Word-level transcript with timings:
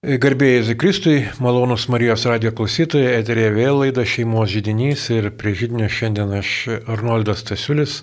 Garbėjai 0.00 0.62
Zikristui, 0.64 1.16
malonus 1.44 1.82
Marijos 1.92 2.22
radio 2.24 2.54
klausytojai, 2.56 3.18
eterėje 3.18 3.50
vėl 3.52 3.82
laida 3.82 4.00
šeimos 4.08 4.48
žydinys 4.48 5.02
ir 5.12 5.26
prie 5.36 5.52
žydinio 5.52 5.90
šiandien 5.92 6.32
aš 6.38 6.52
Arnoldas 6.88 7.42
Tasiulis 7.44 7.98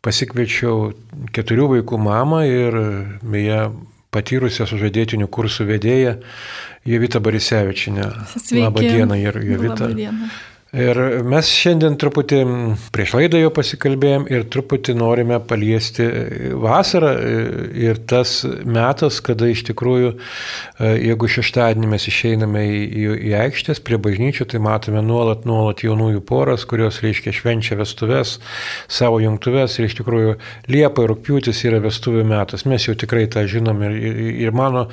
pasikviečiau 0.00 0.94
keturių 1.36 1.66
vaikų 1.74 1.98
mamą 2.00 2.38
ir 2.48 2.78
beje 3.20 3.58
patyrusią 4.16 4.64
sužadėtinių 4.72 5.28
kursų 5.28 5.68
vedėją 5.68 6.14
Jovitą 6.88 7.20
Barisevičinę. 7.20 8.08
Labą 8.56 8.80
dieną 8.80 9.20
ir 9.20 9.42
Jovitą. 9.44 9.90
Labą 9.90 10.00
dieną. 10.00 10.30
Ir 10.70 10.98
mes 11.26 11.48
šiandien 11.50 11.96
truputį 11.98 12.36
prieš 12.94 13.16
laidą 13.18 13.40
jau 13.40 13.48
pasikalbėjom 13.50 14.28
ir 14.30 14.44
truputį 14.54 14.94
norime 14.94 15.40
paliesti 15.42 16.04
vasarą 16.62 17.10
ir 17.74 17.98
tas 18.06 18.44
metas, 18.46 19.18
kada 19.26 19.48
iš 19.50 19.64
tikrųjų, 19.66 20.12
jeigu 20.78 21.30
šeštadienį 21.34 21.90
mes 21.90 22.06
išeiname 22.06 22.62
į, 22.68 22.78
į, 22.86 23.06
į 23.32 23.34
aikštės 23.40 23.82
prie 23.82 23.98
bažnyčių, 23.98 24.46
tai 24.52 24.60
matome 24.62 25.02
nuolat, 25.02 25.42
nuolat 25.48 25.82
jaunųjų 25.82 26.22
poras, 26.28 26.62
kurios, 26.70 27.00
reiškia, 27.02 27.34
švenčia 27.34 27.80
vestuves, 27.80 28.36
savo 28.86 29.18
jungtuves 29.24 29.74
ir 29.80 29.90
iš 29.90 29.98
tikrųjų 29.98 30.36
Liepa 30.70 31.02
ir 31.02 31.10
Rūpiutis 31.10 31.64
yra 31.66 31.82
vestuvių 31.82 32.22
metas. 32.30 32.62
Mes 32.70 32.86
jau 32.86 32.94
tikrai 32.94 33.26
tą 33.26 33.42
žinom 33.50 33.82
ir, 33.88 33.98
ir, 33.98 34.22
ir 34.46 34.54
mano, 34.54 34.86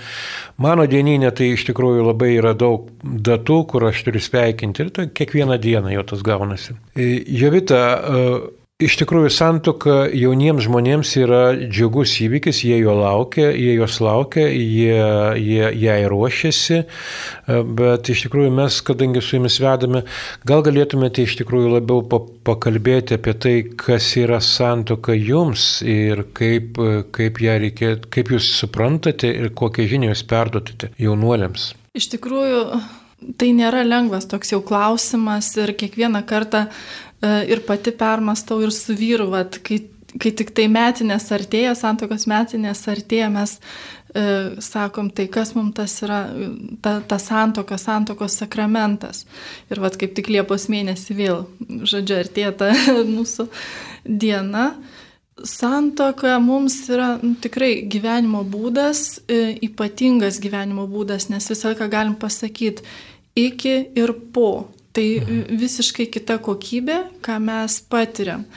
mano 0.58 0.90
dieninė 0.90 1.30
tai 1.38 1.54
iš 1.54 1.70
tikrųjų 1.70 2.10
labai 2.10 2.34
yra 2.40 2.58
daug 2.58 2.90
datų, 3.06 3.62
kur 3.70 3.90
aš 3.92 4.02
turiu 4.10 4.26
sveikinti 4.26 4.88
ir 4.88 4.94
tai 4.98 5.10
kiekvieną 5.14 5.62
dieną 5.62 5.67
dieną 5.68 5.98
jau 5.98 6.06
tas 6.14 6.24
gaunasi. 6.26 6.78
E, 6.96 7.10
Jovita, 7.40 7.82
e, 7.98 8.30
iš 8.84 8.94
tikrųjų 9.02 9.32
santoka 9.34 9.96
jauniems 10.14 10.68
žmonėms 10.68 11.12
yra 11.18 11.42
džiugus 11.58 12.14
įvykis, 12.22 12.60
jie 12.68 12.78
jo 12.84 12.94
laukia, 13.00 13.48
jie 13.50 13.74
jos 13.74 13.98
laukia, 14.06 14.46
jie, 14.54 15.00
jie 15.42 15.72
jai 15.82 15.98
ruošiasi, 16.12 16.84
e, 16.84 17.62
bet 17.80 18.12
iš 18.14 18.28
tikrųjų 18.28 18.52
mes, 18.60 18.78
kadangi 18.86 19.24
su 19.26 19.40
jumis 19.40 19.58
vedame, 19.64 20.04
gal 20.50 20.62
galėtumėte 20.68 21.26
iš 21.26 21.40
tikrųjų 21.42 21.74
labiau 21.78 22.06
pakalbėti 22.48 23.18
apie 23.18 23.34
tai, 23.34 23.56
kas 23.88 24.12
yra 24.22 24.40
santoka 24.46 25.18
jums 25.18 25.82
ir 25.82 26.28
kaip, 26.38 26.78
kaip 27.18 27.42
ją 27.44 27.58
reikia, 27.66 27.96
kaip 28.14 28.32
jūs 28.36 28.54
suprantate 28.62 29.34
ir 29.42 29.52
kokią 29.58 29.90
žinią 29.96 30.14
jūs 30.14 30.24
perduotate 30.30 30.94
jaunuoliams. 31.02 31.72
Iš 31.98 32.12
tikrųjų, 32.14 32.62
tai 33.38 33.52
nėra 33.58 33.84
lengvas 33.88 34.28
toks 34.30 34.54
jau 34.54 34.62
klausimas 34.66 35.50
ir 35.58 35.74
kiekvieną 35.78 36.24
kartą 36.30 36.68
e, 36.68 37.30
ir 37.52 37.64
pati 37.68 37.94
permastau 37.96 38.62
ir 38.66 38.74
su 38.76 38.96
vyru, 38.98 39.30
vat, 39.34 39.60
kai, 39.66 39.82
kai 40.22 40.34
tik 40.38 40.54
tai 40.58 40.68
metinės 40.72 41.30
artėja, 41.36 41.76
santokos 41.78 42.28
metinės 42.30 42.84
artėja, 42.92 43.30
mes 43.34 43.58
e, 43.58 44.26
sakom, 44.64 45.10
tai 45.10 45.28
kas 45.34 45.56
mums 45.58 45.76
tas 45.80 45.98
yra, 46.06 46.22
ta, 46.86 47.00
ta 47.02 47.20
santoka, 47.22 47.80
santokos 47.82 48.38
sakramentas. 48.44 49.26
Ir 49.74 49.82
vat 49.84 49.98
kaip 50.00 50.14
tik 50.18 50.30
Liepos 50.34 50.70
mėnesį 50.72 51.18
vėl, 51.18 51.44
žodžiu, 51.84 52.22
artėja 52.22 52.54
ta 52.62 52.72
mūsų 53.18 53.50
diena. 54.06 54.72
Santoka 55.44 56.40
mums 56.40 56.80
yra 56.90 57.12
nu, 57.22 57.36
tikrai 57.42 57.84
gyvenimo 57.86 58.42
būdas, 58.48 59.20
e, 59.30 59.54
ypatingas 59.68 60.40
gyvenimo 60.42 60.88
būdas, 60.90 61.30
nes 61.30 61.46
visą 61.52 61.72
laiką 61.72 61.90
galim 61.92 62.16
pasakyti 62.18 62.86
iki 63.38 63.76
ir 63.96 64.14
po. 64.34 64.70
Tai 64.98 65.06
mhm. 65.22 65.60
visiškai 65.62 66.08
kita 66.10 66.40
kokybė, 66.42 66.98
ką 67.22 67.36
mes 67.44 67.76
patiriam. 67.86 68.48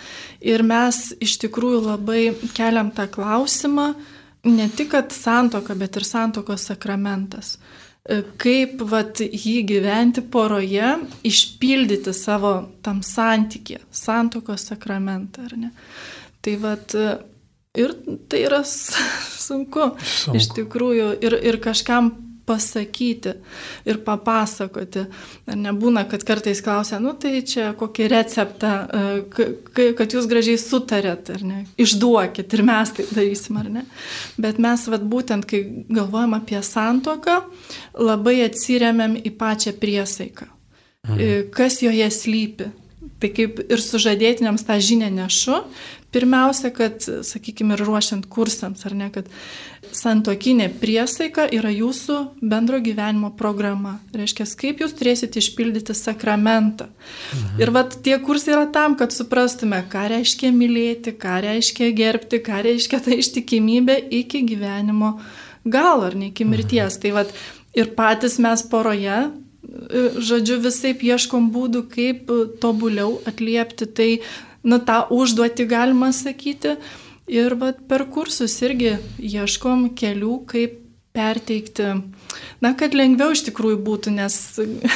Ir 0.41 0.65
mes 0.65 1.11
iš 1.21 1.37
tikrųjų 1.43 1.83
labai 1.85 2.23
keliam 2.57 2.89
tą 2.97 3.05
klausimą, 3.13 3.91
ne 4.49 4.69
tik 4.73 4.95
kad 4.95 5.13
santoka, 5.13 5.77
bet 5.77 6.01
ir 6.01 6.07
santokos 6.09 6.65
sakramentas 6.71 7.59
e, 8.09 8.23
kaip 8.41 8.81
vat, 8.89 9.21
jį 9.21 9.59
gyventi 9.69 10.25
poroje, 10.25 10.95
išpildyti 11.29 12.17
savo 12.17 12.55
tam 12.81 13.05
santykį, 13.05 13.83
santokos 13.93 14.65
sakramentą, 14.73 15.45
ar 15.45 15.59
ne? 15.61 15.75
Tai 16.41 16.57
vad, 16.63 16.97
ir 17.77 17.95
tai 18.29 18.43
yra 18.47 18.63
sunku, 18.65 19.93
sunku. 20.01 20.37
iš 20.39 20.51
tikrųjų, 20.57 21.13
ir, 21.25 21.37
ir 21.53 21.61
kažkam 21.63 22.13
pasakyti 22.51 23.35
ir 23.87 24.01
papasakoti. 24.03 25.05
Ar 25.51 25.59
nebūna, 25.59 26.03
kad 26.11 26.25
kartais 26.27 26.63
klausia, 26.65 26.99
nu 27.03 27.13
tai 27.21 27.45
čia 27.47 27.71
kokį 27.79 28.09
receptą, 28.11 28.73
kad 29.77 30.17
jūs 30.17 30.27
gražiai 30.31 30.59
sutarėt, 30.59 31.31
ar 31.37 31.47
ne, 31.47 31.61
išduokit 31.81 32.57
ir 32.57 32.65
mes 32.67 32.95
tai 32.97 33.07
darysim, 33.13 33.61
ar 33.61 33.71
ne. 33.71 33.85
Bet 34.41 34.59
mes 34.63 34.87
vad 34.91 35.07
būtent, 35.13 35.47
kai 35.47 35.63
galvojam 35.87 36.35
apie 36.41 36.59
santoką, 36.67 37.41
labai 38.01 38.41
atsiriamėm 38.49 39.21
į 39.23 39.35
pačią 39.39 39.77
priesaiką. 39.79 40.51
Mhm. 41.07 41.51
Kas 41.55 41.81
joje 41.85 42.11
slypi. 42.13 42.73
Tai 43.21 43.29
kaip 43.37 43.59
ir 43.69 43.81
sužadėtiniams 43.85 44.63
tą 44.65 44.79
žinią 44.81 45.11
nešu, 45.13 45.59
Pirmiausia, 46.11 46.73
kad, 46.75 47.05
sakykime, 47.27 47.77
ir 47.77 47.85
ruošiant 47.87 48.25
kursams, 48.31 48.83
ar 48.89 48.95
ne, 48.99 49.07
kad 49.15 49.29
santokinė 49.95 50.67
priesaika 50.81 51.45
yra 51.55 51.71
jūsų 51.71 52.17
bendro 52.43 52.81
gyvenimo 52.83 53.31
programa. 53.39 53.99
Reiškia, 54.17 54.49
kaip 54.59 54.83
jūs 54.83 54.97
turėsite 54.99 55.39
išpildyti 55.39 55.95
sakramentą. 55.95 56.89
Mhm. 56.91 57.61
Ir 57.63 57.73
vat 57.77 57.95
tie 58.03 58.19
kursai 58.23 58.57
yra 58.57 58.67
tam, 58.75 58.97
kad 58.99 59.15
suprastume, 59.15 59.79
ką 59.93 60.09
reiškia 60.17 60.51
mylėti, 60.55 61.15
ką 61.15 61.37
reiškia 61.47 61.93
gerbti, 61.95 62.43
ką 62.43 62.65
reiškia 62.67 63.03
ta 63.07 63.15
ištikimybė 63.15 64.01
iki 64.23 64.43
gyvenimo 64.51 65.15
galo 65.65 66.11
ar 66.11 66.19
ne 66.19 66.33
iki 66.33 66.49
mirties. 66.49 66.99
Mhm. 66.99 67.03
Tai 67.05 67.15
vat 67.21 67.33
ir 67.79 67.95
patys 67.95 68.41
mes 68.43 68.67
poroje 68.67 69.29
žodžiu, 70.21 70.59
visai 70.65 70.93
ieškom 70.95 71.51
būdų, 71.55 71.83
kaip 71.93 72.31
tobuliau 72.63 73.19
atliepti 73.29 73.87
tai, 73.87 74.11
nu, 74.67 74.81
tą 74.85 75.05
užduotį 75.15 75.67
galima 75.71 76.13
sakyti. 76.17 76.77
Ir 77.31 77.55
vat, 77.61 77.85
per 77.87 78.09
kursus 78.11 78.57
irgi 78.67 78.97
ieškom 79.23 79.93
kelių, 79.95 80.41
kaip 80.51 80.81
perteikti, 81.15 81.87
na, 82.63 82.75
kad 82.79 82.95
lengviau 82.95 83.35
iš 83.35 83.45
tikrųjų 83.49 83.79
būtų, 83.87 84.13
nes 84.15 84.35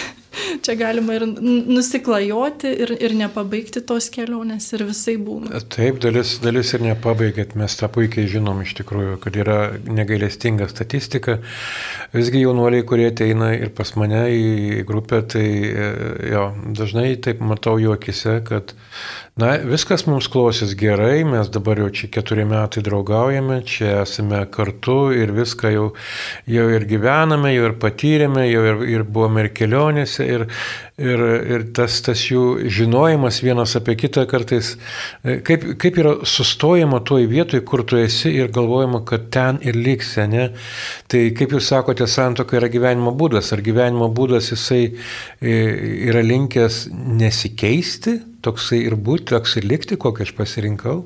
čia 0.65 0.75
galima 0.79 1.17
ir 1.17 1.25
nusiklajoti 1.27 2.71
ir, 2.85 2.93
ir 3.03 3.15
nepabaigti 3.19 3.83
tos 3.87 4.09
kelionės 4.15 4.69
ir 4.77 4.85
visai 4.87 5.17
būna. 5.21 5.63
Taip, 5.75 5.99
dalis, 6.03 6.37
dalis 6.43 6.71
ir 6.77 6.85
nepabaigėt, 6.87 7.57
mes 7.59 7.77
tą 7.79 7.91
puikiai 7.95 8.31
žinom 8.31 8.63
iš 8.65 8.77
tikrųjų, 8.81 9.19
kad 9.25 9.39
yra 9.43 9.59
negailestinga 9.87 10.69
statistika. 10.71 11.41
Visgi 12.15 12.45
jaunuoliai, 12.45 12.87
kurie 12.87 13.09
ateina 13.11 13.53
ir 13.57 13.75
pas 13.75 13.95
mane 13.99 14.25
į 14.35 14.85
grupę, 14.87 15.23
tai 15.35 15.47
e, 15.71 15.91
jo, 16.31 16.49
dažnai 16.79 17.15
taip 17.23 17.43
matau 17.43 17.77
jų 17.83 17.95
akise, 17.97 18.39
kad 18.47 18.77
Na, 19.35 19.57
viskas 19.67 20.05
mums 20.07 20.29
klausys 20.31 20.77
gerai, 20.79 21.25
mes 21.27 21.49
dabar 21.51 21.81
jau 21.83 21.89
čia 21.91 22.07
keturi 22.15 22.45
metai 22.47 22.85
draugaujame, 22.87 23.57
čia 23.67 24.05
esame 24.05 24.45
kartu 24.55 25.09
ir 25.11 25.33
viską 25.35 25.73
jau, 25.75 25.87
jau 26.47 26.67
ir 26.71 26.85
gyvename, 26.87 27.51
jau 27.51 27.65
ir 27.67 27.73
patyrėme, 27.83 28.45
jau 28.47 28.61
ir, 28.71 28.85
ir 28.93 29.03
buvome 29.03 29.43
ir 29.43 29.49
kelionėse, 29.57 30.23
ir, 30.37 30.45
ir, 31.03 31.25
ir 31.51 31.65
tas, 31.75 31.97
tas 32.07 32.23
jų 32.29 32.69
žinojimas 32.77 33.41
vienas 33.43 33.75
apie 33.75 33.97
kitą 34.05 34.23
kartais, 34.31 34.77
e, 35.27 35.41
kaip, 35.49 35.67
kaip 35.83 35.99
yra 35.99 36.13
sustojama 36.23 37.01
toj 37.03 37.27
vietoj, 37.33 37.65
kur 37.67 37.83
tu 37.83 37.99
esi 37.99 38.31
ir 38.37 38.53
galvojama, 38.55 39.01
kad 39.09 39.33
ten 39.35 39.59
ir 39.67 39.75
liksi, 39.75 40.29
ne? 40.31 40.45
Tai 41.11 41.25
kaip 41.35 41.57
jūs 41.57 41.73
sakote, 41.73 42.07
santoka 42.07 42.55
yra 42.61 42.71
gyvenimo 42.71 43.11
būdas, 43.19 43.51
ar 43.51 43.67
gyvenimo 43.67 44.13
būdas 44.15 44.53
jisai 44.55 44.85
e, 44.87 45.59
yra 46.07 46.23
linkęs 46.23 46.85
nesikeisti? 47.19 48.15
Toksai 48.45 48.85
ir 48.87 48.97
būti, 48.97 49.33
toks 49.33 49.59
ir 49.61 49.69
likti, 49.69 50.01
kokį 50.01 50.29
aš 50.29 50.35
pasirinkau? 50.39 51.03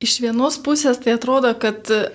Iš 0.00 0.14
vienos 0.24 0.54
pusės 0.64 0.96
tai 1.04 1.12
atrodo, 1.12 1.50
kad 1.60 1.90
uh, 1.92 2.06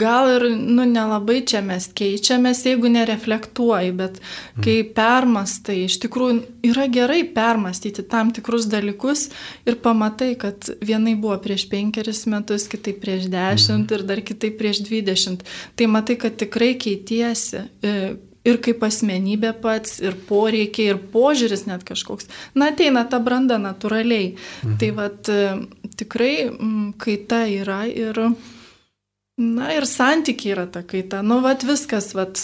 gal 0.00 0.30
ir 0.32 0.46
nu, 0.56 0.86
nelabai 0.88 1.42
čia 1.44 1.60
mes 1.60 1.84
keičiamės, 1.92 2.62
jeigu 2.64 2.88
nereflektuoji, 2.88 3.90
bet 3.98 4.16
mm. 4.16 4.62
kai 4.64 4.76
permastai, 4.96 5.82
iš 5.84 5.98
tikrųjų 6.06 6.38
yra 6.70 6.86
gerai 6.88 7.18
permastyti 7.36 8.06
tam 8.08 8.30
tikrus 8.32 8.64
dalykus 8.72 9.26
ir 9.68 9.76
pamatai, 9.84 10.30
kad 10.40 10.70
vienai 10.80 11.18
buvo 11.20 11.36
prieš 11.44 11.66
penkeris 11.68 12.22
metus, 12.32 12.64
kitai 12.72 12.96
prieš 12.96 13.28
dešimt 13.28 13.84
mm. 13.84 13.98
ir 13.98 14.06
dar 14.08 14.24
kitai 14.24 14.54
prieš 14.56 14.80
dvidešimt. 14.88 15.44
Tai 15.76 15.90
matai, 15.98 16.16
kad 16.24 16.40
tikrai 16.40 16.78
keitiesi. 16.80 17.66
Ir 18.46 18.60
kaip 18.62 18.84
asmenybė 18.86 19.52
pats, 19.62 19.98
ir 20.00 20.14
poreikiai, 20.28 20.92
ir 20.94 21.00
požiūris 21.12 21.66
net 21.66 21.82
kažkoks. 21.88 22.28
Na, 22.54 22.70
ateina 22.72 23.02
ta 23.10 23.18
branda 23.22 23.58
natūraliai. 23.60 24.36
Mhm. 24.36 24.76
Tai 24.80 24.90
vad 24.96 25.32
e, 25.32 25.40
tikrai 25.98 26.32
kaita 27.02 27.42
yra 27.50 27.82
ir, 27.90 28.22
na, 29.38 29.72
ir 29.74 29.88
santykiai 29.88 30.54
yra 30.54 30.68
ta 30.70 30.84
kaita. 30.86 31.22
Nu, 31.26 31.40
vad 31.44 31.66
viskas, 31.66 32.14
vad 32.14 32.38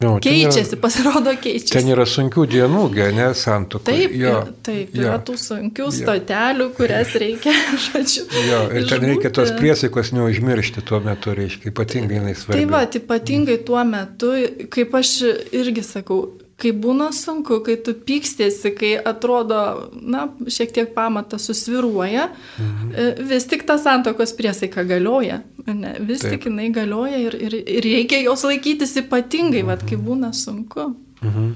No, 0.00 0.14
keičiasi, 0.24 0.72
yra, 0.72 0.80
pasirodo 0.80 1.32
keičiasi. 1.36 1.74
Ten 1.74 1.90
yra 1.92 2.06
sunkių 2.08 2.46
dienų, 2.48 2.84
ne, 3.12 3.26
santokai. 3.36 3.84
Taip, 3.98 4.14
jo, 4.16 4.32
taip, 4.64 4.94
jo. 4.96 5.02
yra 5.04 5.18
tų 5.20 5.34
sunkių 5.42 5.84
jo. 5.84 5.90
stotelių, 5.92 6.68
kurias 6.78 7.12
reikia, 7.20 7.52
žodžiu. 7.86 8.24
Jo, 8.48 8.62
ir 8.80 8.88
ten 8.88 9.04
reikia 9.10 9.32
tos 9.36 9.52
priesaikos 9.58 10.14
neužmiršti 10.16 10.86
tuo 10.88 11.02
metu, 11.04 11.34
reiškia, 11.36 11.68
ypatingai 11.74 12.16
jinai 12.16 12.32
svarbi. 12.32 12.62
Tai 12.62 12.70
va, 12.72 12.84
ypatingai 13.02 13.58
tuo 13.68 13.84
metu, 13.84 14.32
kaip 14.72 14.96
aš 15.02 15.12
irgi 15.60 15.84
sakau, 15.84 16.22
kai 16.60 16.72
būna 16.76 17.10
sunku, 17.16 17.60
kai 17.66 17.76
tu 17.84 17.94
pykstėsi, 18.06 18.72
kai 18.76 18.92
atrodo, 19.12 19.90
na, 19.92 20.26
šiek 20.50 20.74
tiek 20.76 20.94
pamatas 20.96 21.48
susviruoja, 21.50 22.30
mhm. 22.58 22.90
E, 22.90 23.08
vis 23.30 23.46
tik 23.50 23.62
ta 23.68 23.78
santokos 23.78 24.34
priesaika 24.36 24.84
galioja. 24.88 25.40
Ne, 25.66 25.94
vis 26.00 26.24
Taip. 26.24 26.34
tik 26.34 26.48
jinai 26.48 26.70
galioja 26.74 27.20
ir, 27.20 27.36
ir, 27.38 27.54
ir 27.60 27.86
reikia 27.86 28.22
jos 28.24 28.42
laikytis 28.48 28.96
ypatingai, 29.04 29.62
mhm. 29.62 29.70
vad, 29.70 29.86
kai 29.88 30.00
būna 30.00 30.32
sunku. 30.36 30.90
Mhm. 31.20 31.54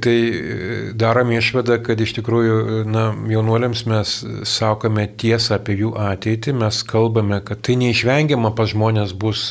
Tai 0.00 0.16
e, 0.16 0.92
darom 0.96 1.28
išvadą, 1.36 1.76
kad 1.84 2.00
iš 2.00 2.14
tikrųjų 2.16 2.86
na, 2.88 3.02
jaunuoliams 3.28 3.82
mes 3.86 4.14
sakome 4.48 5.04
tiesą 5.20 5.58
apie 5.58 5.76
jų 5.82 5.90
ateitį, 6.00 6.54
mes 6.62 6.80
kalbame, 6.88 7.42
kad 7.44 7.60
tai 7.68 7.76
neišvengiama 7.82 8.54
pas 8.56 8.72
žmonės 8.72 9.12
bus 9.12 9.44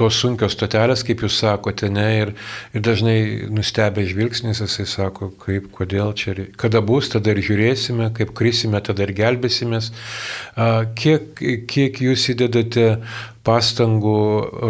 tos 0.00 0.22
sunkios 0.22 0.56
stotelės, 0.56 1.04
kaip 1.04 1.26
jūs 1.26 1.36
sakote, 1.44 1.90
ne, 1.92 2.06
ir, 2.22 2.32
ir 2.72 2.86
dažnai 2.88 3.18
nustebę 3.52 4.06
žvilgsnis, 4.08 4.64
jisai 4.64 4.88
sako, 4.88 5.30
kaip, 5.44 5.68
kodėl 5.76 6.16
čia, 6.16 6.34
kada 6.56 6.80
bus, 6.80 7.12
tada 7.12 7.36
ir 7.36 7.44
žiūrėsime, 7.44 8.08
kaip 8.16 8.32
krisime, 8.40 8.80
tada 8.80 9.04
ir 9.04 9.12
gelbėsimės. 9.20 9.92
Kiek, 10.96 11.44
kiek 11.68 12.02
jūs 12.08 12.30
įdedate 12.32 12.88
pastangų 13.46 14.18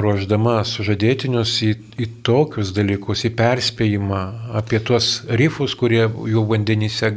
ruoždama 0.05 0.59
sužadėtinius 0.69 1.55
į, 1.65 1.73
į 2.03 2.09
tokius 2.27 2.75
dalykus, 2.77 3.25
į 3.29 3.33
perspėjimą 3.39 4.23
apie 4.61 4.81
tuos 4.85 5.23
rifus, 5.41 5.77
kurie 5.79 6.05
jų 6.07 6.45
vandenyse 6.51 7.15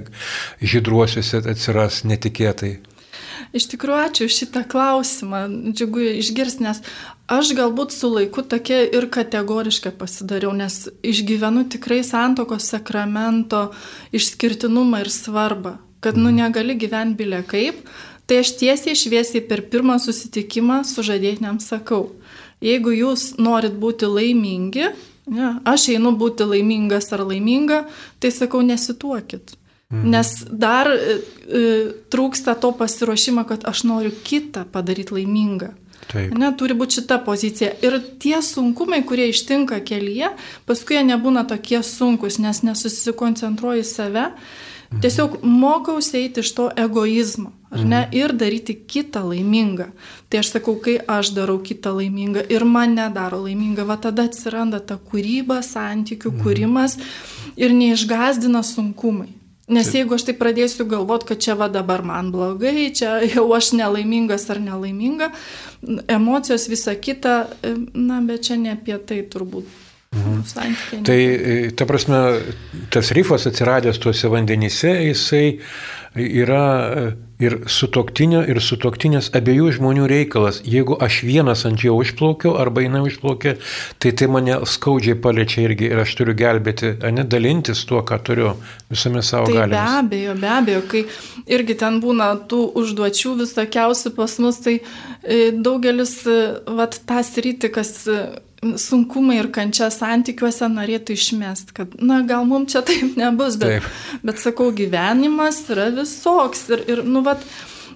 žydruosiuose 0.64 1.44
atsiras 1.52 2.06
netikėtai. 2.08 2.78
Iš 3.56 3.66
tikrųjų, 3.72 4.00
ačiū 4.06 4.28
šitą 4.30 4.62
klausimą, 4.70 5.40
džiugu 5.74 6.04
išgirsti, 6.20 6.66
nes 6.68 6.82
aš 7.32 7.54
galbūt 7.58 7.96
su 7.96 8.12
laiku 8.12 8.44
tokia 8.46 8.84
ir 8.86 9.08
kategoriškai 9.10 9.94
pasidariau, 9.98 10.52
nes 10.54 10.84
išgyvenu 11.02 11.66
tikrai 11.74 12.04
santokos 12.06 12.70
sakramento 12.70 13.70
išskirtinumą 14.14 15.02
ir 15.06 15.10
svarbą, 15.14 15.80
kad 16.04 16.20
nu 16.20 16.30
mhm. 16.30 16.44
negali 16.44 16.78
gyventi 16.78 17.24
bilė 17.24 17.42
kaip, 17.50 17.82
Tai 18.30 18.38
aš 18.44 18.52
tiesiai 18.60 18.94
šviesiai 18.94 19.42
per 19.50 19.64
pirmą 19.72 19.96
susitikimą 19.98 20.84
su 20.86 21.02
žadėtiniam 21.06 21.58
sakau, 21.64 22.12
jeigu 22.62 22.94
jūs 22.94 23.32
norit 23.42 23.74
būti 23.82 24.06
laimingi, 24.06 24.92
ne, 25.34 25.56
aš 25.66 25.88
einu 25.96 26.14
būti 26.20 26.46
laimingas 26.46 27.10
ar 27.16 27.26
laiminga, 27.26 27.88
tai 28.22 28.30
sakau, 28.36 28.62
nesituokit. 28.62 29.56
Mhm. 29.90 30.10
Nes 30.14 30.34
dar 30.46 30.92
e, 30.94 31.18
e, 31.50 31.62
trūksta 32.14 32.54
to 32.62 32.70
pasiruošimo, 32.78 33.42
kad 33.50 33.66
aš 33.66 33.88
noriu 33.90 34.14
kitą 34.14 34.68
padaryti 34.70 35.18
laimingą. 35.18 35.74
Taip. 36.10 36.34
Ne, 36.38 36.52
turi 36.58 36.78
būti 36.78 37.00
šita 37.00 37.20
pozicija. 37.26 37.74
Ir 37.86 37.98
tie 38.22 38.38
sunkumai, 38.46 39.02
kurie 39.06 39.28
ištinka 39.30 39.82
kelyje, 39.86 40.32
paskui 40.70 40.98
jie 40.98 41.04
nebūna 41.10 41.44
tokie 41.50 41.82
sunkus, 41.86 42.38
nes 42.42 42.62
nesusikoncentruoju 42.66 43.82
į 43.82 43.90
save. 43.90 44.30
Tiesiog 44.90 45.44
mokausi 45.46 46.18
eiti 46.18 46.42
iš 46.42 46.50
to 46.58 46.66
egoizmo, 46.78 47.52
ar 47.70 47.84
ne, 47.86 48.00
mhm. 48.02 48.16
ir 48.18 48.34
daryti 48.34 48.74
kitą 48.90 49.22
laimingą. 49.30 49.92
Tai 50.30 50.40
aš 50.42 50.54
sakau, 50.56 50.74
kai 50.82 50.98
aš 51.06 51.30
darau 51.38 51.60
kitą 51.62 51.94
laimingą 52.00 52.48
ir 52.50 52.66
mane 52.66 53.06
daro 53.14 53.44
laimingą, 53.44 53.86
va 53.86 54.00
tada 54.02 54.26
atsiranda 54.26 54.80
ta 54.82 54.98
kūryba, 54.98 55.62
santykių 55.66 56.32
mhm. 56.34 56.46
kūrimas 56.46 56.98
ir 57.56 57.76
neišgazdina 57.78 58.64
sunkumai. 58.66 59.30
Nes 59.70 59.92
jeigu 59.94 60.16
aš 60.18 60.26
tai 60.26 60.34
pradėsiu 60.34 60.88
galvoti, 60.90 61.28
kad 61.30 61.44
čia 61.46 61.54
va 61.54 61.68
dabar 61.70 62.02
man 62.02 62.32
blogai, 62.34 62.88
čia 62.90 63.20
jau 63.36 63.46
aš 63.54 63.76
nelaimingas 63.78 64.48
ar 64.50 64.58
nelaiminga, 64.64 65.30
emocijos 66.10 66.66
visa 66.72 66.98
kita, 66.98 67.44
na, 67.94 68.24
bet 68.26 68.50
čia 68.50 68.58
ne 68.58 68.74
apie 68.74 68.98
tai 68.98 69.22
turbūt 69.30 69.70
Mhm. 70.16 71.04
Tai 71.04 71.20
e, 71.22 71.72
ta 71.72 71.86
prasme, 71.86 72.18
tas 72.90 73.12
rifas 73.14 73.46
atsiradęs 73.46 74.00
tuose 74.02 74.28
vandenyse, 74.28 74.90
jisai 75.06 75.60
yra 76.16 76.66
e, 76.98 77.12
ir 77.40 77.56
sutoktinio, 77.70 78.42
ir 78.50 78.58
sutoktinės 78.64 79.30
abiejų 79.38 79.70
žmonių 79.78 80.08
reikalas. 80.10 80.60
Jeigu 80.66 80.98
aš 81.00 81.22
vienas 81.28 81.62
ant 81.70 81.86
jo 81.86 81.94
užplaukiau 82.02 82.56
arba 82.60 82.84
jinai 82.84 83.04
užplaukė, 83.06 83.56
tai 84.02 84.12
tai 84.18 84.32
mane 84.34 84.58
skaudžiai 84.66 85.20
paliečia 85.22 85.68
irgi 85.68 85.92
ir 85.92 86.02
aš 86.02 86.18
turiu 86.20 86.36
gelbėti, 86.42 86.96
ne 87.14 87.24
dalintis 87.30 87.86
tuo, 87.86 88.02
ką 88.02 88.20
turiu 88.26 88.56
visame 88.90 89.22
savo 89.22 89.52
tai 89.52 89.62
galime. 89.62 89.78
Be 89.78 90.02
abejo, 90.02 90.36
be 90.42 90.52
abejo, 90.58 90.84
kai 90.90 91.06
irgi 91.60 91.78
ten 91.86 92.02
būna 92.04 92.34
tų 92.50 92.66
užduočių 92.82 93.38
visokiausių 93.46 94.16
pas 94.18 94.40
mus, 94.42 94.60
tai 94.66 94.80
e, 95.22 95.52
daugelis, 95.54 96.18
vat, 96.66 96.98
tas 97.06 97.36
rytį, 97.38 97.76
kas 97.78 97.96
sunkumai 98.60 99.40
ir 99.40 99.50
kančia 99.56 99.88
santykiuose 99.94 100.68
norėtų 100.72 101.16
išmest, 101.16 101.74
kad, 101.76 101.96
na, 102.04 102.22
gal 102.28 102.46
mums 102.48 102.74
čia 102.74 102.84
taip 102.86 103.18
nebus, 103.20 103.58
bet, 103.60 103.80
taip. 103.80 104.22
bet 104.26 104.42
sakau, 104.42 104.70
gyvenimas 104.76 105.62
yra 105.72 105.90
visoks 105.96 106.66
ir, 106.74 106.84
ir 106.92 107.04
nu, 107.08 107.24
vat, 107.26 107.44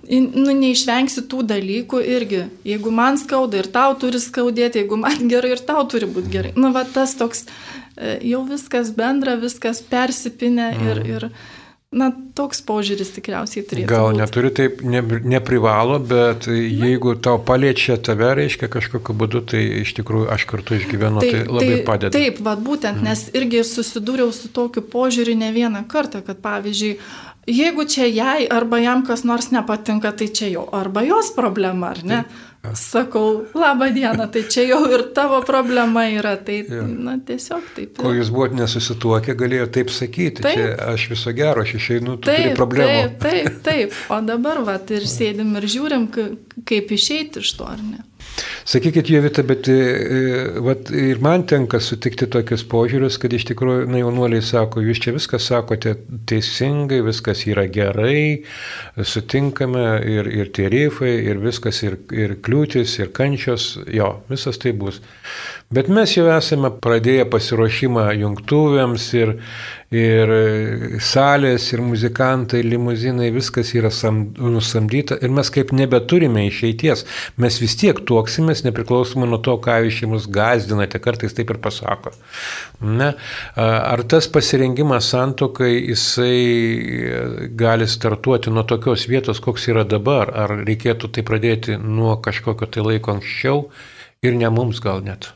nu, 0.07 0.55
neišvengsi 0.55 1.25
tų 1.31 1.43
dalykų 1.51 2.03
irgi. 2.15 2.45
Jeigu 2.67 2.93
man 2.95 3.19
skauda 3.19 3.59
ir 3.59 3.69
tau 3.75 3.95
turi 3.99 4.21
skaudėti, 4.23 4.83
jeigu 4.83 4.99
man 5.03 5.27
gerai 5.31 5.55
ir 5.57 5.63
tau 5.67 5.83
turi 5.89 6.07
būti 6.09 6.31
gerai. 6.33 6.53
Nu, 6.55 6.71
va, 6.75 6.85
tas 6.87 7.15
toks, 7.19 7.45
e, 7.97 8.17
jau 8.31 8.43
viskas 8.47 8.93
bendra, 8.95 9.35
viskas 9.41 9.83
persipinę 9.83 10.71
ir, 10.79 11.03
mm. 11.03 11.11
ir 11.17 11.29
Na, 11.93 12.09
toks 12.33 12.63
požiūris 12.65 13.11
tikriausiai 13.13 13.63
turėtų. 13.69 13.87
Gal 13.89 14.07
būt. 14.09 14.19
neturi 14.19 14.49
taip, 14.55 14.79
ne, 14.81 15.03
neprivalo, 15.29 15.99
bet 16.01 16.47
jeigu 16.49 17.13
tau 17.21 17.37
paliečia 17.37 17.99
tave, 18.01 18.31
reiškia 18.39 18.69
kažkokiu 18.73 19.15
būdu, 19.17 19.43
tai 19.53 19.61
iš 19.83 19.93
tikrųjų 19.99 20.29
aš 20.33 20.47
kartu 20.49 20.79
išgyvenu, 20.79 21.21
tai, 21.21 21.29
tai 21.35 21.43
labai 21.49 21.75
tai, 21.75 21.83
padeda. 21.89 22.13
Taip, 22.17 22.39
vad 22.45 22.63
būtent, 22.65 22.97
mm. 22.97 23.09
nes 23.09 23.27
irgi 23.37 23.61
susidūriau 23.67 24.33
su 24.33 24.49
tokiu 24.53 24.81
požiūriu 24.95 25.37
ne 25.37 25.51
vieną 25.53 25.83
kartą, 25.91 26.23
kad 26.25 26.41
pavyzdžiui, 26.41 26.95
jeigu 27.53 27.85
čia 27.89 28.09
jai 28.09 28.47
arba 28.49 28.81
jam 28.81 29.05
kas 29.05 29.25
nors 29.27 29.51
nepatinka, 29.53 30.15
tai 30.17 30.31
čia 30.33 30.49
jo 30.53 30.65
arba 30.73 31.05
jos 31.05 31.29
problema, 31.37 31.93
ar 31.93 32.03
ne? 32.03 32.23
Taip. 32.23 32.49
Sakau, 32.71 33.43
laba 33.53 33.89
diena, 33.91 34.29
tai 34.31 34.45
čia 34.47 34.63
jau 34.69 34.85
ir 34.87 35.09
tavo 35.15 35.41
problema 35.43 36.05
yra, 36.07 36.37
tai 36.39 36.61
ja. 36.63 36.85
na, 36.87 37.17
tiesiog 37.19 37.65
taip. 37.75 37.97
Kol 37.99 38.15
jūs 38.15 38.31
buvote 38.31 38.55
nesusituokę, 38.55 39.35
galėjo 39.35 39.67
taip 39.75 39.91
sakyti, 39.91 40.45
taip. 40.45 40.55
čia 40.55 40.69
aš 40.93 41.09
viso 41.11 41.33
gero, 41.35 41.65
aš 41.67 41.75
išeinu, 41.81 42.15
tu 42.21 42.29
taip, 42.29 42.39
turi 42.39 42.55
problemų. 42.55 43.01
Taip, 43.19 43.19
taip, 43.25 43.59
taip, 43.67 43.99
o 44.15 44.21
dabar 44.23 44.63
va, 44.63 44.77
ir 44.95 45.09
sėdim 45.11 45.51
ir 45.59 45.67
žiūrim, 45.75 46.07
kaip 46.63 46.95
išeiti 46.95 47.43
iš 47.43 47.51
to, 47.59 47.67
ar 47.67 47.83
ne. 47.83 47.99
Sakykit, 48.65 49.09
Jovita, 49.11 49.43
bet 49.43 49.67
e, 49.67 49.73
e, 49.73 50.59
vat, 50.63 50.87
ir 50.95 51.19
man 51.23 51.43
tenka 51.49 51.81
sutikti 51.83 52.29
tokius 52.31 52.63
požiūrius, 52.71 53.17
kad 53.19 53.33
iš 53.35 53.45
tikrųjų, 53.49 53.89
na, 53.91 53.99
jaunuoliai 53.99 54.43
sako, 54.45 54.81
jūs 54.85 55.01
čia 55.03 55.13
viską 55.15 55.39
sakote 55.43 55.97
teisingai, 56.29 57.01
viskas 57.03 57.43
yra 57.49 57.65
gerai, 57.67 58.45
sutinkame 58.95 59.83
ir, 60.07 60.31
ir 60.31 60.53
tie 60.55 60.69
rifai, 60.71 61.11
ir 61.27 61.43
viskas, 61.43 61.83
ir, 61.83 61.99
ir 62.15 62.37
kliūtis, 62.45 62.95
ir 63.03 63.11
kančios, 63.15 63.73
jo, 63.91 64.13
visas 64.31 64.61
tai 64.63 64.71
bus. 64.79 65.01
Bet 65.73 65.89
mes 65.91 66.15
jau 66.15 66.29
esame 66.31 66.71
pradėję 66.83 67.27
pasiruošimą 67.33 68.07
jungtuvėms 68.21 69.11
ir, 69.19 69.37
ir 69.93 70.31
salės, 71.03 71.67
ir 71.73 71.83
muzikantai, 71.85 72.63
limuzinai, 72.65 73.29
viskas 73.35 73.73
yra 73.77 73.91
sam, 73.93 74.23
nusamdyta 74.41 75.19
ir 75.21 75.33
mes 75.33 75.51
kaip 75.53 75.73
nebeturime 75.75 76.47
išeities. 76.47 77.05
Mes 77.41 77.59
vis 77.61 77.77
tiek 77.79 78.01
tuoksimės 78.09 78.63
nepriklausomai 78.65 79.29
nuo 79.29 79.39
to, 79.45 79.55
ką 79.63 79.79
jūs 79.85 80.01
mus 80.09 80.27
gazdinate, 80.33 81.01
kartais 81.03 81.35
taip 81.37 81.53
ir 81.53 81.61
pasako. 81.63 82.13
Ne? 82.81 83.13
Ar 83.57 84.03
tas 84.09 84.27
pasirengimas 84.33 85.11
santokai, 85.13 85.71
jisai 85.91 87.49
gali 87.59 87.87
startuoti 87.89 88.53
nuo 88.53 88.65
tokios 88.67 89.07
vietos, 89.11 89.43
koks 89.43 89.69
yra 89.73 89.85
dabar, 89.87 90.33
ar 90.33 90.57
reikėtų 90.63 91.13
tai 91.13 91.25
pradėti 91.27 91.77
nuo 91.77 92.17
kažkokio 92.23 92.69
tai 92.73 92.87
laiko 92.89 93.17
anksčiau 93.17 93.67
ir 94.23 94.35
ne 94.39 94.49
mums 94.53 94.81
gal 94.83 95.05
net? 95.05 95.31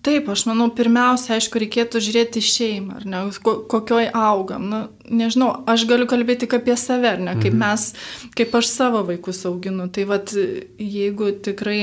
Taip, 0.00 0.30
aš 0.32 0.46
manau, 0.48 0.70
pirmiausia, 0.72 1.34
aišku, 1.36 1.60
reikėtų 1.60 2.00
žiūrėti 2.00 2.40
šeimą, 2.40 3.02
ar 3.02 3.04
ne, 3.04 3.18
kokioj 3.44 4.06
augam. 4.16 4.70
Na, 4.72 4.78
nežinau, 5.04 5.50
aš 5.68 5.84
galiu 5.90 6.06
kalbėti 6.08 6.46
tik 6.46 6.56
apie 6.56 6.76
save, 6.80 7.10
ar 7.18 7.20
ne, 7.20 7.34
kaip 7.36 7.52
mhm. 7.52 7.60
mes, 7.60 8.30
kaip 8.38 8.56
aš 8.56 8.70
savo 8.72 9.04
vaikus 9.10 9.44
auginu. 9.50 9.90
Tai 9.92 10.06
vad, 10.08 10.32
jeigu 10.80 11.34
tikrai 11.44 11.82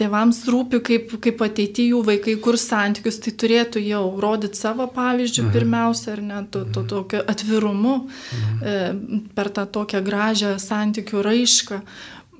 tėvams 0.00 0.40
rūpi, 0.50 0.80
kaip, 0.88 1.12
kaip 1.22 1.44
ateityje 1.44 1.92
jų 1.92 2.00
vaikai 2.08 2.38
kur 2.42 2.56
santykius, 2.58 3.20
tai 3.22 3.34
turėtų 3.44 3.84
jau 3.84 4.02
rodyti 4.24 4.58
savo 4.58 4.88
pavyzdžių 4.96 5.44
mhm. 5.44 5.54
pirmiausia, 5.54 6.14
ar 6.16 6.24
ne, 6.24 6.42
to, 6.48 6.64
to 6.72 6.88
tokio 6.90 7.22
atvirumu 7.28 7.96
mhm. 8.08 8.58
e, 8.64 9.28
per 9.36 9.52
tą 9.52 9.68
tokią 9.68 10.00
gražią 10.06 10.56
santykių 10.64 11.28
raišką. 11.28 11.84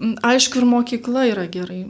Aišku, 0.00 0.58
ir 0.58 0.66
mokykla 0.66 1.24
yra 1.30 1.44
gerai. 1.50 1.84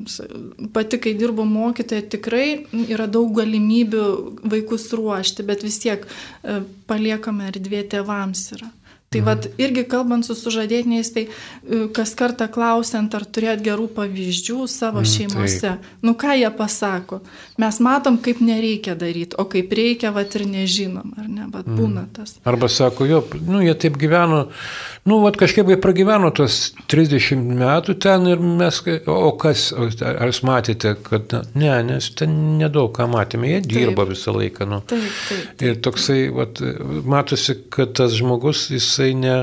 Pati, 0.74 0.98
kai 1.00 1.14
dirbu 1.16 1.46
mokytoja, 1.48 2.04
tikrai 2.12 2.66
yra 2.92 3.06
daug 3.08 3.32
galimybių 3.38 4.04
vaikus 4.52 4.90
ruošti, 4.92 5.46
bet 5.48 5.64
vis 5.64 5.80
tiek 5.80 6.04
e, 6.04 6.58
paliekame 6.90 7.48
erdvė 7.48 7.80
tėvams 7.94 8.44
yra. 8.58 8.68
Tai 9.14 9.20
mhm. 9.20 9.26
vad 9.26 9.46
irgi 9.62 9.84
kalbant 9.86 10.26
su 10.26 10.34
sužadėtiniais, 10.34 11.12
tai 11.14 11.28
e, 11.28 11.84
kas 11.94 12.16
kartą 12.18 12.48
klausiant, 12.50 13.14
ar 13.14 13.22
turėt 13.30 13.62
gerų 13.62 13.86
pavyzdžių 13.94 14.66
savo 14.70 15.04
mhm, 15.04 15.10
šeimose, 15.12 15.60
taip. 15.76 15.92
nu 16.02 16.16
ką 16.18 16.34
jie 16.40 16.50
pasako. 16.58 17.20
Mes 17.62 17.78
matom, 17.84 18.18
kaip 18.24 18.40
nereikia 18.42 18.96
daryti, 18.98 19.38
o 19.38 19.46
kaip 19.50 19.70
reikia, 19.78 20.10
vad 20.14 20.34
ir 20.34 20.46
nežinom, 20.50 21.12
ar 21.14 21.28
ne, 21.28 21.46
vad 21.52 21.68
mhm. 21.68 21.76
būna 21.78 22.04
tas. 22.16 22.34
Arba 22.42 22.70
sako, 22.72 23.06
jo, 23.06 23.22
nu 23.46 23.62
jie 23.62 23.76
taip 23.78 24.00
gyveno, 24.02 24.48
nu 25.06 25.20
vad 25.22 25.38
kažkaip 25.38 25.70
jie 25.70 25.78
pragyveno 25.78 26.32
tos 26.34 26.72
30 26.90 27.54
metų 27.54 27.94
ten 28.02 28.26
ir 28.32 28.42
mes, 28.42 28.82
o 29.06 29.30
kas, 29.38 29.68
ar 29.78 30.26
jūs 30.26 30.42
matėte, 30.48 30.96
kad 31.06 31.36
ne, 31.54 31.70
nes 31.86 32.10
ten 32.18 32.34
nedaug 32.58 32.90
ką 32.96 33.06
matėme, 33.14 33.52
jie 33.52 33.62
dirba 33.62 34.02
taip. 34.02 34.16
visą 34.16 34.34
laiką. 34.34 34.68
Nu. 34.74 34.82
Taip, 34.90 35.06
taip, 35.28 35.46
taip. 35.54 35.66
Ir 35.68 35.78
toksai, 35.86 36.18
vad, 36.34 36.58
matosi, 37.06 37.60
kad 37.70 37.94
tas 37.94 38.18
žmogus, 38.18 38.66
jisai 38.74 39.03
jisai 39.04 39.14
ne, 39.18 39.34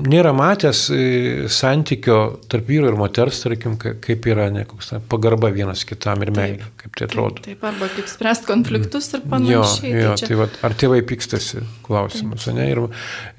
nėra 0.00 0.32
matęs 0.36 0.88
e, 0.92 1.48
santykio 1.50 2.18
tarp 2.50 2.68
vyro 2.68 2.88
ir 2.90 2.96
moters, 2.98 3.40
tarkim, 3.42 3.76
kaip 3.78 4.26
yra 4.28 4.48
ne, 4.52 4.64
koks, 4.68 4.92
pagarba 5.10 5.50
vienas 5.52 5.84
kitam 5.88 6.22
ir 6.22 6.32
meilė, 6.34 6.68
kaip 6.80 6.96
tai 6.98 7.08
atrodo. 7.08 7.40
Taip, 7.40 7.60
taip 7.60 7.66
arba 7.70 7.88
kaip 7.94 8.08
spręsti 8.10 8.48
konfliktus 8.48 9.10
ir 9.16 9.24
panašiai. 9.30 9.92
Jo, 9.92 10.00
jo, 10.04 10.12
tai, 10.14 10.20
čia... 10.20 10.28
tai 10.30 10.38
va, 10.40 10.48
ar 10.66 10.76
tėvai 10.82 11.00
pykstasi, 11.08 11.64
klausimas, 11.86 12.46
taip. 12.46 12.58
ne? 12.58 12.68
Ir, 12.70 12.82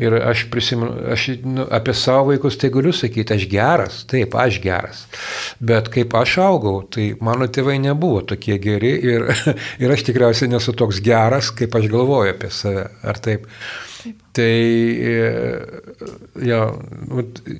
ir 0.01 0.17
aš 0.19 0.45
prisimenu, 0.53 0.95
aš 1.15 1.27
nu, 1.45 1.67
apie 1.79 1.95
savo 1.97 2.31
vaikus 2.31 2.59
tai 2.61 2.71
galiu 2.73 2.93
sakyti, 2.95 3.37
aš 3.37 3.47
geras, 3.51 4.01
taip, 4.11 4.35
aš 4.39 4.61
geras. 4.63 5.05
Bet 5.61 5.91
kaip 5.93 6.15
aš 6.19 6.37
augau, 6.45 6.81
tai 6.83 7.11
mano 7.23 7.47
tėvai 7.51 7.77
nebuvo 7.81 8.23
tokie 8.33 8.59
geri 8.61 8.95
ir, 9.13 9.29
ir 9.83 9.95
aš 9.95 10.07
tikriausiai 10.09 10.51
nesu 10.51 10.75
toks 10.77 11.01
geras, 11.05 11.53
kaip 11.55 11.79
aš 11.79 11.89
galvoju 11.91 12.35
apie 12.35 12.51
save. 12.53 12.89
Ar 13.07 13.17
taip? 13.23 13.47
Tai 14.01 14.53
jo, 16.47 16.59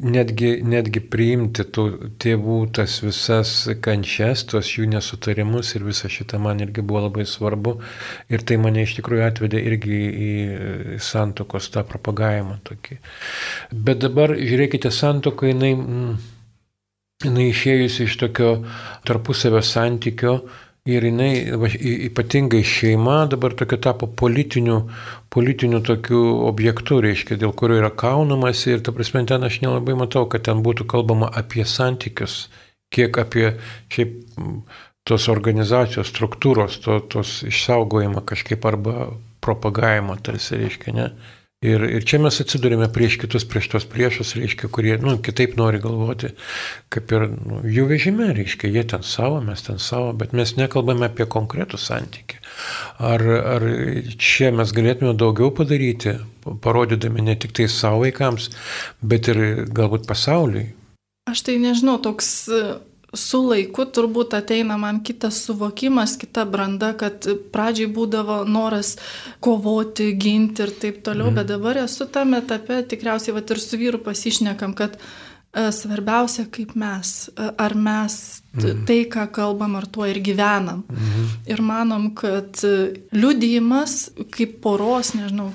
netgi, 0.01 0.51
netgi 0.65 1.01
priimti 1.13 1.65
tų 1.75 1.86
tėvų 2.21 2.57
tas 2.77 2.98
visas 3.03 3.51
kančias, 3.83 4.45
tuos 4.50 4.71
jų 4.74 4.88
nesutarimus 4.93 5.74
ir 5.75 5.86
visą 5.86 6.10
šitą 6.12 6.39
man 6.41 6.63
irgi 6.63 6.83
buvo 6.86 7.03
labai 7.05 7.27
svarbu. 7.29 7.75
Ir 8.33 8.45
tai 8.48 8.57
mane 8.63 8.86
iš 8.88 8.95
tikrųjų 9.00 9.25
atvedė 9.27 9.62
irgi 9.69 10.01
į 10.29 10.31
santokos 11.03 11.69
tą 11.75 11.86
propagavimą 11.88 12.57
tokį. 12.67 12.98
Bet 13.71 14.01
dabar, 14.05 14.33
žiūrėkite, 14.39 14.91
santoka 14.95 15.51
jinai, 15.51 15.75
mm, 15.75 16.17
jinai 17.27 17.48
išėjusi 17.51 18.07
iš 18.07 18.17
tokio 18.24 18.51
tarpusavio 19.07 19.62
santykio 19.65 20.39
Ir 20.89 21.05
jinai, 21.05 21.45
ypatingai 22.07 22.63
šeima, 22.65 23.27
dabar 23.29 23.53
tokia 23.53 23.77
tapo 23.77 24.07
politiniu, 24.17 24.79
politiniu 25.29 25.77
tokiu 25.85 26.21
objektu, 26.47 26.97
reiškia, 27.05 27.38
dėl 27.43 27.53
kurio 27.53 27.77
yra 27.77 27.91
kaunamasi 27.93 28.73
ir, 28.73 28.81
ta 28.81 28.93
prasme, 28.95 29.21
ten 29.29 29.45
aš 29.45 29.59
nelabai 29.61 29.93
matau, 30.00 30.25
kad 30.25 30.47
ten 30.47 30.63
būtų 30.65 30.88
kalbama 30.89 31.29
apie 31.38 31.67
santykius, 31.69 32.47
kiek 32.89 33.19
apie 33.21 33.51
šiaip 33.93 34.15
tos 35.05 35.27
organizacijos 35.29 36.09
struktūros, 36.09 36.79
to, 36.81 36.97
tos 37.13 37.35
išsaugojimą 37.45 38.25
kažkaip 38.33 38.65
arba 38.65 39.11
propagavimą, 39.45 40.17
tarsi 40.25 40.63
reiškia, 40.63 40.95
ne. 40.97 41.07
Ir, 41.62 41.84
ir 41.86 42.06
čia 42.10 42.18
mes 42.18 42.39
atsidurime 42.41 42.88
prieš 42.89 43.20
kitus, 43.22 43.44
prieš 43.46 43.68
tos 43.70 43.84
priešus, 43.86 44.32
reiškia, 44.34 44.65
kurie, 44.74 44.96
nu, 44.98 45.12
kitaip 45.22 45.51
nori 45.60 45.77
galvoti, 45.84 46.32
kaip 46.89 47.13
ir 47.13 47.27
nu, 47.36 47.60
jų 47.70 47.86
vežime, 47.91 48.32
reiškia, 48.34 48.72
jie 48.74 48.82
ten 48.89 49.06
savo, 49.06 49.38
mes 49.46 49.62
ten 49.68 49.77
savo, 49.77 50.10
bet 50.18 50.34
mes 50.34 50.56
nekalbame 50.58 51.06
apie 51.06 51.27
konkretų 51.30 51.77
santykį. 51.77 52.41
Ar, 53.12 53.25
ar 53.53 53.68
čia 54.18 54.50
mes 54.58 54.74
galėtume 54.74 55.13
daugiau 55.22 55.53
padaryti, 55.53 56.15
parodydami 56.65 57.30
ne 57.30 57.38
tik 57.38 57.53
tai 57.60 57.70
savo 57.70 58.01
vaikams, 58.08 58.50
bet 59.06 59.30
ir 59.30 59.44
galbūt 59.70 60.10
pasauliui? 60.10 60.72
Aš 61.30 61.46
tai 61.46 61.62
nežinau, 61.62 62.00
toks 62.01 62.50
su 63.13 63.41
laiku 63.44 63.86
turbūt 63.91 64.36
ateina 64.38 64.77
man 64.80 65.01
kitas 65.03 65.41
suvokimas, 65.46 66.15
kita 66.20 66.46
branda, 66.48 66.94
kad 66.98 67.27
pradžiai 67.51 67.89
būdavo 67.91 68.41
noras 68.48 68.96
kovoti, 69.44 70.13
ginti 70.20 70.63
ir 70.63 70.72
taip 70.80 71.01
toliau, 71.06 71.32
mm. 71.32 71.41
bet 71.41 71.51
dabar 71.51 71.82
esu 71.84 72.08
tame 72.12 72.39
etape, 72.39 72.82
tikriausiai 72.94 73.36
vat, 73.36 73.51
ir 73.51 73.60
su 73.60 73.80
vyru 73.82 74.00
pasišnekam, 74.06 74.75
kad 74.80 74.96
e, 74.96 75.68
svarbiausia, 75.75 76.48
kaip 76.56 76.72
mes, 76.80 77.27
e, 77.36 77.50
ar 77.51 77.75
mes 77.75 78.15
mm. 78.56 78.86
tai, 78.88 79.01
ką 79.12 79.27
kalbam, 79.36 79.75
ar 79.82 79.89
tuo 79.91 80.08
ir 80.08 80.22
gyvenam. 80.24 80.86
Mm. 80.88 81.27
Ir 81.51 81.65
manom, 81.68 82.10
kad 82.15 82.63
liudijimas 83.12 84.06
kaip 84.32 84.62
poros, 84.63 85.12
nežinau, 85.20 85.51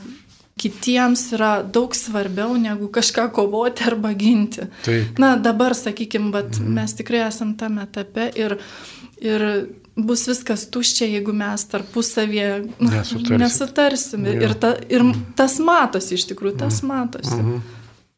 kitiems 0.61 1.27
yra 1.37 1.51
daug 1.63 1.95
svarbiau 1.97 2.57
negu 2.57 2.89
kažką 2.93 3.29
kovoti 3.37 3.85
arba 3.91 4.13
ginti. 4.17 4.65
Taip. 4.87 5.19
Na 5.21 5.35
dabar, 5.37 5.77
sakykime, 5.77 6.33
mm. 6.33 6.71
mes 6.79 6.97
tikrai 6.97 7.27
esam 7.27 7.53
tame 7.61 7.85
etape 7.85 8.31
ir, 8.41 8.57
ir 9.21 9.45
bus 9.97 10.27
viskas 10.29 10.67
tuščia, 10.73 11.11
jeigu 11.17 11.35
mes 11.37 11.65
tarpusavėje 11.73 12.55
nesutarsim. 12.81 13.41
nesutarsim. 13.43 14.29
Ja. 14.29 14.39
Ir, 14.49 14.55
ta, 14.61 14.73
ir 14.89 15.05
tas 15.37 15.59
matosi 15.61 16.17
iš 16.17 16.29
tikrųjų, 16.33 16.57
tas 16.65 16.81
mm. 16.83 16.93
matosi. 16.93 17.37
Mm 17.37 17.51
-hmm. 17.51 17.76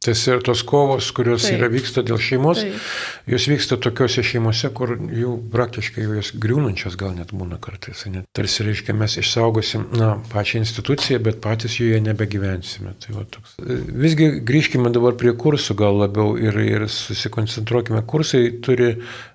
Tas 0.08 0.22
ir 0.24 0.40
tos 0.40 0.62
kovos, 0.64 1.10
kurios 1.12 1.44
Taip. 1.44 1.58
yra 1.58 1.68
vyksta 1.68 2.00
dėl 2.06 2.16
šeimos, 2.22 2.62
Taip. 2.64 2.84
jos 3.28 3.46
vyksta 3.50 3.76
tokiuose 3.84 4.22
šeimose, 4.24 4.70
kur 4.72 4.94
jų 4.96 5.34
praktiškai 5.52 6.06
jos 6.06 6.30
griūnančios 6.40 6.96
gal 7.00 7.12
net 7.12 7.34
būna 7.36 7.58
kartais. 7.60 8.06
Net 8.08 8.24
tarsi 8.32 8.64
reiškia, 8.64 8.94
mes 8.96 9.18
išsaugosim 9.20 9.84
na, 10.00 10.14
pačią 10.32 10.62
instituciją, 10.62 11.20
bet 11.26 11.42
patys 11.44 11.76
joje 11.76 12.00
nebegyvensime. 12.06 12.94
Tai 13.04 13.18
va, 13.18 13.26
toks. 13.28 13.58
Visgi 14.06 14.30
grįžkime 14.48 14.92
dabar 14.94 15.18
prie 15.20 15.34
kursų 15.36 15.76
gal 15.76 16.00
labiau 16.00 16.38
ir, 16.40 16.56
ir 16.64 16.86
susikoncentruokime. 16.92 18.00
Kursai 18.08 18.46
turi 18.64 18.94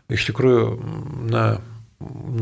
iš 0.10 0.26
tikrųjų, 0.32 0.64
na, 1.30 1.44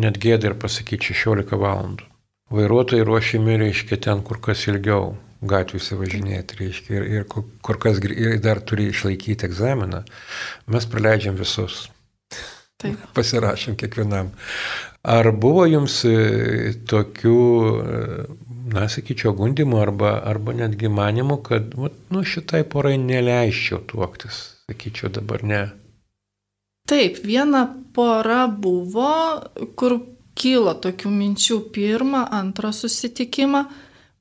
net 0.06 0.22
gėdą 0.24 0.54
ir 0.54 0.56
pasakyti 0.62 1.12
16 1.12 1.60
valandų. 1.60 2.08
Vairuotojai 2.56 3.04
ruošiami, 3.08 3.60
reiškia, 3.60 4.00
ten 4.08 4.24
kur 4.28 4.40
kas 4.44 4.64
ilgiau 4.72 5.12
gatvėse 5.42 5.98
važinėti, 5.98 6.60
reiškia, 6.60 7.00
ir, 7.00 7.08
ir 7.16 7.26
kur 7.30 7.80
kas 7.82 8.00
ir 8.06 8.38
dar 8.44 8.62
turi 8.62 8.90
išlaikyti 8.92 9.48
egzaminą, 9.48 10.04
mes 10.70 10.88
praleidžiam 10.90 11.40
visus. 11.40 11.88
Taip. 12.82 13.02
Pasirašym 13.18 13.78
kiekvienam. 13.78 14.32
Ar 15.02 15.32
buvo 15.34 15.66
jums 15.66 16.04
e, 16.06 16.74
tokių, 16.90 17.38
e, 17.82 18.26
na, 18.74 18.86
sakyčiau, 18.86 19.34
gundimų 19.38 19.80
arba, 19.82 20.16
arba 20.30 20.54
netgi 20.58 20.92
manimų, 20.94 21.40
kad, 21.48 21.74
nu, 21.74 22.22
šitai 22.22 22.62
porai 22.70 23.00
neleisčiau 23.02 23.82
tuoktis, 23.90 24.44
sakyčiau, 24.70 25.10
dabar 25.18 25.42
ne? 25.42 25.64
Taip, 26.90 27.18
viena 27.26 27.66
pora 27.96 28.46
buvo, 28.50 29.10
kur 29.78 29.98
kilo 30.38 30.74
tokių 30.82 31.10
minčių 31.14 31.58
pirmą, 31.74 32.28
antrą 32.38 32.70
susitikimą, 32.76 33.66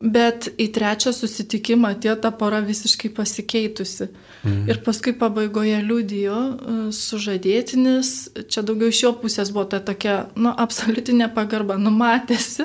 Bet 0.00 0.47
į 0.57 0.71
trečią 0.73 1.11
susitikimą 1.12 1.90
atėjo 1.92 2.14
ta 2.25 2.30
pora 2.33 2.62
visiškai 2.64 3.11
pasikeitusi. 3.12 4.07
Mhm. 4.40 4.62
Ir 4.73 4.78
paskui 4.87 5.12
pabaigoje 5.12 5.76
liudijo 5.85 6.38
e, 6.40 6.76
sužadėtinis, 6.97 8.12
čia 8.49 8.64
daugiau 8.64 8.88
iš 8.88 9.02
jo 9.04 9.11
pusės 9.21 9.52
buvo 9.52 9.66
ta 9.69 9.83
tokia, 9.85 10.30
nu, 10.40 10.54
absoliutinė 10.57 11.28
pagarba, 11.37 11.76
numatėsi. 11.76 12.64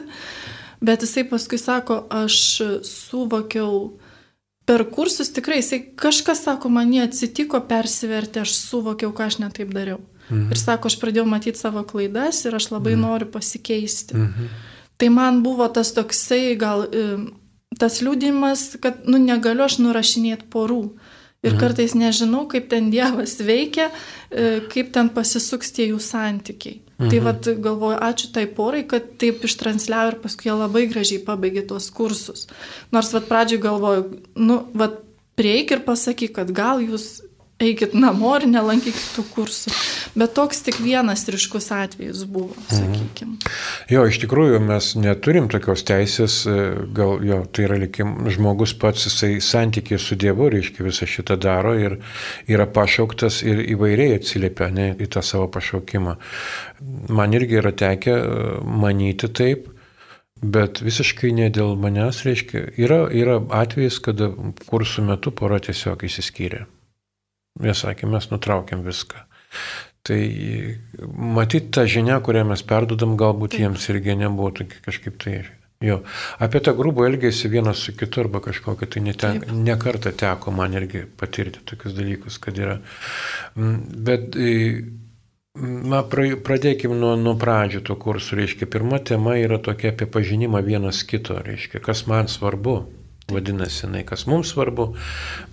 Bet 0.86 1.04
jisai 1.04 1.26
paskui 1.28 1.60
sako, 1.60 2.06
aš 2.24 2.38
suvokiau 2.88 3.98
per 4.66 4.86
kursus 4.96 5.34
tikrai, 5.36 5.60
jisai 5.60 5.82
kažkas 6.00 6.46
sako, 6.48 6.72
man 6.72 6.94
jie 6.94 7.04
atsitiko, 7.04 7.60
persivertė, 7.68 8.46
aš 8.46 8.56
suvokiau, 8.62 9.12
ką 9.16 9.28
aš 9.28 9.42
netaip 9.44 9.76
dariau. 9.76 10.00
Mhm. 10.30 10.56
Ir 10.56 10.62
sako, 10.62 10.88
aš 10.88 10.96
pradėjau 11.04 11.28
matyti 11.30 11.60
savo 11.60 11.84
klaidas 11.84 12.46
ir 12.48 12.56
aš 12.56 12.70
labai 12.72 12.96
mhm. 12.96 13.04
noriu 13.10 13.30
pasikeisti. 13.36 14.16
Mhm. 14.24 14.56
Tai 14.98 15.10
man 15.12 15.42
buvo 15.44 15.68
tas 15.74 15.92
toksai 15.96 16.56
gal 16.60 16.86
tas 17.80 18.00
liūdimas, 18.04 18.78
kad 18.84 19.04
nu, 19.10 19.20
negaliu 19.22 19.66
aš 19.66 19.80
nurašinėti 19.84 20.48
porų. 20.52 20.82
Ir 21.46 21.54
mhm. 21.54 21.60
kartais 21.62 21.94
nežinau, 21.98 22.46
kaip 22.50 22.72
ten 22.72 22.88
Dievas 22.90 23.36
veikia, 23.44 23.92
e, 24.32 24.64
kaip 24.72 24.90
ten 24.96 25.12
pasisuks 25.14 25.76
tie 25.76 25.92
jų 25.92 26.00
santykiai. 26.02 26.80
Mhm. 26.96 27.10
Tai 27.12 27.20
vad 27.26 27.50
galvoju, 27.68 28.00
ačiū 28.08 28.32
tai 28.34 28.46
porai, 28.48 28.86
kad 28.90 29.12
taip 29.22 29.44
ištransliavo 29.46 30.14
ir 30.14 30.20
paskui 30.24 30.50
jie 30.50 30.56
labai 30.56 30.86
gražiai 30.90 31.22
pabaigė 31.28 31.66
tuos 31.70 31.92
kursus. 31.94 32.48
Nors 32.96 33.12
vad 33.14 33.28
pradžioj 33.30 33.62
galvoju, 33.68 34.08
nu, 34.40 34.62
vad 34.74 35.02
prieik 35.38 35.76
ir 35.76 35.84
pasakyk, 35.86 36.38
kad 36.40 36.54
gal 36.56 36.82
jūs 36.82 37.20
eikit 37.64 37.94
namo 37.96 38.34
ir 38.36 38.46
nelankykit 38.52 39.12
tų 39.16 39.24
kursų. 39.32 39.72
Bet 40.20 40.34
toks 40.36 40.62
tik 40.66 40.78
vienas 40.84 41.24
ryškus 41.32 41.70
atvejis 41.76 42.24
buvo, 42.28 42.56
sakykime. 42.68 43.38
Mhm. 43.38 43.54
Jo, 43.92 44.06
iš 44.10 44.20
tikrųjų 44.24 44.60
mes 44.64 44.92
neturim 45.00 45.48
tokios 45.52 45.86
teisės, 45.88 46.42
e, 46.50 46.56
gal 46.96 47.24
jo, 47.26 47.42
tai 47.52 47.68
yra 47.70 47.80
likim, 47.86 48.16
žmogus 48.32 48.76
pats 48.80 49.08
jisai 49.08 49.38
santykė 49.44 50.00
su 50.02 50.18
Dievu, 50.20 50.50
reiškia 50.52 50.88
visą 50.88 51.08
šitą 51.10 51.40
daro 51.40 51.76
ir 51.80 52.00
yra 52.52 52.68
pašauktas 52.68 53.42
ir 53.48 53.64
įvairiai 53.76 54.20
atsiliepia 54.20 54.72
ne, 54.76 54.90
į 55.00 55.10
tą 55.16 55.24
savo 55.24 55.48
pašaukimą. 55.52 56.18
Man 57.16 57.38
irgi 57.38 57.62
yra 57.62 57.72
tekę 57.72 58.20
e, 58.20 58.52
manyti 58.66 59.32
taip, 59.32 59.72
Bet 60.46 60.82
visiškai 60.84 61.30
ne 61.32 61.46
dėl 61.50 61.78
manęs, 61.80 62.20
reiškia, 62.28 62.66
yra, 62.84 63.06
yra 63.08 63.40
atvejis, 63.56 64.02
kada 64.04 64.28
kursų 64.68 65.06
metu 65.08 65.32
pora 65.32 65.62
tiesiog 65.64 66.04
įsiskyrė. 66.06 66.66
Jie 67.64 67.76
sakė, 67.78 68.10
mes 68.12 68.28
nutraukėm 68.32 68.84
viską. 68.86 69.22
Tai 70.06 70.22
matyt, 71.38 71.72
ta 71.74 71.86
žinia, 71.90 72.20
kurią 72.22 72.44
mes 72.52 72.62
perdodam, 72.68 73.16
galbūt 73.18 73.56
jiems 73.62 73.88
irgi 73.94 74.18
nebuvo 74.20 74.52
tokia 74.60 74.82
kažkaip 74.86 75.16
tai. 75.22 75.38
Jo. 75.84 76.02
Apie 76.42 76.62
tą 76.64 76.74
grubų 76.78 77.08
elgesį 77.10 77.50
vienas 77.52 77.82
su 77.84 77.94
kitu 77.98 78.22
arba 78.24 78.40
kažkokią 78.44 78.88
tai 78.94 79.02
neten, 79.06 79.42
nekartą 79.66 80.14
teko 80.16 80.54
man 80.56 80.78
irgi 80.78 81.04
patirti 81.20 81.64
tokius 81.68 81.98
dalykus, 81.98 82.38
kad 82.44 82.62
yra. 82.62 82.78
Mm, 83.56 83.82
bet 84.08 84.40
Na, 85.56 86.02
pradėkime 86.04 86.98
nuo, 87.00 87.14
nuo 87.16 87.32
pradžių 87.40 87.80
to 87.88 87.96
kursų, 87.96 88.42
reiškia, 88.42 88.68
pirma 88.68 88.98
tema 89.00 89.38
yra 89.40 89.56
tokia 89.64 89.94
apie 89.94 90.04
pažinimą 90.12 90.60
vienas 90.66 91.00
kito, 91.08 91.38
reiškia, 91.46 91.80
kas 91.86 92.02
man 92.12 92.28
svarbu, 92.28 92.74
vadinasi, 93.32 93.86
jinai, 93.86 94.04
kas 94.06 94.26
mums 94.30 94.52
svarbu, 94.54 94.92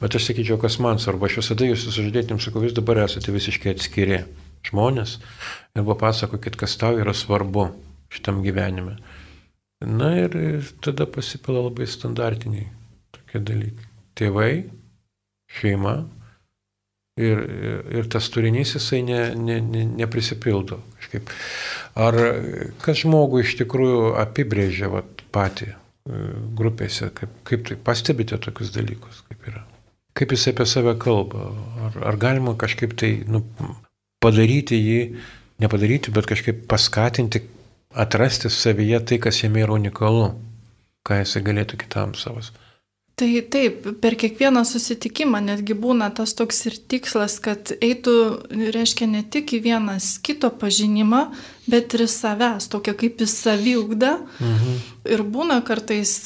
bet 0.01 0.17
aš 0.17 0.29
sakyčiau, 0.29 0.59
kas 0.61 0.79
man 0.83 1.01
svarbu, 1.01 1.29
aš 1.29 1.41
visada 1.41 1.69
jūs 1.69 1.87
sužadėtėm 1.89 2.41
sakau, 2.43 2.65
jūs 2.67 2.77
dabar 2.77 3.01
esate 3.07 3.33
visiškai 3.33 3.73
atskiri 3.73 4.23
žmonės 4.69 5.17
ir 5.77 5.87
papasakokit, 5.89 6.59
kas 6.61 6.77
tau 6.81 6.99
yra 7.01 7.15
svarbu 7.17 7.71
šitam 8.13 8.43
gyvenime. 8.45 8.99
Na 9.83 10.13
ir 10.15 10.37
tada 10.85 11.09
pasipila 11.11 11.65
labai 11.65 11.89
standartiniai 11.91 12.69
tokie 13.17 13.41
dalykai. 13.43 13.89
Tėvai, 14.13 14.51
šeima, 15.57 15.95
ir, 17.17 17.41
ir 17.97 18.09
tas 18.13 18.29
turinys 18.31 18.77
jisai 18.77 19.01
ne, 19.09 19.21
ne, 19.35 19.57
ne, 19.65 19.87
neprisipildo. 20.03 20.83
Kažkaip. 21.01 21.33
Ar 21.99 22.19
kas 22.85 23.01
žmogų 23.03 23.41
iš 23.43 23.57
tikrųjų 23.63 24.13
apibrėžia 24.21 24.93
vat, 24.93 25.25
patį 25.33 25.73
grupėse, 26.59 27.11
kaip, 27.15 27.35
kaip 27.47 27.67
tai 27.69 27.77
pastebite 27.79 28.39
tokius 28.43 28.73
dalykus, 28.75 29.23
kaip 29.29 29.47
yra. 29.51 29.63
Kaip 30.19 30.35
jis 30.35 30.49
apie 30.51 30.67
save 30.69 30.97
kalba, 31.01 31.47
ar, 31.87 31.99
ar 32.11 32.19
galima 32.21 32.57
kažkaip 32.59 32.97
tai 32.99 33.13
nu, 33.31 33.45
padaryti 34.23 34.77
jį, 34.77 34.99
nepadaryti, 35.63 36.13
bet 36.15 36.27
kažkaip 36.29 36.67
paskatinti, 36.71 37.45
atrasti 37.95 38.51
savyje 38.51 39.01
tai, 39.09 39.21
kas 39.23 39.41
jame 39.45 39.63
yra 39.63 39.79
unikalu, 39.79 40.33
ką 41.07 41.23
jisai 41.23 41.45
galėtų 41.47 41.79
kitam 41.85 42.17
savas. 42.19 42.51
Tai 43.23 43.43
taip, 43.47 43.85
per 44.03 44.17
kiekvieną 44.19 44.65
susitikimą 44.67 45.39
netgi 45.47 45.77
būna 45.79 46.09
tas 46.11 46.33
toks 46.35 46.57
ir 46.67 46.75
tikslas, 46.91 47.37
kad 47.45 47.71
eitų, 47.77 48.15
reiškia, 48.75 49.07
ne 49.07 49.21
tik 49.23 49.53
į 49.55 49.61
vienas 49.63 50.17
kito 50.27 50.51
pažinimą, 50.51 51.21
bet 51.71 51.95
ir 51.95 52.03
savęs, 52.11 52.67
tokia 52.73 52.97
kaip 52.99 53.23
į 53.23 53.31
saviugdą. 53.31 54.11
Mhm. 54.43 54.83
Ir 55.15 55.23
būna 55.23 55.61
kartais, 55.63 56.17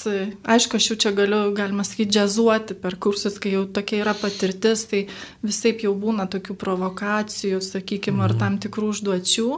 aišku, 0.49 0.81
aš 0.81 0.89
jau 0.95 0.99
čia 1.05 1.13
galiu, 1.21 1.43
galima 1.59 1.85
sakyti, 1.85 2.17
džiazuoti 2.17 2.81
per 2.81 2.97
kursus, 2.97 3.37
kai 3.37 3.53
jau 3.59 3.67
tokia 3.69 4.01
yra 4.01 4.17
patirtis, 4.17 4.89
tai 4.89 5.05
visai 5.45 5.77
jau 5.77 5.93
būna 6.01 6.31
tokių 6.33 6.57
provokacijų, 6.57 7.61
sakykime, 7.61 8.23
mhm. 8.23 8.25
ar 8.25 8.41
tam 8.41 8.57
tikrų 8.57 8.95
užduočių. 8.97 9.51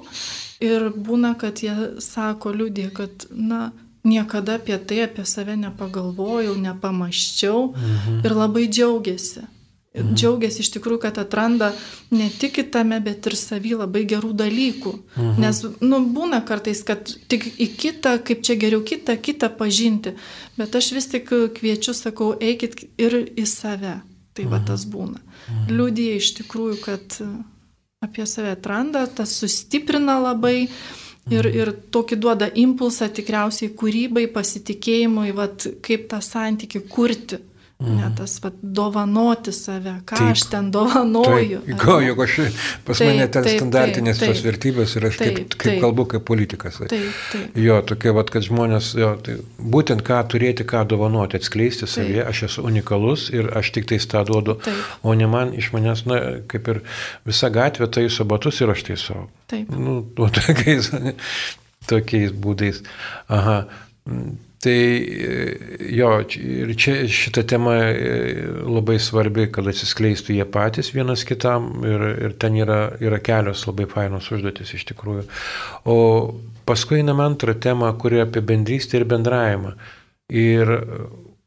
Ir 0.67 0.91
būna, 0.91 1.37
kad 1.39 1.63
jie 1.63 1.93
sako, 2.03 2.51
liūdė, 2.51 2.91
kad, 2.99 3.31
na, 3.31 3.69
niekada 4.05 4.55
apie 4.59 4.79
tai, 4.79 5.03
apie 5.07 5.25
save 5.27 5.57
nepagalvojau, 5.57 6.57
nepamaščiau 6.57 7.63
mhm. 7.73 8.19
ir 8.25 8.37
labai 8.37 8.67
džiaugiasi. 8.69 9.47
Mhm. 9.99 10.15
Džiaugiasi 10.15 10.63
iš 10.63 10.71
tikrųjų, 10.77 11.01
kad 11.03 11.19
atranda 11.19 11.73
ne 12.15 12.29
tik 12.31 12.55
kitame, 12.59 13.01
bet 13.03 13.27
ir 13.27 13.35
savy 13.39 13.75
labai 13.79 14.05
gerų 14.09 14.35
dalykų. 14.37 14.93
Mhm. 15.17 15.41
Nes, 15.43 15.63
nu, 15.81 16.03
būna 16.15 16.43
kartais, 16.47 16.85
kad 16.87 17.11
tik 17.31 17.49
į 17.57 17.71
kitą, 17.81 18.19
kaip 18.23 18.45
čia 18.47 18.59
geriau 18.61 18.85
kitą, 18.87 19.17
kitą 19.17 19.51
pažinti. 19.59 20.15
Bet 20.61 20.77
aš 20.79 20.93
vis 20.97 21.11
tik 21.11 21.33
kviečiu, 21.59 21.97
sakau, 21.97 22.35
eikit 22.39 22.85
ir 23.01 23.21
į 23.35 23.47
save. 23.49 23.99
Tai 24.37 24.47
mhm. 24.47 24.55
va 24.55 24.63
tas 24.71 24.87
būna. 24.87 25.19
Mhm. 25.49 25.75
Liūdėja 25.75 26.23
iš 26.23 26.33
tikrųjų, 26.43 26.79
kad 26.85 27.21
apie 28.05 28.29
save 28.31 28.55
atranda, 28.55 29.09
tas 29.11 29.35
sustiprina 29.41 30.21
labai. 30.23 30.69
Mhm 30.69 31.07
Ir, 31.29 31.45
mhm. 31.45 31.59
ir 31.61 31.73
tokį 31.93 32.17
duoda 32.23 32.49
impulsą 32.57 33.11
tikriausiai 33.13 33.75
kūrybai, 33.77 34.27
pasitikėjimui, 34.33 35.33
vat, 35.37 35.67
kaip 35.85 36.09
tą 36.11 36.23
santyki 36.25 36.81
kurti. 36.89 37.41
Mm. 37.79 37.97
Ne 37.97 38.09
tas 38.17 38.33
vat, 38.43 38.55
dovanoti 38.63 39.53
save, 39.55 39.93
ką 40.03 40.17
taip, 40.19 40.33
aš 40.33 40.41
ten 40.51 40.71
dovanoju. 40.75 41.61
Gal, 41.79 42.01
juk 42.03 42.23
aš 42.25 42.33
pas 42.83 42.99
taip, 42.99 43.07
mane 43.07 43.29
ten 43.31 43.45
taip, 43.47 43.61
standartinės 43.61 44.19
taip, 44.19 44.33
tos 44.33 44.41
vertybės 44.43 44.95
ir 44.99 45.07
aš 45.07 45.19
taip, 45.21 45.37
kaip, 45.37 45.53
kaip 45.55 45.71
taip, 45.71 45.79
kalbu 45.85 46.07
kaip 46.11 46.25
politikas. 46.27 46.81
Taip, 46.91 47.21
taip. 47.31 47.61
Jo, 47.63 47.77
tokia, 47.87 48.11
vat, 48.17 48.33
kad 48.35 48.43
žmonės, 48.49 48.89
jo, 48.99 49.13
tai, 49.23 49.37
būtent 49.77 50.03
ką 50.09 50.19
turėti, 50.35 50.67
ką 50.67 50.83
dovanoti, 50.91 51.39
atskleisti 51.39 51.87
savyje, 51.87 52.25
aš 52.27 52.43
esu 52.49 52.67
unikalus 52.67 53.29
ir 53.31 53.53
aš 53.63 53.71
tik 53.79 53.87
tais 53.95 54.11
tą 54.11 54.25
duodu, 54.27 54.59
taip. 54.67 54.99
o 55.07 55.15
ne 55.15 55.31
man 55.31 55.55
iš 55.55 55.71
manęs, 55.77 56.03
na, 56.11 56.19
kaip 56.51 56.73
ir 56.75 56.83
visa 57.31 57.53
gatvė 57.55 57.87
taiso 57.95 58.27
batus 58.27 58.59
ir 58.59 58.75
aš 58.75 58.89
taisau. 58.91 59.29
Taip. 59.55 59.71
Nu, 59.71 60.01
tokiais, 60.41 60.91
tokiais 61.87 62.35
būdais. 62.35 62.83
Aha. 63.31 63.63
Tai 64.59 64.75
jo, 65.95 66.09
ir 66.35 66.73
čia 66.75 66.95
šita 67.07 67.45
tema 67.47 67.77
e, 67.93 68.09
labai 68.67 68.97
svarbi, 68.99 69.47
kad 69.55 69.69
atsiskleistų 69.71 70.35
jie 70.35 70.47
patys 70.51 70.91
vienas 70.97 71.23
kitam 71.29 71.71
ir, 71.87 72.05
ir 72.27 72.35
ten 72.43 72.59
yra, 72.59 72.81
yra 72.99 73.21
kelios 73.23 73.63
labai 73.69 73.87
fainos 73.91 74.27
užduotis 74.35 74.75
iš 74.75 74.89
tikrųjų. 74.91 75.29
O 75.87 75.97
paskui 76.67 77.05
einame 77.05 77.29
antrą 77.29 77.55
temą, 77.55 77.93
kuri 78.03 78.25
apie 78.25 78.43
bendrystę 78.43 78.99
ir 78.99 79.07
bendravimą. 79.09 79.77
Ir 80.35 80.75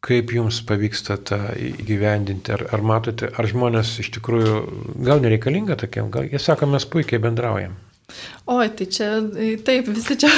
kaip 0.02 0.32
jums 0.34 0.64
pavyksta 0.66 1.20
tą 1.28 1.44
įgyvendinti, 1.62 2.56
ar, 2.56 2.66
ar 2.74 2.82
matote, 2.82 3.30
ar 3.38 3.48
žmonės 3.50 3.98
iš 4.02 4.10
tikrųjų 4.18 4.56
gal 5.06 5.22
nereikalinga 5.22 5.78
tokiam, 5.84 6.10
gal 6.14 6.32
jie 6.32 6.42
sako, 6.42 6.72
mes 6.72 6.88
puikiai 6.90 7.22
bendraujam. 7.22 7.76
Oi, 8.52 8.68
tai 8.76 8.86
čia 8.92 9.08
taip, 9.64 9.88
visi 9.96 10.18
čia 10.20 10.30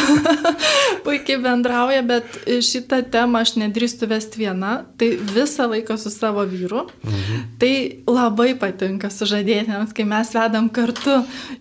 puikiai 1.05 1.39
bendrauja, 1.41 2.03
bet 2.05 2.35
šitą 2.45 2.99
temą 3.13 3.41
aš 3.41 3.55
nedrįstu 3.57 4.05
vesti 4.11 4.43
viena, 4.43 4.73
tai 5.01 5.15
visą 5.17 5.65
laiką 5.71 5.97
su 5.97 6.11
savo 6.13 6.43
vyru. 6.49 6.83
Mhm. 7.01 7.39
Tai 7.61 7.71
labai 8.13 8.51
patinka 8.59 9.09
sužadėtėms, 9.13 9.95
kai 9.97 10.05
mes 10.09 10.33
vedam 10.35 10.67
kartu. 10.73 11.15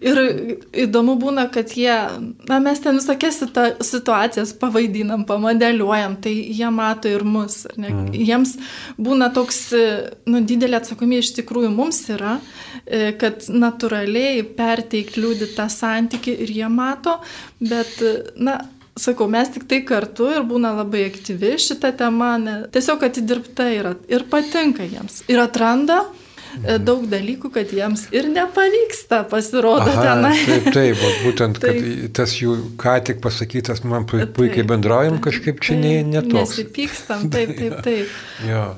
Ir 0.04 0.20
įdomu 0.84 1.14
būna, 1.22 1.46
kad 1.52 1.72
jie, 1.78 1.94
na 2.50 2.60
mes 2.60 2.82
ten 2.84 3.00
visokias 3.00 3.40
situacijas 3.88 4.52
pavaidinam, 4.60 5.24
pamodeliuojam, 5.28 6.18
tai 6.20 6.34
jie 6.36 6.68
mato 6.74 7.08
ir 7.08 7.24
mus. 7.24 7.62
Mhm. 7.78 8.12
Jiems 8.12 8.58
būna 9.00 9.30
toks, 9.32 9.62
nu, 10.28 10.44
didelė 10.44 10.82
atsakomybė 10.82 11.24
iš 11.24 11.32
tikrųjų 11.40 11.72
mums 11.72 12.04
yra, 12.12 12.36
e, 12.84 13.14
kad 13.16 13.48
natūraliai 13.48 14.44
perteikti 14.58 15.22
liūdį 15.22 15.52
tą 15.56 15.70
santyki 15.72 16.41
ir 16.42 16.54
jie 16.60 16.68
mato, 16.72 17.18
bet, 17.60 17.94
na, 18.36 18.58
sakau, 18.98 19.28
mes 19.30 19.52
tik 19.52 19.68
tai 19.68 19.82
kartu 19.88 20.28
ir 20.32 20.44
būna 20.48 20.74
labai 20.82 21.06
aktyvi 21.08 21.54
šita 21.60 21.94
tema, 21.98 22.34
ne, 22.40 22.58
tiesiog 22.72 23.06
atidirbta 23.08 23.70
yra 23.72 23.94
ir 24.10 24.26
patinka 24.30 24.84
jiems. 24.84 25.22
Ir 25.32 25.40
atranda 25.42 26.02
mhm. 26.04 26.84
daug 26.84 27.06
dalykų, 27.10 27.52
kad 27.54 27.72
jiems 27.72 28.06
ir 28.12 28.28
nepavyksta, 28.32 29.22
pasirodo 29.32 29.88
Aha, 29.88 30.06
tenai. 30.08 30.36
Taip, 30.44 30.70
taip, 30.76 31.04
būtent, 31.24 31.60
kad 31.62 31.74
taip. 31.80 32.06
tas 32.20 32.36
jų 32.38 32.58
ką 32.80 32.98
tik 33.08 33.24
pasakytas, 33.24 33.84
man 33.88 34.06
puikiai 34.08 34.66
bendraujam, 34.68 35.20
kažkaip 35.24 35.62
čia 35.64 35.78
ne, 35.80 35.98
ne 36.12 36.24
toks. 36.26 36.56
Nesipykstam, 36.58 37.28
taip, 37.32 37.56
taip, 37.58 37.78
taip. 37.86 38.16
jo 38.52 38.70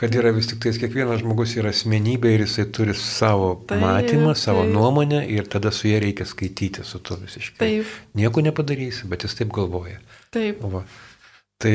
kad 0.00 0.14
yra 0.16 0.32
vis 0.32 0.48
tik 0.48 0.62
tais 0.64 0.78
kiekvienas 0.80 1.20
žmogus 1.20 1.52
yra 1.60 1.74
asmenybė 1.74 2.32
ir 2.32 2.46
jisai 2.46 2.64
turi 2.72 2.94
savo 2.96 3.50
taip, 3.68 3.82
matymą, 3.82 4.32
savo 4.38 4.62
taip. 4.64 4.72
nuomonę 4.72 5.20
ir 5.28 5.48
tada 5.52 5.72
su 5.76 5.90
jie 5.90 5.98
reikia 6.00 6.24
skaityti 6.28 6.86
su 6.88 7.02
to 7.04 7.18
visiškai. 7.20 7.58
Taip. 7.60 7.90
Nieko 8.16 8.44
nepadarysi, 8.46 9.10
bet 9.12 9.28
jis 9.28 9.36
taip 9.42 9.52
galvoja. 9.52 10.00
Taip. 10.32 10.64
Va. 10.72 10.86
Tai 11.60 11.72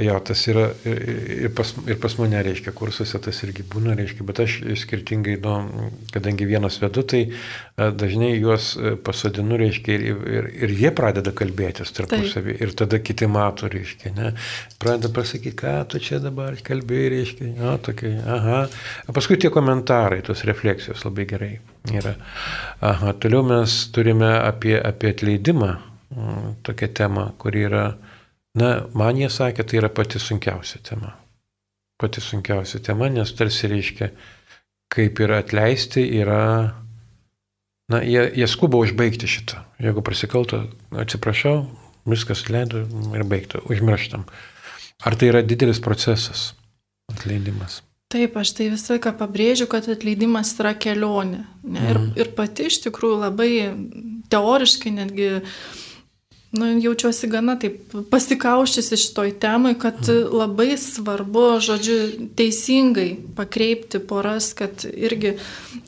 jo, 0.00 0.14
tas 0.24 0.40
yra 0.48 0.70
ir 0.88 1.50
pas, 1.52 1.68
ir 1.84 1.98
pas 2.00 2.14
mane, 2.16 2.38
reiškia, 2.46 2.72
kursuose 2.72 3.18
tas 3.20 3.42
irgi 3.44 3.60
būna, 3.74 3.92
reiškia, 3.98 4.24
bet 4.24 4.40
aš 4.40 4.54
skirtingai, 4.80 5.34
nu, 5.44 5.90
kadangi 6.14 6.46
vienas 6.48 6.78
vedu, 6.80 7.04
tai 7.12 7.20
e, 7.28 7.90
dažnai 7.92 8.30
juos 8.38 8.70
e, 8.80 8.94
pasodinu, 9.04 9.58
reiškia, 9.60 9.98
ir, 10.00 10.24
ir, 10.32 10.48
ir 10.64 10.72
jie 10.80 10.94
pradeda 10.96 11.34
kalbėtis 11.36 11.92
tarpusavį, 11.98 12.56
ir 12.64 12.72
tada 12.80 13.02
kiti 13.04 13.28
mato, 13.28 13.68
reiškia, 13.68 14.14
ne, 14.16 14.32
pradeda 14.80 15.12
pasakyti, 15.20 15.52
ką 15.60 15.76
tu 15.92 16.00
čia 16.08 16.22
dabar 16.24 16.56
kalbėjai, 16.64 17.14
reiškia, 17.18 17.52
jo, 17.60 17.76
tokia, 17.84 18.16
aha. 18.38 18.64
O 19.12 19.18
paskui 19.20 19.36
tie 19.36 19.52
komentarai, 19.52 20.22
tos 20.24 20.48
refleksijos 20.48 21.04
labai 21.04 21.28
gerai 21.28 21.52
yra. 21.92 22.16
Aha, 22.80 23.12
toliau 23.20 23.44
mes 23.52 23.80
turime 23.92 24.38
apie, 24.40 24.78
apie 24.80 25.12
atleidimą, 25.12 25.74
tokią 26.64 26.94
temą, 26.96 27.32
kuri 27.36 27.68
yra 27.68 27.90
Na, 28.58 28.70
man 28.96 29.18
jie 29.20 29.28
sakė, 29.32 29.64
tai 29.68 29.80
yra 29.82 29.90
pati 29.92 30.20
sunkiausia 30.22 30.80
tema. 30.86 31.14
Pati 31.98 32.22
sunkiausia 32.22 32.80
tema, 32.84 33.08
nes 33.12 33.32
tarsi 33.36 33.70
reiškia, 33.70 34.12
kaip 34.94 35.24
yra 35.24 35.42
atleisti, 35.44 36.04
yra... 36.20 36.42
Na, 37.88 38.02
jie, 38.04 38.26
jie 38.36 38.46
skuba 38.50 38.80
užbaigti 38.82 39.28
šitą. 39.30 39.62
Jeigu 39.80 40.02
prasikalto, 40.04 40.66
atsiprašau, 40.92 41.62
viskas 42.08 42.44
leido 42.52 42.84
ir 43.16 43.24
baigta, 43.28 43.62
užmirštam. 43.72 44.26
Ar 45.08 45.16
tai 45.16 45.30
yra 45.30 45.44
didelis 45.46 45.80
procesas, 45.80 46.50
atleidimas? 47.12 47.82
Taip, 48.12 48.38
aš 48.40 48.54
tai 48.56 48.70
visą 48.72 48.94
laiką 48.94 49.12
pabrėžiu, 49.18 49.66
kad 49.68 49.88
atleidimas 49.92 50.54
yra 50.56 50.72
kelionė. 50.80 51.42
Ne? 51.62 51.82
Ir, 51.84 51.98
mm. 52.00 52.12
ir 52.16 52.30
pati 52.36 52.68
iš 52.70 52.80
tikrųjų 52.86 53.18
labai 53.20 53.50
teoriškai 54.32 54.94
netgi 54.96 55.28
Nu, 56.50 56.64
jaučiuosi 56.80 57.28
gana 57.28 57.58
taip 57.60 57.92
pasikauščiusi 58.08 58.96
šitoj 59.02 59.34
temai, 59.40 59.74
kad 59.76 59.98
labai 60.32 60.78
svarbu, 60.80 61.42
žodžiu, 61.60 61.96
teisingai 62.38 63.10
pakreipti 63.36 64.00
poras, 64.00 64.54
kad 64.56 64.86
irgi 64.88 65.34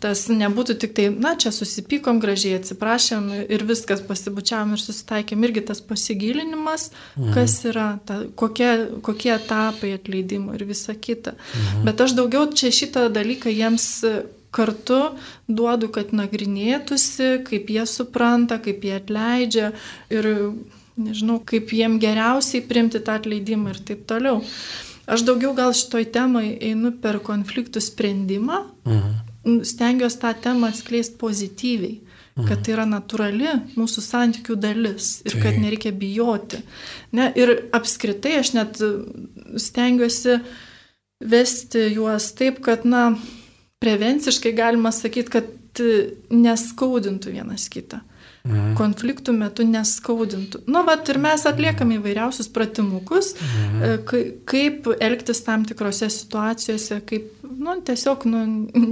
tas 0.04 0.26
nebūtų 0.28 0.76
tik 0.82 0.92
tai, 0.98 1.06
na, 1.16 1.32
čia 1.40 1.48
susipykom 1.56 2.20
gražiai, 2.20 2.58
atsiprašėm 2.58 3.30
ir 3.48 3.64
viskas 3.70 4.02
pasibučiavom 4.04 4.74
ir 4.76 4.82
susitaikėm, 4.84 5.46
irgi 5.48 5.64
tas 5.70 5.80
pasigilinimas, 5.80 6.90
mhm. 7.14 7.32
kas 7.38 7.56
yra, 7.70 7.86
ta, 8.04 8.20
kokie, 8.36 9.00
kokie 9.06 9.32
etapai 9.38 9.94
atleidimo 9.96 10.58
ir 10.58 10.66
visa 10.68 10.92
kita. 10.92 11.38
Mhm. 11.54 11.88
Bet 11.88 12.04
aš 12.04 12.18
daugiau 12.20 12.50
čia 12.52 12.68
šitą 12.82 13.08
dalyką 13.16 13.48
jiems 13.48 13.88
kartu 14.54 15.00
duodu, 15.48 15.90
kad 15.94 16.12
nagrinėtųsi, 16.16 17.40
kaip 17.46 17.70
jie 17.70 17.86
supranta, 17.88 18.58
kaip 18.62 18.84
jie 18.86 18.96
atleidžia 18.98 19.72
ir, 20.12 20.28
nežinau, 21.00 21.40
kaip 21.46 21.72
jiem 21.74 21.98
geriausiai 22.02 22.64
primti 22.66 23.02
tą 23.04 23.18
atleidimą 23.20 23.74
ir 23.74 23.82
taip 23.90 24.06
toliau. 24.10 24.42
Aš 25.10 25.24
daugiau 25.26 25.54
gal 25.56 25.74
šitoj 25.74 26.06
temai 26.14 26.52
einu 26.62 26.92
per 27.02 27.18
konfliktų 27.24 27.82
sprendimą, 27.82 28.62
mhm. 28.86 29.58
stengiuosi 29.66 30.20
tą 30.22 30.32
temą 30.44 30.70
atskleisti 30.70 31.18
pozityviai, 31.18 31.96
mhm. 32.36 32.46
kad 32.46 32.62
tai 32.66 32.76
yra 32.76 32.86
natūrali 32.86 33.56
mūsų 33.74 34.04
santykių 34.06 34.58
dalis 34.60 35.18
ir 35.24 35.34
tai. 35.34 35.44
kad 35.46 35.58
nereikia 35.62 35.94
bijoti. 35.96 36.62
Ne, 37.16 37.30
ir 37.38 37.56
apskritai 37.74 38.38
aš 38.42 38.54
net 38.58 38.82
stengiuosi 39.58 40.40
vesti 41.20 41.90
juos 41.96 42.30
taip, 42.38 42.62
kad, 42.64 42.86
na, 42.88 43.10
prevenciškai 43.80 44.52
galima 44.52 44.92
sakyti, 44.92 45.32
kad 45.32 45.82
neskaudintų 46.30 47.32
vienas 47.32 47.68
kitą. 47.72 48.02
Mhm. 48.44 48.72
Konfliktų 48.78 49.34
metu 49.36 49.66
neskaudintų. 49.68 50.62
Nu, 50.70 50.80
bet 50.86 51.10
ir 51.12 51.18
mes 51.20 51.44
atliekame 51.48 51.98
įvairiausius 51.98 52.48
pratimukus, 52.54 53.34
mhm. 53.36 54.08
kaip 54.48 54.88
elgtis 54.96 55.44
tam 55.44 55.66
tikrose 55.68 56.08
situacijose, 56.12 57.02
kaip 57.08 57.40
nu, 57.60 57.74
tiesiog 57.84 58.24
nu, 58.30 58.40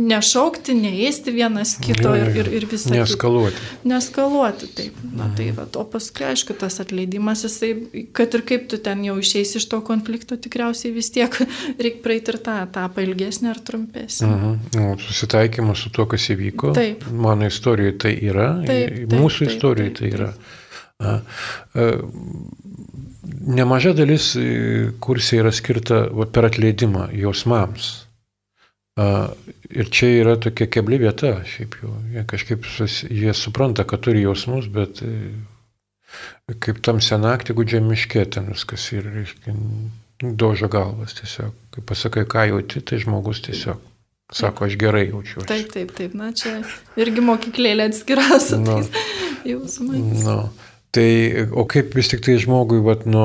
nešaukti, 0.09 0.75
neėsti 0.77 1.33
vienas 1.35 1.75
kito 1.81 2.13
ir, 2.19 2.31
ir, 2.37 2.51
ir 2.59 2.67
visą. 2.69 2.93
Neskaluoti. 2.93 3.63
Neskaluoti, 3.89 4.69
taip. 4.77 4.99
Na, 5.17 5.31
tai 5.37 5.49
va, 5.57 5.65
o 5.79 5.85
paskui, 5.89 6.27
aišku, 6.29 6.57
tas 6.59 6.81
atleidimas, 6.83 7.45
jisai, 7.47 7.73
kad 8.17 8.35
ir 8.37 8.45
kaip 8.49 8.69
tu 8.71 8.81
ten 8.83 9.05
jau 9.07 9.17
išeisi 9.21 9.61
iš 9.61 9.69
to 9.71 9.81
konflikto, 9.87 10.37
tikriausiai 10.37 10.93
vis 10.97 11.11
tiek 11.15 11.35
reikia 11.83 12.03
praeiti 12.05 12.35
ir 12.35 12.41
tą 12.45 12.59
etapą 12.67 13.05
ilgesnį 13.07 13.53
ar 13.53 13.63
trumpesnį. 13.71 14.29
Mhm. 14.29 14.99
Susitaikymas 15.07 15.87
su 15.87 15.93
to, 15.95 16.09
kas 16.11 16.29
įvyko. 16.35 16.75
Taip. 16.77 17.07
Mano 17.15 17.49
istorijoje 17.49 17.97
tai 18.05 18.15
yra, 18.29 18.51
taip, 18.67 18.95
taip, 18.95 19.17
mūsų 19.17 19.38
taip, 19.47 19.55
istorijoje 19.55 19.95
taip, 19.95 19.99
taip, 19.99 20.11
tai 20.11 20.19
yra. 20.19 20.33
Nemaža 23.59 23.93
dalis 23.97 24.33
e, 24.37 24.91
kursai 25.01 25.43
yra 25.43 25.53
skirta 25.55 26.07
per 26.35 26.49
atleidimą 26.49 27.09
jausmams. 27.17 27.91
Ir 28.99 29.91
čia 29.95 30.09
yra 30.25 30.35
tokia 30.43 30.67
kebli 30.75 30.99
vieta, 30.99 31.37
šiaip 31.47 31.77
jau. 31.83 31.93
Jie 32.15 32.25
kažkaip 32.27 32.67
sus, 32.67 33.05
jie 33.07 33.35
supranta, 33.37 33.85
kad 33.87 34.03
turi 34.03 34.25
jausmus, 34.25 34.67
bet 34.75 35.03
e, 35.07 35.13
kaip 36.65 36.81
tam 36.83 36.99
senaktį 37.05 37.55
gudžia 37.61 37.83
miškė 37.85 38.25
ten 38.35 38.49
viskas 38.51 38.89
ir, 38.97 39.07
reiškia, 39.13 39.55
dožo 40.43 40.71
galvas 40.73 41.15
tiesiog. 41.21 41.55
Kai 41.77 41.85
pasakai, 41.93 42.27
ką 42.33 42.49
jauti, 42.51 42.83
tai 42.83 42.99
žmogus 43.05 43.45
tiesiog 43.47 43.88
sako, 44.33 44.69
aš 44.69 44.79
gerai 44.81 45.09
jaučiuosi. 45.09 45.49
Taip, 45.49 45.73
taip, 45.73 45.93
taip. 45.97 46.15
Na, 46.19 46.33
čia 46.37 46.61
irgi 47.01 47.25
mokyklėlė 47.25 47.89
atskiras 47.93 48.51
nu, 48.61 48.81
jausmais. 49.49 50.25
Nu. 50.25 50.41
Tai 50.91 51.09
o 51.53 51.67
kaip 51.69 51.93
vis 51.99 52.09
tik 52.09 52.23
tai 52.25 52.39
žmogui, 52.41 52.79
vat, 52.81 53.03
nu, 53.05 53.23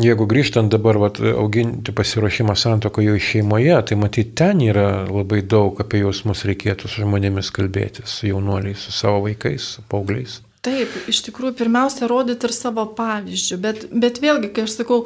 jeigu 0.00 0.24
grįžtant 0.28 0.72
dabar 0.72 0.96
vat, 0.96 1.20
auginti 1.20 1.92
pasiruošimą 1.92 2.56
santokoje 2.56 3.18
šeimoje, 3.20 3.74
tai 3.90 3.98
matyti 4.00 4.32
ten 4.40 4.62
yra 4.64 5.04
labai 5.04 5.42
daug 5.44 5.76
apie 5.84 6.00
jausmus 6.00 6.46
reikėtų 6.48 6.88
su 6.88 7.04
žmonėmis 7.04 7.52
kalbėtis, 7.52 8.08
su 8.08 8.30
jaunuoliais, 8.30 8.80
su 8.80 8.96
savo 8.96 9.26
vaikais, 9.28 9.74
su 9.76 9.84
paaugliais. 9.92 10.40
Taip, 10.66 10.90
iš 11.06 11.20
tikrųjų, 11.28 11.52
pirmiausia, 11.60 12.08
rodyti 12.10 12.48
ir 12.48 12.54
savo 12.56 12.88
pavyzdžių, 12.96 13.58
bet, 13.62 13.84
bet 13.92 14.18
vėlgi, 14.24 14.50
kai 14.56 14.64
aš 14.66 14.80
sakau, 14.80 15.04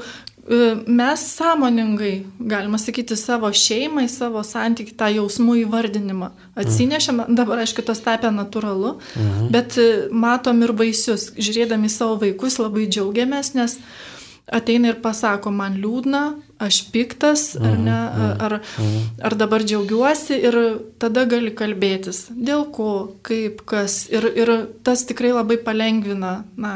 mes 0.86 1.36
sąmoningai, 1.36 2.26
galima 2.40 2.78
sakyti, 2.78 3.16
savo 3.16 3.52
šeimai, 3.54 4.08
savo 4.10 4.42
santyki, 4.42 4.96
tą 4.98 5.06
jausmų 5.14 5.60
įvardinimą 5.62 6.30
atsinešėm, 6.58 7.24
dabar 7.38 7.62
aišku, 7.62 7.84
tas 7.86 8.02
tapė 8.02 8.32
natūralu, 8.34 8.96
mhm. 9.14 9.50
bet 9.54 9.78
e, 9.78 9.90
matom 10.10 10.62
ir 10.66 10.74
vaisius, 10.74 11.30
žiūrėdami 11.38 11.90
savo 11.92 12.18
vaikus 12.24 12.58
labai 12.58 12.88
džiaugiamės, 12.90 13.52
nes 13.54 13.76
ateina 14.50 14.90
ir 14.90 14.98
pasako, 15.04 15.52
man 15.54 15.76
liūdna, 15.78 16.22
aš 16.60 16.80
piktas, 16.90 17.52
ar 17.54 17.76
ne, 17.78 17.94
mhm, 17.94 18.42
ar, 18.42 18.56
mhm. 18.58 19.04
ar 19.30 19.36
dabar 19.38 19.62
džiaugiuosi 19.62 20.40
ir 20.50 20.58
tada 20.98 21.28
gali 21.30 21.54
kalbėtis, 21.54 22.24
dėl 22.34 22.66
ko, 22.74 22.90
kaip, 23.22 23.62
kas. 23.70 24.02
Ir, 24.10 24.26
ir 24.34 24.52
tas 24.82 25.06
tikrai 25.06 25.30
labai 25.36 25.60
palengvina, 25.62 26.40
na, 26.58 26.74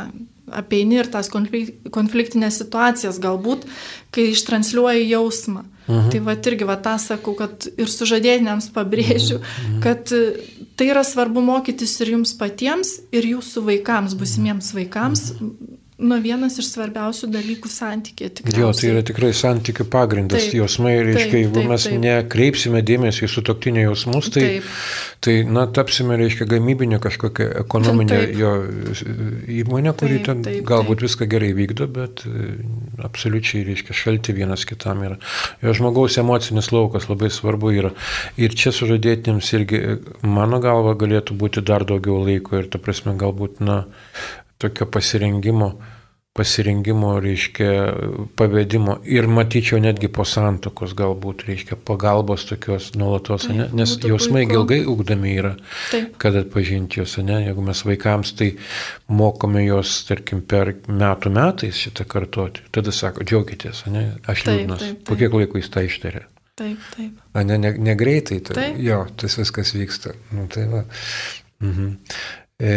apeini 0.57 1.01
ir 1.03 1.11
tas 1.13 1.31
konfliktinės 1.33 2.61
situacijas 2.63 3.21
galbūt, 3.23 3.67
kai 4.15 4.31
ištranšiuoji 4.33 5.09
jausmą. 5.13 5.65
Mhm. 5.85 6.11
Tai 6.13 6.21
va 6.25 6.35
irgi 6.49 6.65
va 6.65 6.79
tą 6.81 6.95
sakau, 7.03 7.35
kad 7.37 7.67
ir 7.77 7.91
sužadėtiniams 7.93 8.71
pabrėžiu, 8.73 9.41
mhm. 9.43 9.81
kad 9.85 10.09
tai 10.79 10.89
yra 10.89 11.05
svarbu 11.05 11.43
mokytis 11.45 11.99
ir 12.01 12.15
jums 12.17 12.33
patiems, 12.41 12.97
ir 13.13 13.29
jūsų 13.35 13.67
vaikams, 13.69 14.17
busimiems 14.19 14.73
vaikams, 14.77 15.33
mhm 15.37 15.81
nu, 15.99 16.17
vienas 16.23 16.57
iš 16.59 16.73
svarbiausių 16.73 17.29
dalykų 17.31 17.71
santykė. 17.71 18.31
Jo, 18.59 18.73
tai 18.75 18.91
yra 18.91 19.03
tikrai 19.07 19.31
santykių 19.37 19.87
pagrindas. 19.93 20.49
Taip, 20.49 20.57
jausmai, 20.59 20.97
reiškia, 21.07 21.39
jeigu 21.45 21.55
taip, 21.61 21.69
mes 21.71 21.87
taip. 21.87 22.01
nekreipsime 22.03 22.83
dėmesį 22.87 23.27
į 23.29 23.31
sutoktinio 23.31 23.85
jausmus, 23.85 24.31
tai, 24.35 24.45
taip. 24.57 24.73
tai 25.25 25.37
na, 25.47 25.69
tapsime, 25.71 26.19
reiškia, 26.19 26.49
gamybinė 26.51 26.99
kažkokia 27.05 27.49
ekonominė 27.63 28.21
taip. 28.25 28.35
jo 28.43 28.53
įmonė, 29.61 29.95
kuri 30.01 30.19
taip, 30.19 30.27
ten 30.29 30.45
taip, 30.49 30.61
galbūt 30.69 30.99
taip. 30.99 31.07
viską 31.07 31.31
gerai 31.37 31.53
vykdo, 31.61 31.89
bet 31.95 32.27
e, 32.27 32.51
absoliučiai, 33.07 33.63
reiškia, 33.71 33.99
šalti 34.05 34.35
vienas 34.37 34.67
kitam 34.67 35.07
yra. 35.07 35.21
Jo 35.63 35.79
žmogaus 35.79 36.19
emocinis 36.19 36.73
laukas 36.75 37.07
labai 37.11 37.31
svarbu 37.31 37.75
yra. 37.79 37.95
Ir 38.41 38.59
čia 38.59 38.75
sužadėtiniams 38.75 39.55
irgi, 39.61 39.85
mano 40.27 40.59
galva, 40.65 40.99
galėtų 40.99 41.39
būti 41.39 41.63
dar 41.63 41.87
daugiau 41.87 42.19
laiko 42.27 42.59
ir, 42.59 42.71
ta 42.73 42.83
prasme, 42.83 43.15
galbūt, 43.21 43.63
na, 43.63 43.85
tokio 44.65 44.89
pasirengimo, 44.91 45.75
pasirengimo, 46.35 47.13
reiškia, 47.23 47.69
pavedimo 48.35 48.97
ir 49.07 49.29
matyčiau 49.31 49.79
netgi 49.79 50.09
po 50.11 50.25
santokos 50.27 50.97
galbūt, 50.99 51.45
reiškia, 51.47 51.79
pagalbos 51.87 52.49
tokios 52.49 52.91
nuolatos, 52.99 53.47
ne? 53.55 53.69
nes 53.79 53.95
jausmai 54.03 54.43
ilgai 54.49 54.81
ugdami 54.91 55.37
yra, 55.39 55.55
Taip. 55.93 56.17
kad 56.19 56.41
atpažinti 56.43 56.99
juos, 56.99 57.15
ne? 57.23 57.39
jeigu 57.47 57.63
mes 57.69 57.85
vaikams 57.87 58.35
tai 58.41 58.51
mokome 59.07 59.63
juos, 59.63 59.95
tarkim, 60.11 60.43
per 60.43 60.75
metų 60.91 61.35
metais 61.39 61.79
šitą 61.87 62.09
kartoti, 62.11 62.67
tada 62.75 62.95
sako, 62.95 63.23
džiaugitės, 63.23 63.87
ne? 63.95 64.09
aš 64.27 64.49
liūdnas, 64.51 64.89
po 65.07 65.21
kiek 65.21 65.39
laiko 65.39 65.63
jis 65.63 65.71
tą 65.71 65.87
ištarė. 65.87 66.27
Taip, 66.59 66.83
taip. 66.97 67.19
A, 67.35 67.43
ne, 67.47 67.59
ne, 67.59 67.77
negreitai, 67.83 68.39
tai, 68.43 68.55
taip. 68.59 68.77
jo, 68.83 69.01
tas 69.19 69.35
viskas 69.39 69.75
vyksta. 69.75 70.15
Nu, 70.35 70.47
tai 70.51 70.69
va. 70.71 70.85
mhm. 71.63 71.95
e, 72.59 72.75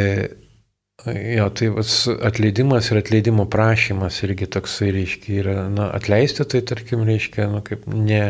Jo, 1.13 1.48
tai 1.54 1.70
atleidimas 2.28 2.89
ir 2.91 3.00
atleidimo 3.00 3.46
prašymas 3.52 4.17
irgi 4.26 4.48
toksai, 4.52 4.89
reiškia, 4.96 5.36
yra, 5.41 5.56
na, 5.72 5.86
atleisti, 5.96 6.43
tai 6.52 6.62
tarkim, 6.67 7.04
reiškia, 7.08 7.46
nu, 7.52 7.62
kaip 7.65 7.86
ne, 7.91 8.22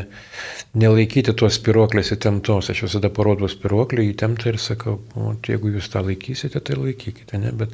nelaikyti 0.77 1.33
tuos 1.37 1.57
spiruoklės 1.57 2.11
įtemptos. 2.13 2.69
Aš 2.73 2.83
visada 2.85 3.09
parodau 3.13 3.49
spiruoklį 3.49 4.09
įtemptą 4.11 4.51
ir 4.51 4.59
sakau, 4.61 4.97
o, 5.17 5.31
jeigu 5.47 5.71
jūs 5.77 5.89
tą 5.93 6.03
laikysite, 6.05 6.61
tai 6.61 6.77
laikykite, 6.77 7.39
ne, 7.41 7.53
bet, 7.61 7.73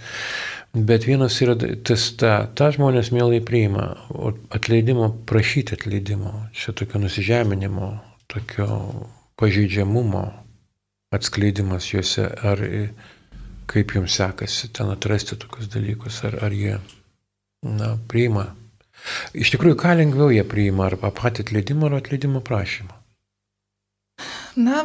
bet 0.92 1.08
vienas 1.10 1.40
yra 1.44 1.58
tas, 1.60 2.06
tą, 2.22 2.36
tą 2.56 2.70
žmonės 2.78 3.12
mielai 3.16 3.42
priima, 3.44 3.90
o 4.14 4.32
atleidimo, 4.56 5.10
prašyti 5.30 5.80
atleidimo, 5.80 6.36
čia 6.56 6.76
tokio 6.80 7.02
nusižeminimo, 7.04 7.92
tokio 8.32 8.70
pažeidžiamumo 9.42 10.28
atskleidimas 11.14 11.92
juose, 11.92 12.30
ar 12.46 12.62
kaip 13.74 13.96
jums 13.98 14.18
sekasi 14.20 14.70
ten 14.74 14.92
atrasti 14.94 15.38
tokius 15.40 15.72
dalykus, 15.74 16.22
ar, 16.30 16.38
ar 16.46 16.54
jie 16.56 16.78
na, 17.64 17.96
priima. 18.10 18.52
Iš 19.36 19.52
tikrųjų, 19.56 19.78
ką 19.80 19.96
lengviau 20.00 20.32
jie 20.32 20.44
priima, 20.48 20.88
ar 20.88 20.98
patį 21.02 21.48
atleidimą, 21.48 21.90
ar 21.90 22.00
atleidimo 22.00 22.44
prašymą? 22.46 23.00
Na, 24.54 24.84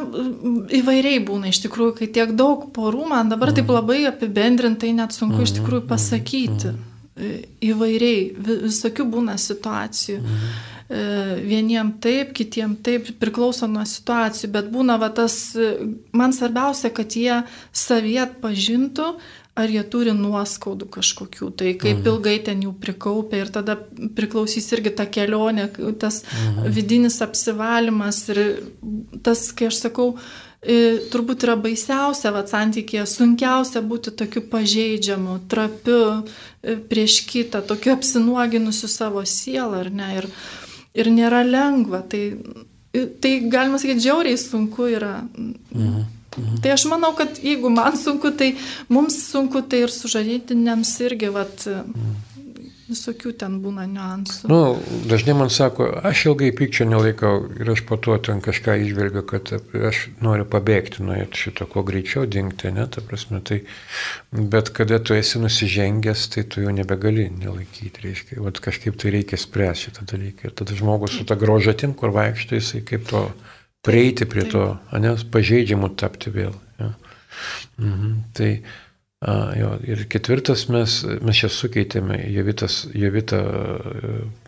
įvairiai 0.73 1.19
būna 1.21 1.51
iš 1.51 1.61
tikrųjų, 1.67 1.93
kai 1.99 2.07
tiek 2.13 2.31
daug 2.37 2.65
porų, 2.73 3.05
man 3.11 3.29
dabar 3.29 3.51
mm. 3.51 3.59
taip 3.59 3.69
labai 3.69 3.99
apibendrintai 4.09 4.95
net 4.97 5.13
sunku 5.13 5.37
mm. 5.37 5.45
iš 5.45 5.53
mhm, 5.53 5.59
tikrųjų 5.59 5.83
mhm, 5.83 5.89
pasakyti. 5.91 6.73
Mm. 6.73 6.85
Įvairiai, 7.69 8.19
visokių 8.65 9.05
būna 9.13 9.35
situacijų. 9.39 10.17
Mm. 10.23 10.51
Vieniem 10.89 11.91
taip, 12.01 12.31
kitiem 12.33 12.71
taip, 12.81 13.11
priklauso 13.21 13.67
nuo 13.69 13.83
situacijų, 13.85 14.47
bet 14.55 14.71
būna 14.73 14.95
va 14.97 15.11
tas, 15.13 15.35
man 16.17 16.33
svarbiausia, 16.33 16.89
kad 16.89 17.13
jie 17.13 17.43
saviet 17.69 18.39
pažintų, 18.41 19.11
ar 19.59 19.69
jie 19.69 19.83
turi 19.91 20.13
nuoskaudų 20.15 20.87
kažkokių, 20.95 21.51
tai 21.59 21.73
kaip 21.77 21.99
mhm. 21.99 22.09
ilgai 22.09 22.35
ten 22.47 22.61
jų 22.63 22.73
prikaupia 22.81 23.43
ir 23.43 23.53
tada 23.53 23.75
priklausys 24.17 24.69
irgi 24.73 24.93
ta 24.97 25.05
kelionė, 25.05 25.69
tas 26.01 26.23
mhm. 26.25 26.69
vidinis 26.73 27.19
apsivalimas 27.25 28.23
ir 28.33 28.43
tas, 29.25 29.49
kai 29.53 29.69
aš 29.69 29.83
sakau, 29.85 30.13
turbūt 31.13 31.45
yra 31.47 31.55
baisiausia, 31.59 32.33
va, 32.35 32.43
santykėje 32.47 33.05
sunkiausia 33.07 33.83
būti 33.85 34.11
tokiu 34.19 34.43
pažeidžiamu, 34.51 35.37
trapiu 35.51 35.99
prieš 36.89 37.21
kitą, 37.29 37.61
tokiu 37.63 37.93
apsinuoginusiu 37.95 38.89
savo 38.91 39.23
sielą, 39.23 39.85
ar 39.85 39.91
ne? 39.93 40.09
Ir, 40.19 40.27
ir 40.99 41.11
nėra 41.13 41.43
lengva. 41.47 42.03
Tai, 42.11 42.23
tai 43.23 43.33
galima 43.51 43.81
sakyti, 43.81 44.05
žiauriai 44.07 44.39
sunku 44.39 44.89
yra. 44.91 45.17
Mhm. 45.33 46.07
Mhm. 46.39 46.61
Tai 46.63 46.71
aš 46.75 46.85
manau, 46.91 47.15
kad 47.17 47.39
jeigu 47.41 47.71
man 47.73 47.97
sunku, 47.97 48.31
tai 48.37 48.53
mums 48.87 49.17
sunku, 49.31 49.63
tai 49.67 49.83
ir 49.87 49.93
sužadėtiniams 49.93 50.91
irgi, 51.07 51.31
vat, 51.33 51.65
mhm 51.67 52.28
visokių 52.89 53.31
ten 53.41 53.59
būna 53.63 53.85
niuansų. 53.89 54.49
Nu, 54.51 54.59
dažnai 55.09 55.35
man 55.37 55.51
sako, 55.53 55.87
aš 56.09 56.25
ilgai 56.31 56.49
pykčio 56.57 56.87
nelaikau 56.89 57.45
ir 57.59 57.71
aš 57.73 57.83
po 57.89 57.97
to 58.01 58.17
ten 58.25 58.41
kažką 58.45 58.75
išvelgiu, 58.85 59.23
kad 59.29 59.51
aš 59.89 60.01
noriu 60.25 60.47
pabėgti 60.49 61.05
nuo 61.05 61.17
šito, 61.41 61.67
kuo 61.69 61.83
greičiau 61.87 62.25
dingti, 62.29 62.73
ne, 62.75 62.87
ta 62.91 63.03
prasme, 63.05 63.41
tai, 63.45 63.61
bet 64.31 64.73
kada 64.75 64.99
tu 65.03 65.17
esi 65.17 65.41
nusižengęs, 65.43 66.25
tai 66.33 66.45
tu 66.49 66.65
jau 66.65 66.73
nebegali 66.75 67.29
nelaikyti, 67.33 68.05
reiškia, 68.07 68.41
vat 68.45 68.61
kažkaip 68.63 68.97
tai 68.99 69.13
reikia 69.19 69.39
spręsti 69.39 69.89
šitą 69.89 70.09
dalyką. 70.09 70.49
Ir 70.49 70.57
tada 70.57 70.75
žmogus 70.77 71.15
su 71.17 71.25
ta 71.29 71.37
grožatim, 71.39 71.95
kur 71.97 72.13
vaikšto, 72.15 72.57
jisai 72.59 72.83
kaip 72.85 73.07
to 73.09 73.27
prieiti 73.85 74.27
prie 74.29 74.45
to, 74.49 74.65
ne, 74.99 75.15
pažeidžiamų 75.33 75.93
tapti 75.99 76.33
vėl. 76.35 76.53
Ja. 76.79 76.93
Mhm, 77.79 78.15
tai, 78.35 78.51
A, 79.19 79.33
jo, 79.59 79.73
ir 79.83 80.05
ketvirtas 80.07 80.69
mes, 80.71 81.01
mes 81.27 81.41
čia 81.41 81.49
sukeitėme, 81.51 82.21
Jovitas, 82.31 82.85
Jovita 82.95 83.41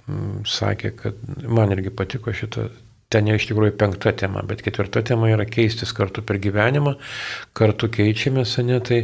m, 0.07 0.45
sakė, 0.47 0.93
kad 0.95 1.19
man 1.43 1.75
irgi 1.75 1.91
patiko 1.91 2.31
šitą, 2.31 2.69
ten 3.11 3.27
iš 3.27 3.49
tikrųjų 3.49 3.75
penkta 3.81 4.13
tema, 4.15 4.45
bet 4.47 4.63
ketvirta 4.63 5.03
tema 5.03 5.27
yra 5.33 5.43
keistis 5.43 5.91
kartu 5.97 6.23
per 6.23 6.39
gyvenimą, 6.39 6.95
kartu 7.51 7.91
keičiamės, 7.91 8.55
ne, 8.63 8.79
tai 8.79 9.01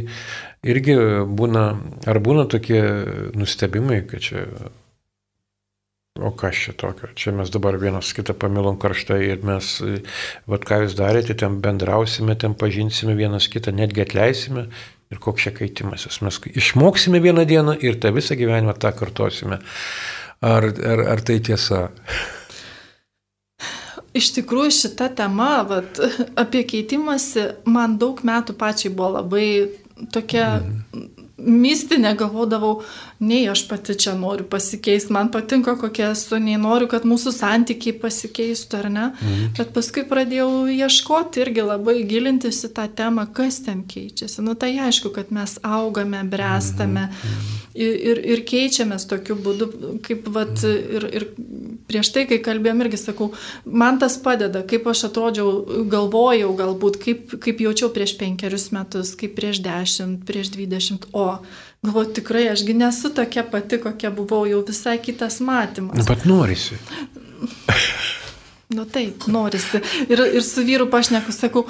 irgi 0.64 0.96
būna, 1.36 1.68
ar 2.08 2.24
būna 2.24 2.48
tokie 2.48 2.82
nustebimai, 3.36 4.02
kad 4.08 4.24
čia 4.24 4.48
O 6.18 6.32
kas 6.34 6.56
čia 6.58 6.72
tokio? 6.74 7.06
Čia 7.14 7.30
mes 7.30 7.50
dabar 7.54 7.76
vienas 7.78 8.08
kitą 8.10 8.34
pamilom 8.34 8.74
karštai 8.82 9.20
ir 9.28 9.44
mes, 9.46 9.68
vad 10.50 10.64
ką 10.66 10.80
jūs 10.82 10.96
darėte, 10.98 11.36
ten 11.38 11.60
bendrausime, 11.62 12.34
ten 12.34 12.56
pažinsime 12.58 13.14
vienas 13.14 13.46
kitą, 13.46 13.70
netgi 13.70 14.02
atleisime, 14.02 14.64
Ir 15.08 15.20
koks 15.24 15.46
čia 15.46 15.52
kaitimasis. 15.56 16.20
Mes 16.24 16.40
išmoksime 16.52 17.20
vieną 17.24 17.46
dieną 17.48 17.78
ir 17.80 17.96
tą 18.00 18.12
visą 18.16 18.36
gyvenimą 18.36 18.74
tą 18.76 18.92
kartosime. 18.96 19.60
Ar, 20.44 20.68
ar, 20.68 21.04
ar 21.14 21.22
tai 21.24 21.38
tiesa? 21.44 21.88
Iš 24.18 24.32
tikrųjų 24.36 24.74
šita 24.74 25.08
tema, 25.16 25.62
vat, 25.68 26.00
apie 26.42 26.64
keitimąsi, 26.68 27.48
man 27.68 27.96
daug 28.00 28.20
metų 28.26 28.56
pačiai 28.60 28.92
buvo 28.94 29.16
labai 29.18 29.48
tokia 30.12 30.58
mm 30.58 31.16
mistinė, 31.38 32.14
galvodavau, 32.18 32.82
nei 33.18 33.48
aš 33.50 33.64
pati 33.68 33.94
čia 33.98 34.14
noriu 34.14 34.46
pasikeisti, 34.46 35.12
man 35.12 35.30
patinka 35.34 35.74
kokia 35.78 36.12
esu, 36.14 36.38
nei 36.42 36.58
noriu, 36.60 36.86
kad 36.90 37.06
mūsų 37.08 37.32
santykiai 37.34 37.96
pasikeistų 37.98 38.78
ar 38.78 38.88
ne. 38.94 39.06
Mhm. 39.10 39.48
Bet 39.58 39.72
paskui 39.74 40.04
pradėjau 40.08 40.68
ieškoti 40.70 41.42
irgi 41.42 41.64
labai 41.66 41.96
gilintis 42.08 42.62
į 42.68 42.72
tą 42.76 42.86
temą, 43.00 43.26
kas 43.34 43.60
ten 43.66 43.82
keičiasi. 43.90 44.42
Nu 44.46 44.54
tai 44.54 44.76
aišku, 44.86 45.10
kad 45.14 45.32
mes 45.34 45.58
augame, 45.66 46.22
bręstame 46.30 47.08
mhm. 47.08 47.48
ir, 47.74 47.98
ir, 48.12 48.22
ir 48.36 48.44
keičiamės 48.46 49.08
tokiu 49.10 49.38
būdu, 49.42 49.70
kaip 50.06 50.30
vat, 50.34 50.62
ir, 50.62 51.10
ir 51.18 51.28
prieš 51.90 52.12
tai, 52.14 52.26
kai 52.30 52.38
kalbėjom, 52.44 52.84
irgi 52.86 53.00
sakau, 53.02 53.32
man 53.64 53.98
tas 53.98 54.14
padeda, 54.22 54.62
kaip 54.68 54.86
aš 54.92 55.08
atrodžiau, 55.08 55.82
galvojau 55.90 56.52
galbūt, 56.58 57.00
kaip, 57.02 57.34
kaip 57.42 57.66
jaučiau 57.66 57.90
prieš 57.94 58.14
penkerius 58.20 58.70
metus, 58.76 59.16
kaip 59.18 59.34
prieš 59.38 59.62
dešimt, 59.64 60.22
prieš 60.28 60.52
dvidešimt, 60.54 61.10
o 61.16 61.40
galvoju, 61.82 62.12
tikrai 62.18 62.48
ašgi 62.52 62.74
nesu 62.74 63.10
tokia 63.14 63.44
pati, 63.44 63.78
kokia 63.82 64.10
buvau, 64.10 64.46
jau 64.46 64.64
visai 64.66 64.98
kitas 64.98 65.40
matymas. 65.40 66.06
Bet 66.08 66.24
norisi. 66.24 66.78
Nu 68.78 68.84
taip, 68.86 69.26
norisi. 69.26 69.80
Ir, 70.06 70.20
ir 70.38 70.44
su 70.46 70.62
vyru 70.62 70.86
pašneku, 70.90 71.32
sakau, 71.34 71.64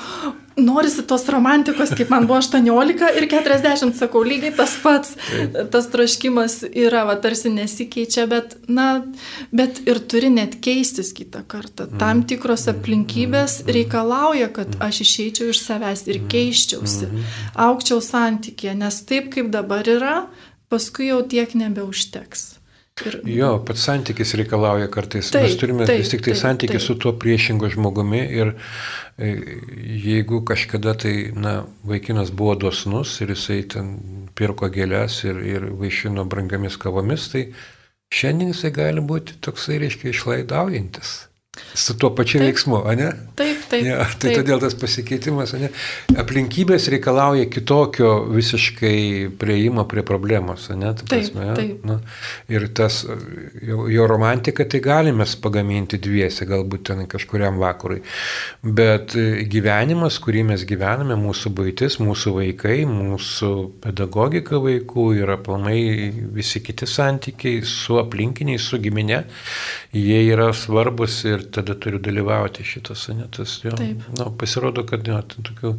norisi 0.60 1.04
tos 1.08 1.22
romantikos, 1.32 1.94
kaip 1.96 2.10
man 2.12 2.26
buvo 2.28 2.42
18 2.42 3.08
ir 3.16 3.26
40, 3.30 3.94
sakau, 3.96 4.20
lygiai 4.26 4.52
tas 4.58 4.74
pats. 4.82 5.14
Tas 5.72 5.88
troškimas 5.92 6.58
yra, 6.68 7.06
va, 7.08 7.16
tarsi 7.22 7.48
nesikeičia, 7.54 8.26
bet, 8.28 8.58
na, 8.68 8.88
bet 9.56 9.80
ir 9.88 10.02
turi 10.10 10.28
net 10.34 10.58
keistis 10.64 11.14
kitą 11.16 11.46
kartą. 11.48 11.88
Mm. 11.88 12.02
Tam 12.02 12.22
tikros 12.28 12.68
aplinkybės 12.74 13.62
mm. 13.62 13.72
reikalauja, 13.78 14.52
kad 14.52 14.74
mm. 14.74 14.84
aš 14.90 15.00
išeičiau 15.06 15.54
iš 15.54 15.64
savęs 15.64 16.04
ir 16.12 16.20
keiščiausi, 16.28 17.08
aukčiau 17.68 18.04
santykė, 18.04 18.74
nes 18.84 19.00
taip 19.08 19.32
kaip 19.32 19.48
dabar 19.54 19.88
yra, 19.88 20.16
paskui 20.68 21.08
jau 21.08 21.22
tiek 21.24 21.56
nebeužteks. 21.56 22.57
Ir... 23.06 23.18
Jo, 23.30 23.50
pats 23.66 23.84
santykis 23.86 24.34
reikalauja 24.40 24.88
kartais. 24.92 25.30
Taip, 25.34 25.46
Mes 25.46 25.56
turime 25.60 25.86
taip, 25.88 26.02
vis 26.02 26.10
tik 26.12 26.24
tai 26.24 26.32
taip, 26.32 26.40
santykį 26.42 26.76
taip. 26.76 26.84
su 26.84 26.96
tuo 26.98 27.12
priešingo 27.20 27.70
žmogumi 27.74 28.24
ir 28.40 28.52
e, 28.54 29.32
jeigu 30.04 30.42
kažkada 30.48 30.96
tai, 31.04 31.14
na, 31.36 31.60
vaikinas 31.88 32.32
buvo 32.34 32.56
dosnus 32.66 33.14
ir 33.22 33.34
jisai 33.36 33.62
ten 33.74 33.94
pirko 34.38 34.70
gėlės 34.74 35.22
ir, 35.28 35.40
ir 35.44 35.70
vaišino 35.78 36.26
brangiamis 36.28 36.80
kavomis, 36.80 37.30
tai 37.34 37.48
šiandien 38.14 38.54
jisai 38.54 38.74
gali 38.74 39.04
būti 39.04 39.38
toksai, 39.44 39.80
reiškia, 39.84 40.14
išlaidaujantis. 40.14 41.27
Su 41.78 41.94
tuo 41.94 42.10
pačiu 42.16 42.40
taip, 42.40 42.48
veiksmu, 42.48 42.80
ne? 42.98 43.08
Taip, 43.38 43.60
taip. 43.70 43.84
Ja, 43.86 44.02
tai 44.18 44.32
taip. 44.32 44.40
todėl 44.40 44.62
tas 44.62 44.74
pasikeitimas, 44.78 45.52
ne? 45.60 45.70
Aplinkybės 46.18 46.88
reikalauja 46.90 47.46
kitokio 47.52 48.10
visiškai 48.34 49.28
prieimo 49.38 49.84
prie 49.90 50.02
problemos, 50.06 50.68
ne? 50.74 50.90
Ta 50.98 51.06
prasme, 51.06 51.46
taip, 51.52 51.58
taip. 51.60 51.86
Nu, 51.86 51.98
ir 52.50 52.66
tas, 52.74 53.00
jo, 53.62 53.86
jo 53.92 54.08
romantika 54.10 54.66
tai 54.66 54.80
galime 54.84 55.26
pagaminti 55.42 56.00
dviese, 56.02 56.48
galbūt 56.48 56.88
ten 56.90 57.04
kažkuriam 57.10 57.60
vakarui. 57.62 58.00
Bet 58.62 59.14
gyvenimas, 59.52 60.18
kurį 60.22 60.44
mes 60.50 60.66
gyvename, 60.68 61.18
mūsų 61.18 61.52
baitis, 61.58 61.98
mūsų 62.02 62.34
vaikai, 62.40 62.80
mūsų 62.88 63.52
pedagogika 63.84 64.58
vaikų 64.62 65.06
ir 65.20 65.34
aplamai 65.36 65.78
visi 66.34 66.62
kiti 66.64 66.88
santykiai 66.88 67.62
su 67.66 67.98
aplinkiniais, 68.02 68.66
su 68.70 68.80
giminė, 68.82 69.22
jie 69.94 70.20
yra 70.32 70.50
svarbus 70.56 71.22
ir 71.28 71.47
tada 71.54 71.74
turiu 71.78 72.00
dalyvauti 72.02 72.64
šitas, 72.66 73.06
ne, 73.16 73.26
tas, 73.34 73.58
jo, 73.64 73.74
nu, 74.18 74.28
pasirodo, 74.40 74.84
kad 74.88 75.06
jo, 75.08 75.18
tokių, 75.34 75.74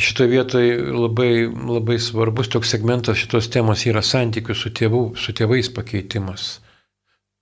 šitoje 0.00 0.32
vietoje 0.32 0.76
labai, 0.94 1.30
labai 1.48 1.98
svarbus 2.02 2.50
toks 2.52 2.74
segmentas 2.74 3.20
šitos 3.20 3.50
temos 3.54 3.86
yra 3.90 4.02
santykių 4.04 4.56
su, 4.58 4.72
tėvų, 4.80 5.04
su 5.20 5.36
tėvais 5.36 5.70
pakeitimas. 5.76 6.58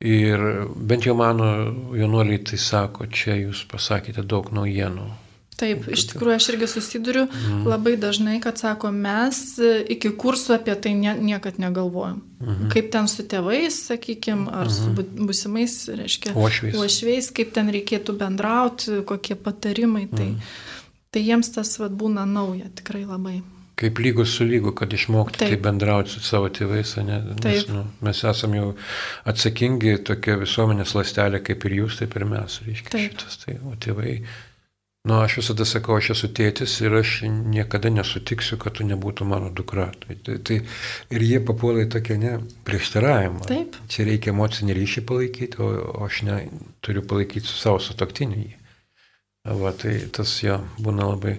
Ir 0.03 0.41
bent 0.75 1.07
jau 1.07 1.15
mano 1.15 1.47
jaunuoliai 1.95 2.43
tai 2.43 2.59
sako, 2.59 3.07
čia 3.07 3.37
jūs 3.39 3.63
pasakėte 3.71 4.25
daug 4.27 4.51
naujienų. 4.55 5.07
Taip, 5.61 5.85
iš 5.93 6.07
tikrųjų 6.11 6.35
aš 6.39 6.47
irgi 6.55 6.67
susiduriu 6.71 7.23
mm. 7.27 7.63
labai 7.69 7.95
dažnai, 8.01 8.39
kad 8.43 8.59
sako, 8.59 8.91
mes 8.95 9.39
e, 9.61 9.73
iki 9.95 10.11
kursų 10.19 10.57
apie 10.57 10.75
tai 10.81 10.95
nie, 10.99 11.13
niekad 11.21 11.61
negalvojam. 11.63 12.23
Mm. 12.41 12.69
Kaip 12.73 12.89
ten 12.95 13.09
su 13.11 13.27
tėvais, 13.29 13.77
sakykime, 13.91 14.49
ar 14.51 14.71
mm. 14.71 14.75
su 14.75 14.89
mhm. 14.91 15.29
busimais, 15.29 15.77
reiškia, 15.93 16.35
uošviais. 16.35 16.77
uošviais, 16.81 17.31
kaip 17.37 17.53
ten 17.55 17.71
reikėtų 17.75 18.17
bendrauti, 18.19 19.03
kokie 19.09 19.37
patarimai. 19.39 20.07
Tai, 20.11 20.31
mhm. 20.33 20.55
tai 21.15 21.27
jiems 21.29 21.53
tas 21.55 21.77
vad 21.83 21.95
būna 22.01 22.25
nauja, 22.29 22.73
tikrai 22.81 23.05
labai. 23.07 23.43
Kaip 23.83 23.99
lygus 23.99 24.35
su 24.37 24.45
lygu, 24.47 24.75
kad 24.79 24.93
išmokti 24.93 25.41
taip 25.43 25.63
bendrauti 25.65 26.13
su 26.13 26.21
savo 26.23 26.49
tėvais, 26.53 26.93
ne? 27.07 27.19
Nes, 27.43 27.65
nu, 27.73 27.87
mes 28.05 28.21
esame 28.29 28.59
jau 28.59 28.69
atsakingi 29.29 29.97
tokia 30.07 30.37
visuomenės 30.43 30.93
lastelė 30.95 31.41
kaip 31.45 31.65
ir 31.67 31.79
jūs, 31.81 31.97
taip 32.03 32.17
ir 32.19 32.27
mes, 32.29 32.59
reiškia 32.67 32.93
taip. 32.93 33.15
šitas. 33.17 33.39
Tai, 33.43 33.57
o 33.71 33.75
tėvai 33.83 34.19
Nu, 35.05 35.17
aš 35.19 35.37
visada 35.41 35.65
sakau, 35.67 35.97
aš 35.99 36.13
esu 36.15 36.29
tėtis 36.31 36.77
ir 36.85 36.95
aš 36.95 37.13
niekada 37.27 37.91
nesutiksiu, 37.91 38.55
kad 38.63 38.77
tu 38.79 38.85
nebūtų 38.87 39.27
mano 39.27 39.49
dukra. 39.51 39.89
Tai, 40.05 40.15
tai, 40.23 40.37
tai 40.47 40.59
ir 41.11 41.25
jie 41.27 41.41
papuola 41.43 41.83
į 41.83 41.89
tokią 41.91 42.19
ne 42.23 42.35
prieštaravimą. 42.69 43.43
Taip. 43.49 43.81
Čia 43.91 44.07
reikia 44.07 44.31
emocinį 44.31 44.77
ryšį 44.79 45.03
palaikyti, 45.11 45.59
o, 45.59 45.73
o 45.91 46.07
aš 46.07 46.21
ne, 46.29 46.39
turiu 46.87 47.03
palaikyti 47.03 47.51
su 47.51 47.59
savo 47.59 47.83
sutoktiniu 47.83 48.45
jį. 48.45 48.55
Va, 49.65 49.75
tai 49.75 49.97
tas 50.15 50.37
jo 50.45 50.61
būna 50.79 51.11
labai. 51.11 51.35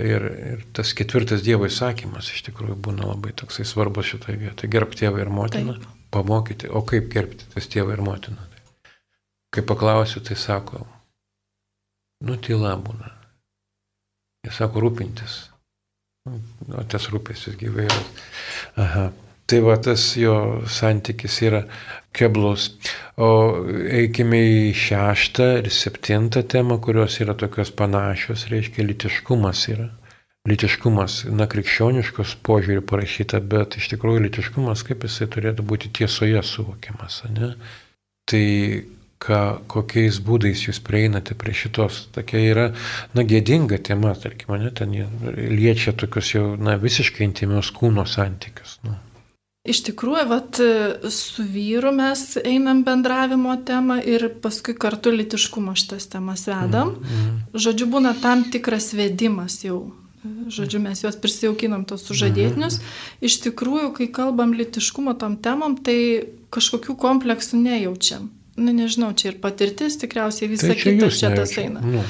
Ir, 0.00 0.28
ir 0.52 0.60
tas 0.76 0.92
ketvirtas 0.96 1.40
Dievo 1.44 1.66
įsakymas 1.68 2.28
iš 2.32 2.44
tikrųjų 2.46 2.76
būna 2.84 3.08
labai 3.08 3.32
toksai 3.36 3.64
svarbus 3.68 4.12
šitoje 4.12 4.36
vietoje. 4.44 4.72
Gerb 4.72 4.92
tėvą 4.96 5.24
ir 5.24 5.32
motiną, 5.32 5.80
Taip. 5.80 5.98
pamokyti. 6.12 6.68
O 6.68 6.84
kaip 6.88 7.08
gerbti 7.12 7.48
tas 7.52 7.68
tėvą 7.68 7.96
ir 7.96 8.04
motiną? 8.04 8.44
Kai 9.52 9.64
paklausiu, 9.66 10.22
tai 10.24 10.36
sako, 10.40 10.84
nu 12.26 12.36
tyla 12.36 12.74
būna. 12.80 13.10
Jis 14.46 14.60
sako 14.60 14.84
rūpintis. 14.86 15.40
O 16.28 16.84
tas 16.88 17.08
rūpestis 17.12 17.56
gyvairas. 17.60 18.06
Aha. 18.80 19.10
Tai 19.50 19.58
va 19.66 19.74
tas 19.82 20.02
jo 20.14 20.34
santykis 20.70 21.40
yra 21.42 21.64
keblus. 22.14 22.68
O 23.18 23.30
eikime 23.90 24.38
į 24.46 24.60
šeštą 24.78 25.48
ir 25.58 25.70
septintą 25.74 26.44
temą, 26.54 26.76
kurios 26.84 27.18
yra 27.24 27.34
tokios 27.38 27.72
panašios, 27.74 28.46
reiškia 28.52 28.86
litiškumas 28.86 29.64
yra. 29.72 29.88
Litiškumas, 30.48 31.24
na, 31.36 31.48
krikščioniškos 31.50 32.36
požiūrį 32.46 32.84
parašyta, 32.88 33.42
bet 33.44 33.76
iš 33.76 33.90
tikrųjų 33.92 34.22
litiškumas, 34.28 34.86
kaip 34.86 35.02
jisai 35.04 35.28
turėtų 35.34 35.66
būti 35.68 35.90
tiesoje 35.98 36.40
suvokiamas, 36.46 37.18
ne? 37.34 37.50
Tai 38.30 38.44
ką, 39.20 39.40
kokiais 39.70 40.20
būdais 40.24 40.64
jūs 40.66 40.80
prieinate 40.84 41.36
prie 41.38 41.52
šitos. 41.56 42.06
Tokia 42.14 42.40
yra, 42.40 42.66
na, 43.16 43.24
gėdinga 43.26 43.80
tema, 43.84 44.14
tarkim, 44.18 44.56
ne, 44.62 44.72
ten 44.72 44.96
liečia 45.36 45.94
tokius 45.96 46.34
jau, 46.34 46.46
na, 46.56 46.78
visiškai 46.80 47.26
intimios 47.28 47.72
kūno 47.76 48.06
santykius. 48.08 48.78
Nu. 48.86 48.96
Iš 49.68 49.82
tikrųjų, 49.90 50.24
vat, 50.30 50.58
su 51.12 51.44
vyru 51.44 51.92
mes 51.92 52.22
einam 52.40 52.80
bendravimo 52.86 53.58
temą 53.68 53.98
ir 54.08 54.30
paskui 54.40 54.72
kartu 54.72 55.12
litiškumo 55.12 55.76
šitas 55.76 56.08
temas 56.08 56.46
vedam. 56.48 56.94
Mm, 56.96 57.18
mm. 57.18 57.60
Žodžiu, 57.60 57.90
būna 57.92 58.14
tam 58.22 58.46
tikras 58.48 58.94
vedimas 58.96 59.58
jau. 59.66 59.90
Žodžiu, 60.24 60.80
mes 60.80 61.04
juos 61.04 61.16
prisijaukinam 61.20 61.84
tos 61.88 62.08
sužadėtinius. 62.08 62.80
Mm. 62.80 62.96
Iš 63.28 63.36
tikrųjų, 63.44 63.92
kai 64.00 64.08
kalbam 64.16 64.56
litiškumo 64.56 65.12
tom 65.20 65.36
temom, 65.44 65.76
tai 65.76 66.00
kažkokių 66.56 66.96
kompleksų 67.04 67.60
nejaučiam 67.60 68.30
nu 68.60 68.74
nežinau, 68.76 69.12
čia 69.16 69.32
ir 69.32 69.38
patirtis 69.42 69.98
tikriausiai 70.00 70.50
visą 70.52 70.70
tai 70.72 70.78
kitą 70.80 71.08
čia 71.14 71.32
tas 71.34 71.54
eina. 71.60 71.82
Nu. 71.84 72.02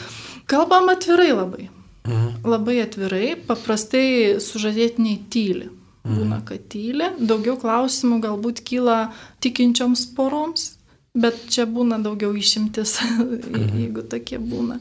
Kalbam 0.51 0.91
atvirai 0.93 1.31
labai. 1.33 1.69
Mhm. 2.09 2.49
Labai 2.49 2.81
atvirai, 2.83 3.37
paprastai 3.47 4.41
sužadėtiniai 4.43 5.21
tyli. 5.31 5.69
Mhm. 6.01 6.17
Būna, 6.17 6.41
kad 6.49 6.65
tyli, 6.73 7.11
daugiau 7.21 7.59
klausimų 7.61 8.23
galbūt 8.25 8.63
kyla 8.65 9.11
tikinčioms 9.45 10.07
poroms, 10.17 10.73
bet 11.15 11.37
čia 11.53 11.67
būna 11.69 12.01
daugiau 12.03 12.33
išimtis, 12.37 12.97
mhm. 13.05 13.77
jeigu 13.85 14.07
tokie 14.09 14.41
būna, 14.41 14.81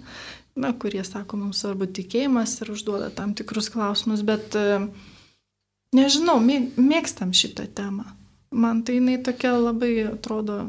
na, 0.59 0.73
kurie 0.73 1.03
sako, 1.03 1.41
mums 1.43 1.61
svarbu 1.63 1.89
tikėjimas 1.99 2.55
ir 2.63 2.71
užduoda 2.75 3.11
tam 3.15 3.35
tikrus 3.35 3.69
klausimus, 3.73 4.23
bet 4.27 4.55
e, 4.59 4.79
nežinau, 5.95 6.39
mėgstam 6.39 7.35
šitą 7.35 7.67
temą. 7.75 8.07
Man 8.49 8.81
tai 8.81 8.97
jinai 8.97 9.19
tokia 9.21 9.53
labai 9.59 9.91
atrodo 10.09 10.63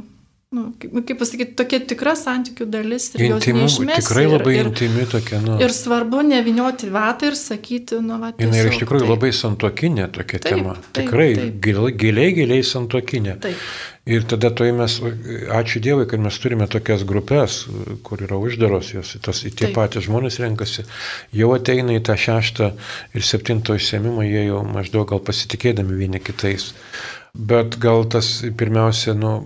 nu, 0.50 0.64
kaip, 0.82 0.94
kaip 1.06 1.20
pasakyti, 1.20 1.52
tokia 1.58 1.78
tikra 1.92 2.16
santykių 2.18 2.66
dalis 2.72 3.04
ir 3.14 3.22
Intimu, 3.28 3.62
jos 3.68 3.76
neišmesti. 3.78 4.02
Tikrai 4.02 4.24
labai 4.26 4.54
ir, 4.56 4.70
intimi 4.72 5.04
tokia, 5.10 5.38
nu. 5.44 5.58
Ir 5.62 5.74
svarbu 5.74 6.24
nevinioti 6.26 6.90
vatą 6.90 7.30
ir 7.30 7.38
sakyti, 7.38 8.00
nu, 8.02 8.18
va. 8.18 8.32
Jis 8.34 8.58
yra 8.58 8.72
iš 8.72 8.80
tikrųjų 8.82 9.04
taip. 9.06 9.12
labai 9.14 9.30
santokinė 9.36 10.08
tokia 10.16 10.40
taip, 10.42 10.48
tema. 10.50 10.74
Taip, 10.80 10.90
tikrai 10.98 11.28
taip. 11.38 11.62
Giliai, 12.02 12.34
giliai 12.40 12.66
santokinė. 12.66 13.36
Taip. 13.46 13.62
Ir 14.10 14.24
tada 14.26 14.48
to 14.50 14.66
mes, 14.74 14.96
ačiū 15.54 15.80
Dievui, 15.84 16.06
kad 16.10 16.22
mes 16.22 16.38
turime 16.42 16.66
tokias 16.70 17.04
grupės, 17.06 17.60
kur 18.06 18.22
yra 18.26 18.40
uždaros 18.42 18.88
jos, 18.94 19.12
tos, 19.22 19.44
tie 19.44 19.68
Taip. 19.68 19.76
patys 19.76 20.08
žmonės 20.08 20.40
renkasi, 20.42 20.82
jau 21.36 21.52
ateina 21.54 21.94
į 21.94 22.02
tą 22.08 22.16
šeštą 22.18 22.72
ir 23.14 23.26
septintą 23.26 23.76
išsiemimą, 23.78 24.24
jie 24.26 24.48
jau 24.48 24.64
maždaug 24.66 25.06
gal 25.12 25.22
pasitikėdami 25.28 25.98
vieni 26.00 26.22
kitais. 26.26 26.72
Bet 27.34 27.76
gal 27.78 28.02
tas 28.10 28.32
pirmiausia, 28.58 29.14
nu, 29.14 29.36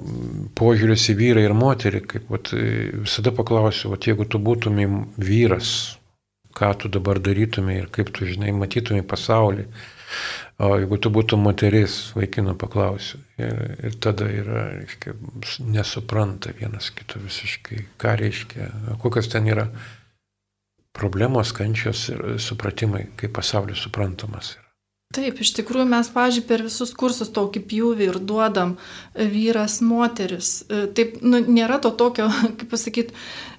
požiūris 0.57 1.11
į 1.13 1.17
vyrą 1.19 1.43
ir 1.45 1.53
moterį, 1.59 2.01
kaip 2.15 2.31
vat, 2.33 2.49
visada 2.55 3.35
paklausiu, 3.37 3.91
vat, 3.93 4.09
jeigu 4.09 4.25
tu 4.25 4.41
būtumai 4.41 4.87
vyras, 5.21 5.99
ką 6.57 6.73
tu 6.81 6.89
dabar 6.89 7.21
darytumai 7.21 7.83
ir 7.83 7.91
kaip 7.93 8.15
tu, 8.17 8.25
žinai, 8.31 8.55
matytumai 8.57 9.05
pasaulį. 9.05 9.69
O 10.63 10.71
jeigu 10.79 10.99
tu 11.03 11.11
būtum 11.11 11.43
moteris, 11.47 11.97
vaikino 12.15 12.55
paklausiu. 12.59 13.19
Ir, 13.43 13.63
ir 13.89 13.97
tada 14.03 14.29
yra, 14.31 14.69
reiškia, 14.79 15.15
nesupranta 15.67 16.55
vienas 16.55 16.93
kito 16.95 17.19
visiškai, 17.23 17.81
ką 17.99 18.17
reiškia, 18.23 18.69
kokios 19.03 19.31
ten 19.33 19.51
yra 19.51 19.67
problemos, 20.95 21.51
kančios 21.57 22.07
ir 22.15 22.23
supratimai, 22.39 23.09
kaip 23.19 23.35
pasaulis 23.35 23.83
suprantamas. 23.83 24.55
Taip, 25.15 25.39
iš 25.45 25.55
tikrųjų 25.61 25.87
mes, 25.87 26.11
pažiūrėjau, 26.11 26.49
per 26.49 26.65
visus 26.67 26.91
kursus 26.99 27.31
tokį 27.35 27.63
pjūvį 27.71 28.09
ir 28.11 28.19
duodam 28.19 28.77
vyras, 29.15 29.79
moteris. 29.85 30.65
E, 30.67 30.87
taip, 30.91 31.21
nu, 31.23 31.39
nėra 31.39 31.79
to 31.83 31.95
tokio, 31.95 32.27
kaip 32.59 32.67
pasakyti, 32.73 33.15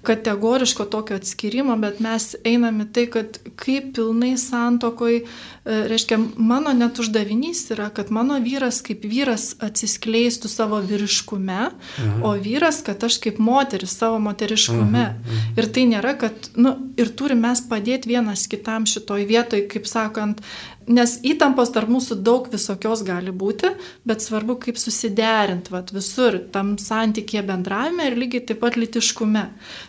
kategoriško 0.06 0.86
tokio 0.86 1.16
atskirimo, 1.18 1.74
bet 1.82 2.02
mes 2.04 2.36
einame 2.46 2.86
tai, 2.94 3.08
kad 3.10 3.40
kaip 3.58 3.88
pilnai 3.96 4.36
santokoj, 4.38 5.16
e, 5.18 5.78
reiškia, 5.90 6.20
mano 6.38 6.74
net 6.78 7.00
uždavinys 7.02 7.64
yra, 7.74 7.88
kad 7.96 8.12
mano 8.14 8.38
vyras 8.44 8.84
kaip 8.86 9.08
vyras 9.08 9.54
atsiskleistų 9.66 10.52
savo 10.52 10.82
vyriškume, 10.86 11.62
mhm. 11.72 12.22
o 12.28 12.36
vyras, 12.36 12.84
kad 12.86 13.02
aš 13.08 13.18
kaip 13.24 13.40
moteris 13.42 13.96
savo 13.98 14.20
moteriškume. 14.28 15.08
Mhm. 15.08 15.34
Mhm. 15.40 15.58
Ir 15.58 15.72
tai 15.72 15.88
nėra, 15.90 16.14
kad, 16.20 16.52
nu, 16.60 16.76
ir 17.00 17.16
turime 17.16 17.46
mes 17.46 17.62
padėti 17.70 18.10
vienas 18.14 18.46
kitam 18.52 18.88
šitoj 18.90 19.26
vietoj, 19.30 19.66
kaip 19.72 19.90
sakant, 19.90 20.42
Nes 20.86 21.16
įtampos 21.26 21.72
tarp 21.74 21.90
mūsų 21.90 22.20
daug 22.22 22.46
visokios 22.52 23.02
gali 23.06 23.32
būti, 23.34 23.72
bet 24.06 24.22
svarbu 24.22 24.58
kaip 24.62 24.78
susiderint 24.78 25.72
vat, 25.74 25.90
visur, 25.96 26.38
tam 26.54 26.76
santykėje 26.82 27.42
bendravime 27.48 28.06
ir 28.10 28.18
lygiai 28.20 28.44
taip 28.46 28.62
pat 28.62 28.78
litiškume. 28.78 29.46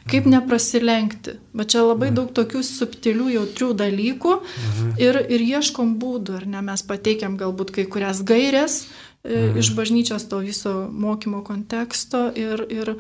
Kaip 0.09 0.25
mhm. 0.25 0.33
neprasilenkti. 0.37 1.37
Bet 1.57 1.75
čia 1.75 1.85
labai 1.85 2.09
mhm. 2.09 2.17
daug 2.21 2.31
tokių 2.37 2.63
subtilių, 2.65 3.29
jautrių 3.35 3.71
dalykų 3.83 4.37
mhm. 4.41 4.95
ir, 5.05 5.21
ir 5.37 5.45
ieškom 5.51 5.97
būdų, 6.01 6.41
ar 6.41 6.49
ne, 6.55 6.65
mes 6.71 6.87
pateikiam 6.89 7.37
galbūt 7.41 7.75
kai 7.77 7.85
kurias 7.93 8.23
gairias 8.27 8.87
e, 9.21 9.53
iš 9.61 9.75
bažnyčios 9.77 10.25
to 10.31 10.41
viso 10.45 10.75
mokymo 10.89 11.43
konteksto 11.45 12.31
ir, 12.33 12.65
ir 12.73 12.95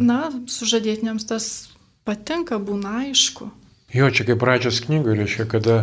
na, 0.00 0.30
sužadėtiniams 0.48 1.28
tas 1.28 1.50
patinka, 2.08 2.56
būna 2.62 3.02
aišku. 3.04 3.50
Jo, 3.94 4.08
čia 4.10 4.24
kaip 4.26 4.40
pradžios 4.42 4.80
knygoje, 4.82 5.20
reiškia, 5.20 5.44
kada 5.46 5.74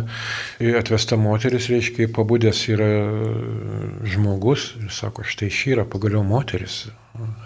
atvesta 0.78 1.16
moteris, 1.16 1.70
reiškia, 1.72 2.10
pabudęs 2.12 2.58
yra 2.68 2.88
žmogus 4.04 4.72
ir 4.82 4.90
sako, 4.92 5.24
štai 5.24 5.48
šį 5.48 5.78
yra 5.78 5.86
pagaliau 5.88 6.20
moteris. 6.26 6.82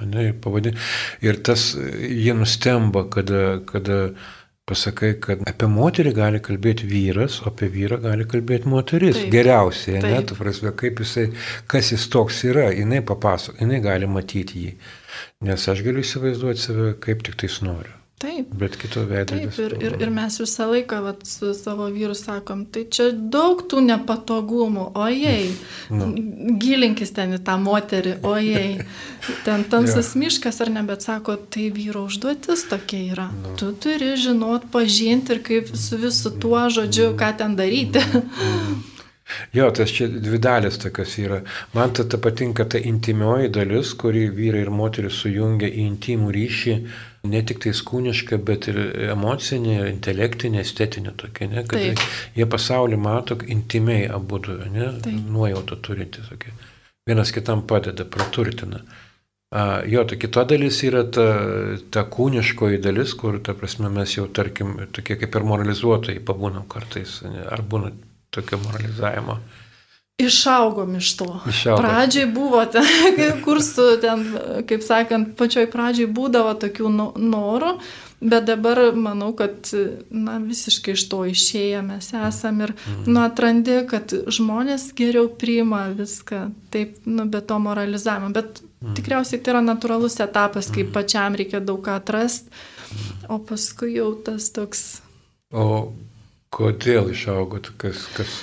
Ne, 0.03 0.33
pavadin... 0.43 0.75
Ir 1.23 1.39
tas 1.47 1.69
jie 1.77 2.35
nustemba, 2.35 3.05
kada, 3.11 3.61
kada 3.69 3.99
pasakai, 4.67 5.13
kad 5.23 5.45
apie 5.47 5.69
moterį 5.71 6.13
gali 6.17 6.41
kalbėti 6.43 6.89
vyras, 6.91 7.39
o 7.45 7.51
apie 7.53 7.69
vyrą 7.71 8.01
gali 8.03 8.27
kalbėti 8.27 8.71
moteris. 8.71 9.21
Taip. 9.21 9.31
Geriausiai, 9.35 10.01
Taip. 10.01 10.09
ne, 10.11 10.25
tu 10.27 10.39
prasme, 10.39 10.73
kaip 10.83 11.03
jisai, 11.05 11.29
kas 11.71 11.93
jis 11.95 12.09
toks 12.11 12.43
yra, 12.51 12.73
jinai 12.75 13.05
papasako, 13.07 13.61
jinai 13.63 13.79
gali 13.85 14.11
matyti 14.11 14.65
jį. 14.65 14.75
Nes 15.47 15.69
aš 15.71 15.85
galiu 15.87 16.03
įsivaizduoti 16.03 16.67
save, 16.67 16.91
kaip 17.07 17.23
tik 17.27 17.39
tais 17.45 17.61
noriu 17.63 17.96
Taip. 18.17 18.49
Bet 18.57 18.79
kito 18.81 19.03
veido. 19.05 19.37
Taip, 19.37 19.59
ir, 19.61 19.75
ir, 19.77 19.95
ir 20.01 20.11
mes 20.13 20.39
visą 20.41 20.71
laiką 20.71 21.03
vat, 21.05 21.27
su 21.29 21.51
savo 21.53 21.91
vyru 21.93 22.15
sakom, 22.17 22.63
tai 22.73 22.87
čia 22.89 23.11
daug 23.13 23.61
tų 23.69 23.83
nepatogumų, 23.85 24.87
ojei, 24.97 25.51
nu. 25.93 26.09
gilinkis 26.63 27.13
ten 27.19 27.37
į 27.37 27.43
tą 27.45 27.59
moterį, 27.61 28.15
ojei, 28.25 28.87
ten 29.47 29.67
tamsus 29.69 30.15
ja. 30.15 30.23
miškas 30.25 30.63
ar 30.65 30.73
ne, 30.73 30.87
bet 30.89 31.05
sako, 31.05 31.37
tai 31.53 31.69
vyro 31.77 32.07
užduotis 32.09 32.65
tokia 32.73 33.03
yra. 33.13 33.29
Nu. 33.37 33.53
Tu 33.61 33.69
turi 33.85 34.15
žinot, 34.17 34.65
pažinti 34.73 35.37
ir 35.37 35.45
kaip 35.45 35.77
su 35.77 36.01
visu 36.01 36.33
tuo 36.41 36.65
žodžiu, 36.73 37.13
ką 37.21 37.35
ten 37.37 37.61
daryti. 37.61 38.01
Mm. 38.01 38.85
Jo, 39.53 39.71
tas 39.75 39.91
čia 39.91 40.07
dvi 40.09 40.39
dalis 40.39 40.79
tokios 40.79 41.17
yra. 41.19 41.41
Man 41.75 41.93
ta, 41.93 42.05
ta 42.09 42.19
patinka 42.23 42.65
ta 42.65 42.79
intimioji 42.79 43.51
dalis, 43.53 43.91
kuri 43.99 44.29
vyrai 44.31 44.63
ir 44.63 44.71
moteris 44.71 45.19
sujungia 45.23 45.67
į 45.67 45.87
intimų 45.91 46.31
ryšį, 46.37 46.77
ne 47.31 47.43
tik 47.47 47.63
tai 47.65 47.73
kūnišką, 47.91 48.39
bet 48.49 48.69
ir 48.73 48.79
emocinį, 49.13 49.77
intelektinį, 49.93 50.61
estetinį 50.63 51.15
tokį, 51.23 51.51
ne, 51.53 51.65
kad 51.69 51.83
Taip. 51.83 52.05
jie 52.39 52.47
pasaulį 52.53 53.01
mato 53.01 53.39
intimiai 53.57 54.07
abu, 54.19 54.41
ne, 54.73 54.93
nuojautą 55.07 55.81
turinti 55.89 56.25
tokia. 56.29 56.55
Vienas 57.07 57.31
kitam 57.35 57.67
padeda, 57.71 58.05
praturtina. 58.05 58.81
A, 59.55 59.83
jo, 59.87 60.03
ta 60.05 60.17
kita 60.19 60.43
dalis 60.51 60.81
yra 60.83 61.05
ta, 61.07 61.27
ta 61.95 62.03
kūniškoji 62.11 62.81
dalis, 62.83 63.15
kur, 63.15 63.39
ta 63.47 63.55
prasme, 63.55 63.91
mes 63.95 64.17
jau, 64.17 64.27
tarkim, 64.27 64.75
tokie 64.93 65.15
kaip 65.21 65.39
ir 65.39 65.47
moralizuotojai 65.47 66.25
pabūnam 66.27 66.67
kartais, 66.71 67.21
ne, 67.31 67.45
ar 67.47 67.63
būna 67.63 67.93
tokio 68.35 68.59
moralizavimo. 68.65 69.39
Išaugom 70.19 70.97
iš 70.97 71.17
to. 71.17 71.41
Išaugom. 71.49 71.85
Pradžiai 71.85 72.27
buvo 72.33 72.63
ten, 72.73 72.87
kursų, 73.45 73.89
ten, 74.01 74.23
kaip 74.69 74.85
sakant, 74.85 75.35
pačioj 75.37 75.67
pradžiai 75.69 76.09
būdavo 76.09 76.55
tokių 76.63 76.93
norų, 77.21 77.75
bet 78.25 78.47
dabar 78.49 78.81
manau, 78.97 79.35
kad 79.37 79.69
na, 80.09 80.39
visiškai 80.41 80.95
iš 80.97 81.05
to 81.13 81.21
išėję 81.29 81.83
mes 81.85 82.09
esam 82.17 82.65
ir 82.65 82.73
mm. 82.73 83.05
nu, 83.11 83.21
atrandi, 83.27 83.77
kad 83.91 84.17
žmonės 84.39 84.89
geriau 84.97 85.29
priima 85.29 85.85
viską, 85.93 86.47
taip, 86.73 86.97
nu, 87.05 87.29
be 87.29 87.45
to 87.45 87.61
moralizavimo. 87.61 88.33
Bet 88.33 88.65
mm. 88.65 88.97
tikriausiai 88.97 89.45
tai 89.45 89.53
yra 89.59 89.65
natūralus 89.69 90.17
etapas, 90.25 90.73
kai 90.73 90.87
mm. 90.87 90.97
pačiam 90.97 91.37
reikia 91.37 91.61
daug 91.61 91.85
ką 91.85 92.01
atrasti, 92.01 92.49
o 93.29 93.37
paskui 93.37 93.99
jau 93.99 94.15
tas 94.25 94.49
toks. 94.57 94.87
O 95.53 95.93
Kodėl 96.55 97.11
išaugot, 97.11 97.73
kas, 97.77 98.05
kas... 98.15 98.35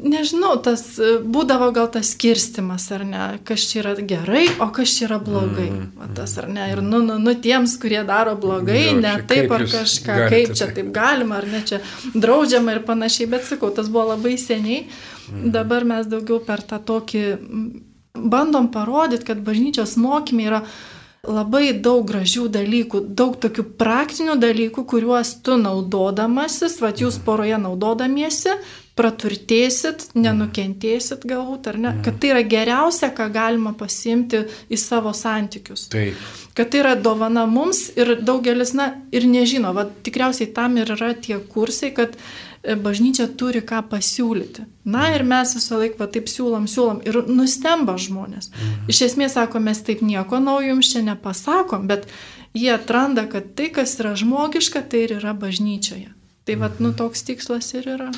Nežinau, 0.00 0.54
tas 0.64 0.80
būdavo 1.22 1.68
gal 1.76 1.90
tas 1.92 2.14
skirstimas, 2.16 2.86
ar 2.96 3.04
ne, 3.06 3.26
kas 3.46 3.66
čia 3.68 3.82
yra 3.82 3.92
gerai, 4.00 4.46
o 4.64 4.70
kas 4.74 4.94
čia 4.96 5.04
yra 5.10 5.18
blogai. 5.22 5.68
Mm, 5.68 5.90
Va, 6.00 6.08
tas, 6.16 6.34
ar 6.40 6.48
ne, 6.50 6.64
ir 6.72 6.80
nu, 6.82 7.02
nu, 7.04 7.18
nu 7.20 7.34
tiems, 7.44 7.76
kurie 7.82 8.00
daro 8.08 8.32
blogai, 8.40 8.80
jo, 8.88 8.96
ne 9.04 9.12
taip 9.28 9.52
ar 9.54 9.66
kažką, 9.68 10.18
kaip 10.32 10.56
čia 10.56 10.70
taip 10.72 10.88
galima, 10.96 11.38
ar 11.42 11.46
ne 11.52 11.60
čia 11.68 11.82
draudžiama 12.16 12.78
ir 12.78 12.82
panašiai, 12.88 13.28
bet 13.36 13.44
sakau, 13.46 13.70
tas 13.76 13.92
buvo 13.92 14.08
labai 14.14 14.34
seniai. 14.40 14.86
Mm. 15.28 15.52
Dabar 15.54 15.86
mes 15.92 16.08
daugiau 16.10 16.40
per 16.42 16.64
tą 16.66 16.80
tokį 16.80 17.26
bandom 18.16 18.72
parodyti, 18.72 19.28
kad 19.28 19.44
bažnyčios 19.44 19.94
mokymai 20.00 20.48
yra 20.48 20.64
labai 21.22 21.70
daug 21.78 22.02
gražių 22.08 22.48
dalykų, 22.50 23.00
daug 23.14 23.36
tokių 23.38 23.64
praktinių 23.78 24.34
dalykų, 24.42 24.82
kuriuos 24.90 25.36
tu 25.46 25.54
naudodamasis, 25.60 26.80
va 26.82 26.90
jūs 26.90 27.20
mhm. 27.20 27.26
poroje 27.28 27.58
naudodamiesi, 27.62 28.56
praturtėsit, 28.98 30.08
mhm. 30.10 30.24
nenukentėsit 30.26 31.22
galbūt, 31.22 31.70
ar 31.70 31.78
ne, 31.78 31.90
mhm. 31.92 32.02
kad 32.02 32.18
tai 32.18 32.32
yra 32.34 32.42
geriausia, 32.42 33.12
ką 33.14 33.30
galima 33.34 33.74
pasimti 33.78 34.42
į 34.66 34.80
savo 34.82 35.14
santykius. 35.14 35.86
Taip. 35.94 36.18
Kad 36.58 36.74
tai 36.74 36.82
yra 36.82 36.96
dovana 36.98 37.46
mums 37.46 37.86
ir 37.94 38.16
daugelis, 38.20 38.74
na, 38.76 38.90
ir 39.14 39.24
nežino, 39.30 39.70
va 39.78 39.86
tikriausiai 39.86 40.50
tam 40.52 40.74
ir 40.82 40.90
yra 40.98 41.14
tie 41.14 41.38
kursai, 41.38 41.94
kad 41.94 42.18
E, 42.18 42.51
bažnyčia 42.62 43.26
turi 43.38 43.62
ką 43.66 43.82
pasiūlyti. 43.90 44.66
Na 44.84 45.08
ir 45.14 45.24
mes 45.26 45.54
visą 45.56 45.80
laiką 45.80 46.06
taip 46.14 46.30
siūlom, 46.30 46.68
siūlom 46.70 47.02
ir 47.06 47.18
nustemba 47.26 47.96
žmonės. 47.98 48.52
Mhm. 48.52 48.90
Iš 48.92 49.02
esmės 49.08 49.36
sako, 49.38 49.62
mes 49.62 49.82
taip 49.82 50.02
nieko 50.06 50.38
naujo 50.42 50.74
jums 50.74 50.92
čia 50.92 51.02
nepasakom, 51.06 51.88
bet 51.90 52.06
jie 52.54 52.70
atranda, 52.74 53.26
kad 53.26 53.54
tai, 53.58 53.70
kas 53.74 53.98
yra 53.98 54.14
žmogiška, 54.18 54.84
tai 54.86 55.06
ir 55.08 55.18
yra 55.18 55.34
bažnyčioje. 55.34 56.12
Tai 56.46 56.58
vad, 56.58 56.80
nu 56.82 56.92
toks 56.94 57.22
tikslas 57.26 57.70
ir 57.78 57.86
yra. 57.96 58.10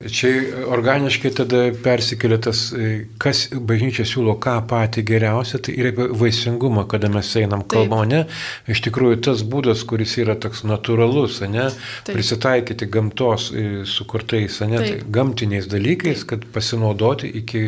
Čia 0.00 0.30
organiškai 0.72 1.28
tada 1.36 1.58
persikėlė 1.84 2.38
tas, 2.46 2.60
e, 2.72 3.02
kas 3.20 3.42
bažnyčia 3.52 4.06
siūlo 4.08 4.32
ką 4.40 4.54
patį 4.70 5.02
geriausią, 5.10 5.58
tai 5.66 5.74
yra 5.76 6.06
vaisingumą, 6.16 6.86
kada 6.88 7.10
mes 7.12 7.28
einam 7.36 7.60
kalbam, 7.68 8.06
ne? 8.08 8.22
Iš 8.64 8.80
tikrųjų, 8.86 9.18
tas 9.26 9.42
būdas, 9.44 9.82
kuris 9.84 10.16
yra 10.22 10.38
toks 10.40 10.64
natūralus, 10.64 11.42
ne? 11.44 11.66
Taip. 12.06 12.14
Prisitaikyti 12.16 12.88
gamtos 12.88 13.50
e, 13.52 13.66
sukurtais, 13.84 14.56
ne? 14.64 14.80
Tai 14.80 15.12
gamtiniais 15.20 15.68
dalykais, 15.68 16.24
kad 16.32 16.48
pasinaudoti 16.54 17.28
iki, 17.42 17.66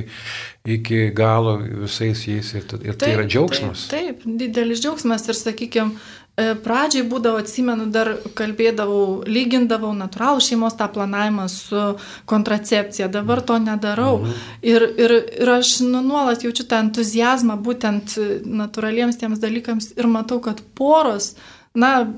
iki 0.65 1.03
galo 1.13 1.59
visais 1.85 2.25
jais 2.25 2.55
ir, 2.57 2.65
ir 2.81 2.97
tai 2.97 3.13
yra 3.13 3.29
džiaugsmas. 3.29 3.91
Taip, 3.93 4.25
taip, 4.25 4.41
didelis 4.41 4.81
džiaugsmas 4.81 5.29
ir, 5.29 5.37
sakykime, 5.37 6.01
pradžiai 6.37 7.05
būdavo, 7.05 7.43
atsimenu, 7.43 7.87
dar 7.93 8.15
kalbėdavau, 8.39 9.23
lygindavau 9.29 9.93
natūralų 9.97 10.41
šeimos 10.41 10.77
tą 10.79 10.89
planavimą 10.95 11.45
su 11.53 11.83
kontracepcija, 12.31 13.11
dabar 13.13 13.43
to 13.45 13.59
nedarau. 13.61 14.23
Mhm. 14.23 14.39
Ir, 14.73 14.87
ir, 15.05 15.17
ir 15.43 15.53
aš 15.59 15.75
nu, 15.85 16.01
nuolat 16.01 16.45
jaučiu 16.47 16.65
tą 16.69 16.81
entuzijazmą 16.87 17.59
būtent 17.61 18.17
natūraliems 18.49 19.21
tiems 19.21 19.43
dalykams 19.43 19.93
ir 19.99 20.09
matau, 20.09 20.41
kad 20.41 20.65
poros, 20.79 21.35
na, 21.75 22.09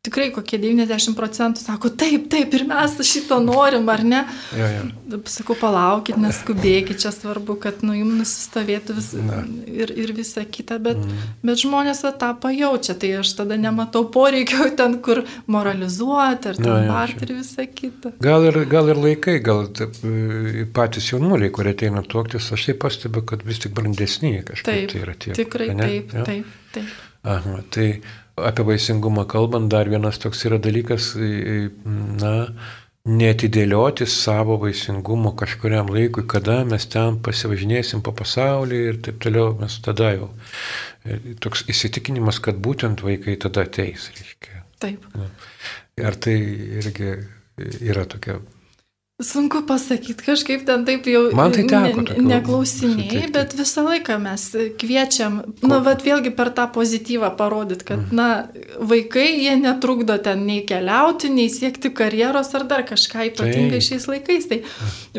tikrai 0.00 0.30
kokie 0.32 0.56
90 0.56 1.12
procentų 1.12 1.60
sako, 1.60 1.90
taip, 2.00 2.30
taip, 2.32 2.54
ir 2.56 2.62
mes 2.68 2.94
šito 3.04 3.36
norim, 3.44 3.84
ar 3.92 4.00
ne? 4.00 4.20
Ja, 4.56 4.68
ja. 4.72 4.84
Sakau, 5.28 5.52
palaukit, 5.60 6.16
neskubėkit, 6.20 7.02
čia 7.02 7.10
svarbu, 7.12 7.58
kad 7.60 7.82
nu 7.84 7.92
jums 7.98 8.16
nusistovėtų 8.22 8.96
vis, 8.96 9.10
ir, 9.68 9.92
ir 9.92 10.12
visa 10.16 10.46
kita, 10.48 10.78
bet, 10.80 11.02
mm. 11.02 11.26
bet 11.44 11.60
žmonės 11.60 12.00
va, 12.06 12.14
tą 12.22 12.30
pajaučia, 12.40 12.96
tai 13.02 13.10
aš 13.18 13.34
tada 13.42 13.58
nematau 13.60 14.06
poreikio 14.14 14.70
ten, 14.78 14.96
kur 15.04 15.20
moralizuoti, 15.52 16.54
ar 16.54 16.62
ten 16.62 16.88
barti 16.88 17.28
ir 17.28 17.34
visa 17.42 17.68
kita. 17.68 18.14
Gal 18.24 18.48
ir, 18.48 18.62
gal 18.72 18.88
ir 18.94 19.02
laikai, 19.04 19.36
gal 19.44 19.66
taip, 19.76 20.00
e, 20.00 20.64
patys 20.76 21.10
jaunuoliai, 21.12 21.52
kurie 21.52 21.76
ateina 21.76 22.00
tuoktis, 22.06 22.48
aš 22.56 22.70
tai 22.70 22.78
pastebiu, 22.86 23.26
kad 23.28 23.44
vis 23.44 23.60
tik 23.66 23.76
brandesni 23.76 24.38
kažkaip 24.48 24.72
taip, 24.72 24.90
tai 24.94 25.04
yra 25.04 25.18
tie. 25.26 25.36
Tikrai 25.42 25.70
ne? 25.74 25.84
taip, 25.84 26.16
ja? 26.16 26.26
taip, 26.32 26.58
taip. 26.72 26.98
Aha, 27.28 27.60
tai 27.68 27.88
apie 28.46 28.66
vaisingumą 28.68 29.26
kalbant, 29.30 29.70
dar 29.72 29.90
vienas 29.90 30.20
toks 30.22 30.44
yra 30.48 30.58
dalykas, 30.62 31.12
na, 32.20 32.34
netidėlioti 33.08 34.04
savo 34.10 34.58
vaisingumo 34.60 35.32
kažkuriam 35.40 35.88
laikui, 35.92 36.26
kada 36.28 36.60
mes 36.68 36.84
ten 36.92 37.16
pasivažinėsim 37.24 38.02
po 38.04 38.12
pasaulį 38.16 38.80
ir 38.90 39.00
taip 39.06 39.20
toliau, 39.24 39.54
mes 39.60 39.78
tada 39.84 40.12
jau. 40.18 40.28
E, 41.04 41.16
toks 41.40 41.64
įsitikinimas, 41.72 42.42
kad 42.44 42.60
būtent 42.60 43.00
vaikai 43.06 43.38
tada 43.40 43.64
ateis, 43.64 44.10
reiškia. 44.18 44.64
Taip. 44.84 45.04
Ar 46.00 46.16
tai 46.16 46.36
irgi 46.80 47.14
yra 47.80 48.04
tokia 48.08 48.38
Sunku 49.20 49.60
pasakyti, 49.68 50.24
kažkaip 50.24 50.62
ten 50.64 50.84
taip 50.88 51.04
jau 51.10 51.26
Man 51.36 51.52
tai 51.52 51.66
teko, 51.68 52.04
ne, 52.06 52.22
neklausiniai, 52.30 53.26
bet 53.34 53.52
visą 53.58 53.84
laiką 53.84 54.16
mes 54.22 54.46
kviečiam, 54.80 55.40
Ko? 55.60 55.68
na, 55.68 55.80
vad 55.84 56.00
vėlgi 56.06 56.32
per 56.36 56.48
tą 56.56 56.64
pozityvą 56.72 57.32
parodyti, 57.36 57.84
kad, 57.90 58.00
mm. 58.06 58.16
na, 58.16 58.28
vaikai, 58.80 59.26
jie 59.42 59.56
netrukdo 59.60 60.16
ten 60.24 60.46
nei 60.48 60.62
keliauti, 60.68 61.28
nei 61.34 61.50
siekti 61.52 61.92
karjeros 61.92 62.54
ar 62.56 62.64
dar 62.70 62.86
kažką 62.88 63.28
ypatingai 63.32 63.76
tai. 63.76 63.86
šiais 63.90 64.08
laikais. 64.08 64.48
Tai 64.48 64.62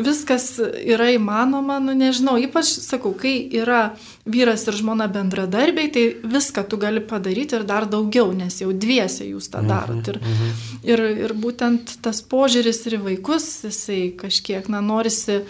viskas 0.08 0.48
yra 0.82 1.12
įmanoma, 1.14 1.78
nu, 1.84 1.94
nežinau, 1.94 2.34
ypač, 2.42 2.74
sakau, 2.82 3.14
kai 3.18 3.36
yra 3.62 3.92
vyras 4.26 4.66
ir 4.70 4.76
žmona 4.78 5.08
bendradarbiai, 5.10 5.90
tai 5.94 6.04
viską 6.34 6.66
tu 6.70 6.78
gali 6.78 7.02
padaryti 7.02 7.56
ir 7.58 7.64
dar 7.66 7.88
daugiau, 7.90 8.30
nes 8.34 8.60
jau 8.62 8.70
dviese 8.70 9.26
jūs 9.26 9.50
tą 9.50 9.62
darot. 9.66 10.08
Ir, 10.08 10.18
mm 10.18 10.36
-hmm. 10.38 10.82
ir, 10.90 11.04
ir 11.26 11.34
būtent 11.34 11.96
tas 12.02 12.22
požiūris 12.22 12.86
ir 12.86 12.98
į 12.98 13.02
vaikus, 13.08 13.48
jisai 13.92 14.16
kažkiek, 14.16 14.68
na, 14.68 14.80
norisi, 14.80 15.42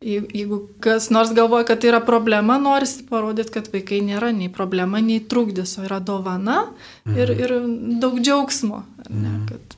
jeigu 0.00 0.68
kas 0.80 1.10
nors 1.10 1.32
galvoja, 1.34 1.64
kad 1.64 1.80
tai 1.80 1.90
yra 1.90 2.00
problema, 2.04 2.58
norisi 2.58 3.06
parodyti, 3.08 3.54
kad 3.56 3.70
vaikai 3.72 4.02
nėra 4.04 4.32
nei 4.36 4.48
problema, 4.52 5.00
nei 5.00 5.20
trukdis, 5.24 5.78
o 5.78 5.86
yra 5.86 6.00
dovana 6.00 6.66
ir, 7.16 7.32
ir 7.32 7.56
daug 8.00 8.20
džiaugsmo. 8.20 8.84
Ne, 9.08 9.28
mhm. 9.28 9.46
kad... 9.48 9.76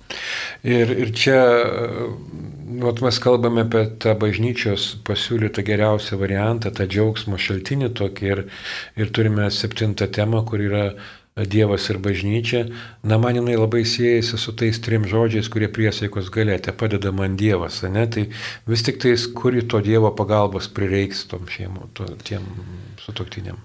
ir, 0.64 0.95
ir 1.07 1.14
čia 1.14 1.41
Vat 2.69 3.01
mes 3.01 3.16
kalbame 3.25 3.62
apie 3.64 3.81
tą 4.03 4.12
bažnyčios 4.21 4.99
pasiūlytą 5.09 5.62
geriausią 5.64 6.19
variantą, 6.21 6.69
tą 6.77 6.85
džiaugsmo 6.85 7.39
šaltinį 7.41 7.89
tokį 7.97 8.27
ir, 8.29 8.43
ir 9.01 9.12
turime 9.16 9.47
septintą 9.49 10.07
temą, 10.12 10.43
kur 10.45 10.61
yra 10.61 10.83
Dievas 11.47 11.86
ir 11.93 12.01
bažnyčia. 12.03 12.64
Na, 13.03 13.18
man 13.22 13.39
jinai 13.39 13.57
labai 13.59 13.84
siejasi 13.86 14.41
su 14.41 14.55
tais 14.59 14.80
trim 14.82 15.07
žodžiais, 15.09 15.51
kurie 15.53 15.70
priesaikos 15.70 16.32
galėte, 16.34 16.74
padeda 16.74 17.12
man 17.14 17.36
Dievas, 17.39 17.82
ne? 17.86 18.07
Tai 18.11 18.26
vis 18.66 18.86
tik 18.86 19.01
tais, 19.05 19.26
kuri 19.30 19.62
to 19.68 19.82
Dievo 19.84 20.11
pagalbos 20.18 20.70
prireiks 20.72 21.26
tom 21.30 21.47
šeimom, 21.51 21.91
to, 21.95 22.09
tiem 22.26 22.47
sutoktiniam. 23.05 23.61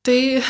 Tai 0.00 0.40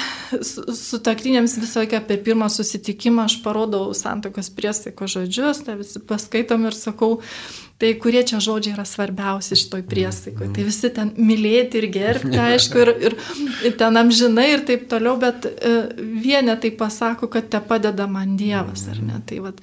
sutaktinėms 0.47 1.57
visą 1.59 1.83
laiką 1.83 1.99
per 2.07 2.21
pirmą 2.23 2.47
susitikimą 2.55 3.25
aš 3.27 3.41
parodau 3.43 3.91
santokos 3.99 4.47
priesaiko 4.55 5.09
žodžius, 5.11 5.65
tai 5.67 5.75
visi 5.81 5.99
paskaitom 6.07 6.69
ir 6.69 6.77
sakau, 6.79 7.17
tai 7.81 7.95
kurie 8.01 8.21
čia 8.29 8.41
žodžiai 8.45 8.75
yra 8.75 8.85
svarbiausi 8.85 9.57
šitoj 9.57 9.85
priesaikoje. 9.89 10.51
Tai 10.57 10.65
visi 10.67 10.91
ten 10.97 11.13
mylėti 11.17 11.81
ir 11.81 11.87
gerbti, 11.95 12.37
aišku, 12.51 12.83
ir, 12.85 12.93
ir, 13.09 13.17
ir 13.71 13.79
ten 13.81 13.97
amžinai 14.01 14.51
ir 14.53 14.67
taip 14.69 14.85
toliau, 14.91 15.17
bet 15.21 15.49
e, 15.49 15.73
vienė 15.97 16.59
tai 16.61 16.75
pasako, 16.77 17.31
kad 17.33 17.49
te 17.53 17.63
padeda 17.65 18.09
man 18.11 18.37
Dievas, 18.41 18.85
ar 18.93 19.01
ne? 19.05 19.23
Tai, 19.27 19.41
vat, 19.47 19.63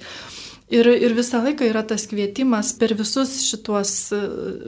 ir, 0.74 0.90
ir 0.90 1.14
visą 1.18 1.44
laiką 1.46 1.68
yra 1.70 1.84
tas 1.86 2.08
kvietimas 2.10 2.74
per 2.80 2.96
visus 2.98 3.38
šitos, 3.46 3.94
e, 4.16 4.22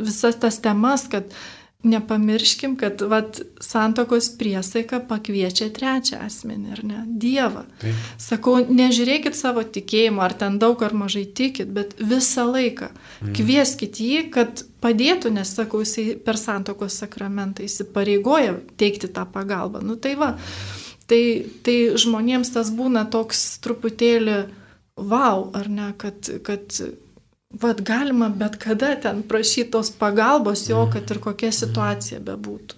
visas 0.06 0.38
tas 0.38 0.62
temas, 0.62 1.08
kad 1.10 1.34
Nepamirškim, 1.82 2.74
kad 2.76 3.00
vat, 3.08 3.38
santokos 3.60 4.26
priesaika 4.36 4.98
pakviečia 5.08 5.70
trečią 5.72 6.18
asmenį, 6.26 6.72
ar 6.74 6.82
ne? 6.84 6.98
Dievą. 7.22 7.62
Taip. 7.80 8.02
Sakau, 8.20 8.58
nežiūrėkit 8.68 9.38
savo 9.38 9.64
tikėjimo, 9.64 10.20
ar 10.20 10.34
ten 10.36 10.58
daug 10.60 10.82
ar 10.84 10.92
mažai 10.92 11.24
tikit, 11.24 11.72
bet 11.72 11.96
visą 11.96 12.44
laiką 12.50 12.90
mm. 12.92 13.32
kvieskit 13.38 13.96
jį, 13.96 14.26
kad 14.34 14.60
padėtų, 14.84 15.32
nes, 15.38 15.54
sakau, 15.56 15.80
jisai 15.80 16.18
per 16.20 16.36
santokos 16.40 17.00
sakramentą 17.00 17.64
įsipareigoja 17.64 18.58
teikti 18.76 19.08
tą 19.08 19.24
pagalbą. 19.32 19.80
Nu 19.80 19.96
tai 19.96 20.18
va, 20.20 20.34
tai, 21.08 21.22
tai 21.64 21.78
žmonėms 21.96 22.52
tas 22.58 22.74
būna 22.76 23.08
toks 23.08 23.54
truputėlį 23.64 24.42
wow, 25.00 25.48
ar 25.56 25.72
ne, 25.72 25.94
kad, 25.96 26.28
kad 26.44 26.82
Vat 27.50 27.80
galima 27.82 28.28
bet 28.28 28.56
kada 28.62 28.94
ten 29.02 29.22
prašyti 29.26 29.70
tos 29.70 29.90
pagalbos 29.90 30.68
jo, 30.68 30.84
kad 30.92 31.10
ir 31.10 31.18
kokia 31.18 31.50
situacija 31.52 32.20
bebūtų. 32.22 32.76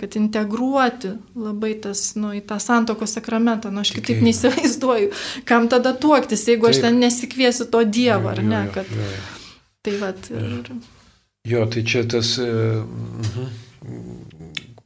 Kad 0.00 0.16
integruoti 0.16 1.14
labai 1.36 1.74
tas, 1.80 2.02
nu, 2.16 2.34
į 2.36 2.42
tą 2.48 2.58
santoko 2.60 3.08
sakramentą, 3.08 3.72
nu, 3.72 3.80
aš 3.80 3.94
kitaip 3.96 4.20
neįsivaizduoju, 4.24 5.10
kam 5.48 5.68
tada 5.72 5.92
tuoktis, 5.96 6.44
jeigu 6.48 6.68
Taip. 6.68 6.76
aš 6.76 6.82
ten 6.84 7.00
nesikviesiu 7.00 7.68
to 7.72 7.82
Dievo, 7.84 8.32
ar 8.32 8.42
ne? 8.44 8.62
Kad... 8.74 8.92
Jo, 8.92 9.08
jo. 9.08 9.40
Tai 9.80 9.96
vat. 10.02 10.30
Ir... 10.36 10.70
Jo, 11.48 11.64
tai 11.72 11.84
čia 11.88 12.04
tas 12.04 12.34
uh, 12.44 12.84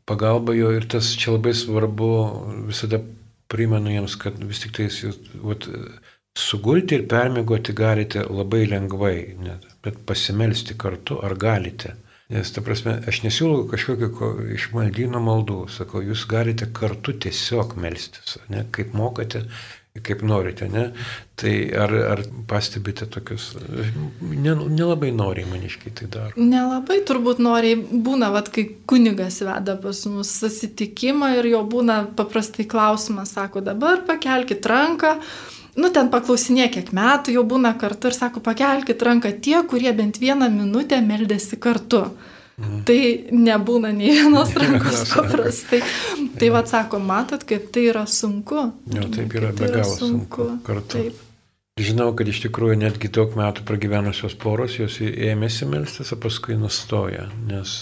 pagalba 0.06 0.54
jo 0.54 0.70
ir 0.74 0.86
tas 0.90 1.10
čia 1.18 1.34
labai 1.34 1.54
svarbu, 1.58 2.10
visada 2.70 3.02
primenu 3.50 3.90
jiems, 3.90 4.14
kad 4.18 4.38
vis 4.46 4.62
tik 4.62 4.74
tais 4.78 5.02
jūs, 5.02 5.18
vat, 5.42 5.66
uh, 5.66 6.13
Sugulti 6.34 6.96
ir 6.98 7.04
permigoti 7.06 7.72
galite 7.72 8.24
labai 8.26 8.64
lengvai, 8.66 9.18
net, 9.38 9.68
bet 9.86 10.00
pasimelsti 10.06 10.74
kartu 10.74 11.20
ar 11.22 11.36
galite. 11.38 11.94
Nes, 12.34 12.50
ta 12.50 12.62
prasme, 12.64 12.96
aš 13.06 13.20
nesiūlau 13.22 13.68
kažkokio 13.70 14.32
išmaldyno 14.56 15.20
maldų, 15.22 15.60
sakau, 15.70 16.02
jūs 16.02 16.24
galite 16.26 16.66
kartu 16.74 17.14
tiesiog 17.22 17.76
melstis, 17.78 18.38
ne, 18.50 18.64
kaip 18.74 18.96
mokate, 18.98 19.44
kaip 20.02 20.24
norite, 20.26 20.66
ne? 20.72 20.88
Tai 21.38 21.52
ar, 21.84 21.94
ar 22.16 22.24
pastebite 22.50 23.06
tokius, 23.14 23.52
nelabai 24.18 25.12
ne 25.12 25.18
noriai 25.20 25.46
maniškai 25.52 25.92
tai 26.00 26.08
daro? 26.16 26.34
Nelabai 26.40 26.98
turbūt 27.06 27.38
noriai 27.44 27.78
būna, 27.78 28.32
vad, 28.34 28.50
kai 28.50 28.66
kunigas 28.90 29.38
veda 29.46 29.78
pas 29.78 30.02
mus 30.10 30.34
susitikimą 30.40 31.36
ir 31.38 31.52
jo 31.54 31.62
būna 31.70 32.00
paprastai 32.18 32.66
klausimas, 32.66 33.36
sako, 33.36 33.62
dabar 33.62 34.02
pakelkite 34.08 34.72
ranką, 34.72 35.20
nu 35.80 35.90
ten 35.94 36.10
paklausinė, 36.12 36.68
kiek 36.72 36.92
metų 36.94 37.34
jau 37.34 37.44
būna 37.48 37.74
kartu 37.80 38.10
ir 38.10 38.16
sako, 38.16 38.42
pakelkite 38.44 39.08
ranką 39.08 39.32
tie, 39.44 39.58
kurie 39.70 39.92
bent 39.96 40.20
vieną 40.22 40.50
minutę 40.52 41.00
meldėsi 41.04 41.58
kartu. 41.60 42.06
Mhm. 42.54 42.82
Tai 42.86 42.98
nebūna 43.34 43.90
nei 43.96 44.12
vienos 44.14 44.54
rankos 44.62 45.02
paprastai. 45.10 45.82
Tai 46.38 46.50
vad 46.54 46.70
sako, 46.70 47.00
matot, 47.02 47.42
kaip 47.48 47.70
tai 47.74 47.88
yra 47.90 48.04
sunku. 48.06 48.68
Jo, 48.94 49.08
taip 49.14 49.34
yra 49.34 49.50
be 49.50 49.66
tai 49.66 49.80
galo 49.80 49.90
sunku. 49.90 50.50
sunku 50.50 50.66
kartu. 50.66 50.98
Taip. 50.98 51.22
Žinau, 51.82 52.12
kad 52.14 52.28
iš 52.30 52.44
tikrųjų 52.44 52.76
netgi 52.84 53.10
daug 53.10 53.32
metų 53.34 53.64
pragyvenusios 53.66 54.36
poros 54.38 54.76
jos 54.78 55.00
ėmėsi 55.02 55.66
melstis, 55.66 56.12
o 56.14 56.18
paskui 56.22 56.54
nustoja, 56.54 57.24
nes 57.48 57.80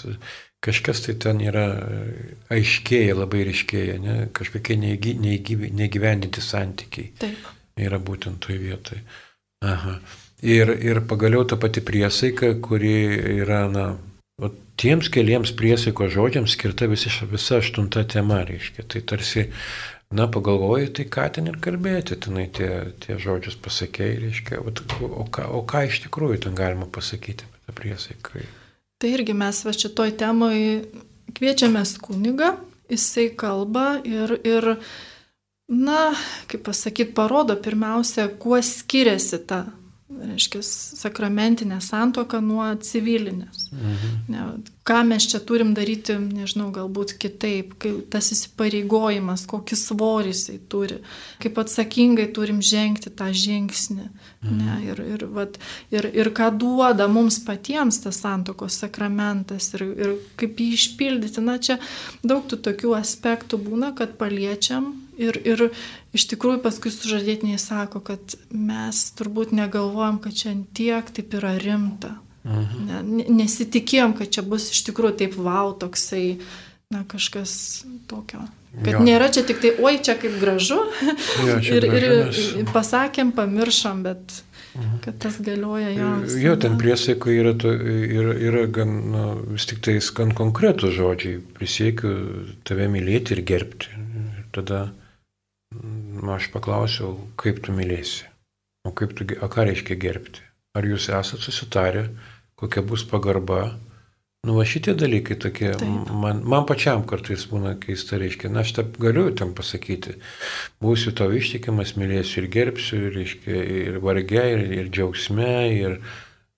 kažkas 0.64 1.02
tai 1.04 1.18
ten 1.20 1.42
yra 1.44 1.66
aiškėja, 2.56 3.18
labai 3.18 3.42
ryškėja, 3.50 3.98
ne? 4.00 4.14
kažkokie 4.32 4.78
neįgyvendinti 4.80 6.40
santykiai. 6.40 7.10
Taip 7.20 7.50
yra 7.80 8.00
būtent 8.02 8.42
toj 8.44 8.58
vietoj. 8.60 9.00
Aha. 9.62 9.98
Ir, 10.42 10.72
ir 10.82 11.00
pagaliau 11.06 11.44
ta 11.46 11.56
pati 11.60 11.80
priesaika, 11.84 12.56
kuri 12.64 12.96
yra, 13.38 13.62
na, 13.70 13.84
o 14.42 14.50
tiems 14.80 15.10
keliems 15.12 15.52
priesaiko 15.54 16.08
žodžiams 16.10 16.56
skirta 16.56 16.88
visi, 16.90 17.12
visa 17.30 17.60
aštunta 17.62 18.02
tema, 18.10 18.40
reiškia. 18.48 18.84
Tai 18.90 19.04
tarsi, 19.12 19.46
na, 20.10 20.26
pagalvoji, 20.26 20.90
tai 20.98 21.06
ką 21.14 21.28
ten 21.36 21.52
ir 21.52 21.60
kalbėti, 21.62 22.18
tenai 22.26 22.48
tie, 22.50 22.72
tie 23.04 23.20
žodžius 23.22 23.60
pasakėjai, 23.62 24.18
reiškia, 24.24 24.58
o, 24.58 24.74
o, 25.12 25.28
ką, 25.30 25.46
o 25.46 25.62
ką 25.68 25.86
iš 25.86 26.02
tikrųjų 26.08 26.42
ten 26.48 26.58
galima 26.58 26.90
pasakyti 26.90 27.46
apie 27.46 27.62
tą 27.68 27.78
priesaiką. 27.78 28.44
Tai 29.02 29.14
irgi 29.14 29.34
mes 29.34 29.62
va 29.66 29.72
šitoj 29.74 30.12
temoj 30.18 30.58
kviečiamės 31.38 31.96
kunigą, 32.02 32.52
jisai 32.90 33.30
kalba 33.38 33.96
ir, 34.06 34.36
ir 34.46 34.68
na, 35.72 36.12
kaip 36.50 36.66
pasakyti, 36.68 37.14
parodo 37.16 37.56
pirmiausia, 37.56 38.28
kuo 38.42 38.60
skiriasi 38.62 39.40
ta, 39.48 39.64
reiškia, 40.12 40.60
sakramentinė 41.00 41.80
santoka 41.82 42.40
nuo 42.44 42.66
civilinės. 42.84 43.70
Mhm. 43.72 44.12
Ne, 44.28 44.46
ką 44.86 45.02
mes 45.06 45.26
čia 45.30 45.38
turim 45.46 45.72
daryti, 45.76 46.16
nežinau, 46.18 46.70
galbūt 46.74 47.14
kitaip, 47.22 47.74
tas 48.10 48.32
įsipareigojimas, 48.34 49.44
kokį 49.50 49.78
svorį 49.78 50.32
jisai 50.32 50.56
turi, 50.72 50.98
kaip 51.42 51.60
atsakingai 51.62 52.26
turim 52.34 52.58
žengti 52.64 53.12
tą 53.14 53.30
žingsnį. 53.30 54.08
Mhm. 54.42 54.56
Ne, 54.58 54.78
ir, 54.88 55.02
ir, 55.14 55.26
vat, 55.36 55.60
ir, 55.94 56.08
ir 56.10 56.32
ką 56.34 56.50
duoda 56.58 57.06
mums 57.10 57.38
patiems 57.46 58.00
tas 58.02 58.18
santokos 58.24 58.80
sakramentas 58.82 59.70
ir, 59.76 59.86
ir 59.94 60.16
kaip 60.40 60.58
jį 60.58 60.72
išpildyti. 60.78 61.44
Na, 61.46 61.60
čia 61.62 61.78
daug 62.26 62.48
tų 62.50 62.58
tokių 62.66 62.96
aspektų 62.98 63.62
būna, 63.62 63.94
kad 63.98 64.18
paliečiam 64.18 64.92
Ir, 65.22 65.36
ir 65.44 65.60
iš 66.16 66.24
tikrųjų 66.30 66.62
paskui 66.64 66.88
sužadėtiniai 66.90 67.60
sako, 67.60 68.00
kad 68.00 68.32
mes 68.48 69.02
turbūt 69.18 69.52
negalvojam, 69.52 70.16
kad 70.24 70.32
čia 70.40 70.54
tiek 70.72 71.10
taip 71.12 71.36
yra 71.36 71.52
rimta. 71.60 72.14
Mhm. 72.16 72.31
Ne, 72.42 73.24
nesitikėjom, 73.30 74.16
kad 74.18 74.32
čia 74.34 74.42
bus 74.46 74.70
iš 74.74 74.82
tikrųjų 74.88 75.14
taip 75.20 75.36
wow, 75.38 75.70
toksai, 75.78 76.40
na 76.92 77.04
kažkas 77.08 77.52
tokio. 78.10 78.42
Kad 78.72 78.96
jo. 78.96 79.02
nėra 79.04 79.28
čia 79.32 79.44
tik 79.44 79.60
tai, 79.60 79.74
oi, 79.84 79.98
čia 80.04 80.16
kaip 80.20 80.38
gražu. 80.40 80.78
Jo, 81.44 81.58
čia 81.60 81.76
ir, 81.78 81.86
gražu, 81.92 82.46
ir 82.62 82.72
pasakėm, 82.72 83.34
pamiršom, 83.36 84.00
bet 84.06 84.38
mhm. 84.78 84.96
kad 85.04 85.18
tas 85.22 85.36
galioja 85.44 85.92
joms. 85.92 86.36
Jo, 86.40 86.56
ten 86.60 86.78
priesaiko 86.80 87.30
yra, 87.34 87.52
to, 87.60 87.74
yra, 87.76 88.34
yra 88.48 88.64
gan, 88.72 88.96
na, 89.12 89.26
vis 89.52 89.68
tik 89.68 89.84
tais 89.84 90.08
gan 90.16 90.32
konkretų 90.36 90.90
žodžiai. 90.96 91.42
Prisiekiu 91.58 92.14
tave 92.68 92.88
mylėti 92.92 93.36
ir 93.36 93.44
gerbti. 93.52 93.92
Ir 94.32 94.48
tada 94.56 94.86
aš 96.32 96.48
paklausiau, 96.52 97.14
kaip 97.40 97.60
tu 97.64 97.76
mylėsi, 97.76 98.24
o, 98.88 98.92
kaip 98.96 99.12
tu, 99.18 99.28
o 99.36 99.52
ką 99.52 99.68
reiškia 99.68 100.00
gerbti. 100.00 100.44
Ar 100.76 100.88
jūs 100.88 101.10
esate 101.12 101.44
susitarę, 101.44 102.06
kokia 102.62 102.84
bus 102.86 103.04
pagarba. 103.10 103.66
Nu, 104.42 104.56
va 104.56 104.64
šitie 104.66 104.96
dalykai 104.98 105.36
tokie, 105.38 105.68
man, 106.22 106.40
man 106.50 106.64
pačiam 106.66 107.04
kartais 107.06 107.44
būna 107.50 107.76
keista, 107.82 108.18
reiškia, 108.18 108.50
na, 108.50 108.64
aš 108.64 108.72
taip 108.78 108.96
galiu 109.02 109.28
tam 109.38 109.52
pasakyti, 109.54 110.16
būsiu 110.82 111.12
tavo 111.18 111.36
ištikimas, 111.38 111.94
mylėsiu 111.94 112.40
ir 112.42 112.48
gerbsiu, 112.56 112.98
reiškia, 113.14 113.62
ir 113.84 114.00
varge, 114.02 114.42
ir, 114.56 114.64
ir 114.80 114.90
džiaugsme, 114.90 115.54
ir, 115.76 115.96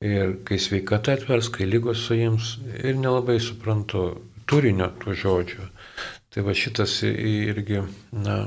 ir 0.00 0.32
kai 0.48 0.60
sveikata 0.64 1.18
atvers, 1.18 1.52
kai 1.52 1.68
lygos 1.68 2.06
suims, 2.08 2.54
ir 2.80 2.96
nelabai 2.96 3.36
suprantu 3.44 4.06
turinio 4.48 4.88
tų 5.04 5.20
žodžių. 5.26 5.68
Tai 6.32 6.48
va 6.48 6.56
šitas 6.56 7.02
irgi, 7.04 7.84
na, 8.16 8.46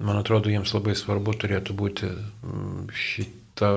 Man 0.00 0.16
atrodo, 0.16 0.48
jiems 0.48 0.72
labai 0.72 0.94
svarbu 0.96 1.34
turėtų 1.42 1.74
būti 1.76 2.08
šita, 2.96 3.70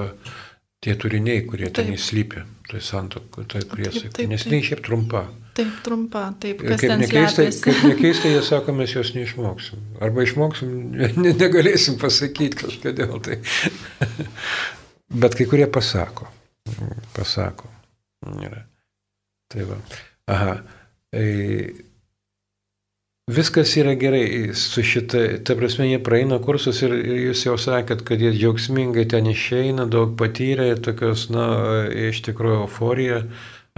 tie 0.83 0.95
turiniai, 0.99 1.45
kurie 1.47 1.69
taip. 1.69 1.79
ten 1.79 1.95
įslypia, 1.95 2.43
tai 2.69 2.81
santokai, 2.83 3.45
tai 3.51 3.63
priesakai. 3.69 4.27
Nes 4.31 4.45
jinai 4.47 4.61
šiaip 4.67 4.83
trumpa. 4.85 5.23
Taip, 5.53 5.73
trumpa, 5.85 6.25
taip, 6.41 6.63
kas 6.65 6.81
kaip 6.81 6.95
nekeista, 7.03 7.45
kaip 7.61 7.83
nekeista, 7.85 8.31
jie 8.31 8.41
sako, 8.45 8.73
mes 8.77 8.95
jos 8.95 9.13
neišmoksim. 9.13 9.83
Arba 10.03 10.25
išmoksim, 10.25 10.71
ne, 10.97 11.35
negalėsim 11.37 11.99
pasakyti 12.01 12.63
kažkodėl 12.65 13.19
tai. 13.23 13.37
Bet 15.23 15.37
kai 15.37 15.45
kurie 15.49 15.67
pasako. 15.69 16.27
Pasako. 17.13 17.69
Yra. 18.41 18.63
Tai 19.53 19.67
va. 19.69 19.77
Aha. 20.33 20.55
E, 21.13 21.23
Viskas 23.31 23.77
yra 23.79 23.93
gerai 23.95 24.51
su 24.53 24.81
šita, 24.83 25.19
ta 25.47 25.55
prasme, 25.55 25.85
jie 25.87 25.99
praeina 26.03 26.41
kursus 26.43 26.81
ir, 26.83 26.91
ir 26.91 27.19
jūs 27.29 27.45
jau 27.45 27.53
sakėt, 27.55 28.01
kad 28.03 28.19
jie 28.19 28.33
džiaugsmingai 28.35 29.05
ten 29.13 29.29
išeina, 29.31 29.85
daug 29.87 30.17
patyrė 30.19 30.65
ir 30.73 30.81
tokios, 30.83 31.29
na, 31.31 31.45
iš 32.09 32.19
tikrųjų 32.25 32.57
euforija 32.65 33.21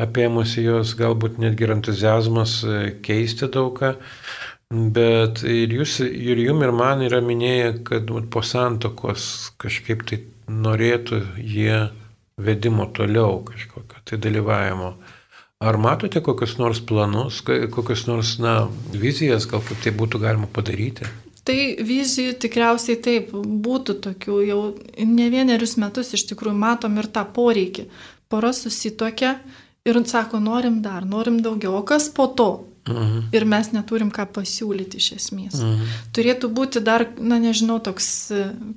apėmusi 0.02 0.64
jos, 0.66 0.96
galbūt 0.98 1.38
netgi 1.43 1.68
ir 1.68 1.76
entuzijazmas 1.76 2.56
e, 2.66 2.80
keisti 3.06 3.52
daugą. 3.54 3.93
Bet 4.98 5.43
ir 5.46 5.78
jūs, 5.78 6.00
ir 6.02 6.41
jum, 6.41 6.66
ir 6.66 6.74
man 6.74 7.06
yra 7.06 7.22
minėję, 7.22 7.70
kad 7.86 8.10
po 8.34 8.41
santokos 8.41 9.28
kažkaip 9.62 10.08
tai 10.10 10.24
norėtų 10.50 11.22
jie 11.38 11.84
vedimo 12.41 12.89
toliau 12.98 13.43
kažkokio 13.46 14.02
tai 14.10 14.18
dalyvavimo. 14.26 14.96
Ar 15.66 15.78
matote 15.82 16.22
kokius 16.22 16.57
nors 16.59 16.80
planus, 16.86 17.39
kokius 17.74 18.05
nors, 18.05 18.36
na, 18.41 18.68
vizijas, 18.93 19.47
gal 19.49 19.63
kaip 19.66 19.80
tai 19.82 19.93
būtų 19.97 20.22
galima 20.22 20.49
padaryti? 20.53 21.07
Tai 21.45 21.57
vizijų 21.86 22.36
tikriausiai 22.41 22.97
taip 23.05 23.32
būtų 23.34 23.95
tokių, 24.01 24.38
jau 24.45 24.59
ne 25.05 25.30
vienerius 25.34 25.76
metus 25.82 26.13
iš 26.18 26.26
tikrųjų 26.32 26.57
matom 26.57 26.97
ir 27.01 27.09
tą 27.13 27.26
poreikį. 27.34 27.88
Pora 28.30 28.49
susitokia 28.53 29.36
ir 29.86 29.99
sako, 30.09 30.41
norim 30.41 30.82
dar, 30.86 31.05
norim 31.05 31.41
daugiau, 31.45 31.78
o 31.78 31.84
kas 31.86 32.09
po 32.09 32.28
to? 32.28 32.49
Mhm. 32.86 33.22
Ir 33.34 33.46
mes 33.50 33.72
neturim 33.74 34.12
ką 34.14 34.28
pasiūlyti 34.30 35.00
iš 35.02 35.08
esmės. 35.18 35.58
Mhm. 35.58 35.94
Turėtų 36.14 36.50
būti 36.54 36.84
dar, 36.86 37.08
na 37.18 37.40
nežinau, 37.42 37.80
toks, 37.82 38.08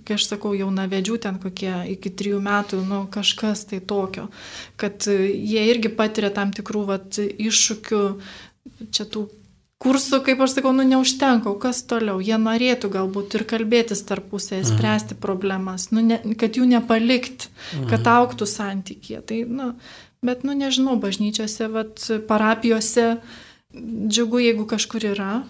kai 0.09 0.17
aš 0.17 0.31
sakau, 0.31 0.55
jaunavedžių 0.57 1.19
ten 1.27 1.41
kokie 1.43 1.73
iki 1.93 2.13
trijų 2.17 2.41
metų, 2.45 2.81
nu 2.89 3.03
kažkas 3.13 3.67
tai 3.69 3.83
tokio, 3.85 4.31
kad 4.81 5.05
jie 5.09 5.67
irgi 5.69 5.93
patiria 5.93 6.33
tam 6.33 6.55
tikrų 6.57 6.87
vat, 6.89 7.21
iššūkių, 7.21 8.03
čia 8.89 9.05
tų 9.05 9.29
kursų, 9.83 10.23
kaip 10.27 10.41
aš 10.43 10.57
sakau, 10.57 10.73
nu 10.75 10.87
neužtenka, 10.87 11.53
kas 11.63 11.83
toliau. 11.87 12.19
Jie 12.25 12.39
norėtų 12.41 12.91
galbūt 12.95 13.37
ir 13.39 13.45
kalbėtis 13.51 14.03
tarpusėje, 14.09 14.65
mhm. 14.65 14.71
spręsti 14.73 15.19
problemas, 15.21 15.91
nu, 15.93 16.03
ne, 16.05 16.21
kad 16.39 16.59
jų 16.59 16.67
nepalikt, 16.73 17.51
mhm. 17.51 17.91
kad 17.93 18.09
auktų 18.15 18.49
santykė. 18.49 19.21
Tai, 19.29 19.43
nu, 19.61 19.69
bet, 20.25 20.49
nu 20.49 20.57
nežinau, 20.59 20.97
bažnyčiose, 20.97 21.69
vat, 21.77 22.09
parapijose, 22.31 23.19
Džiugu, 24.09 24.39
jeigu 24.41 24.65
kažkur 24.67 25.05
yra 25.05 25.43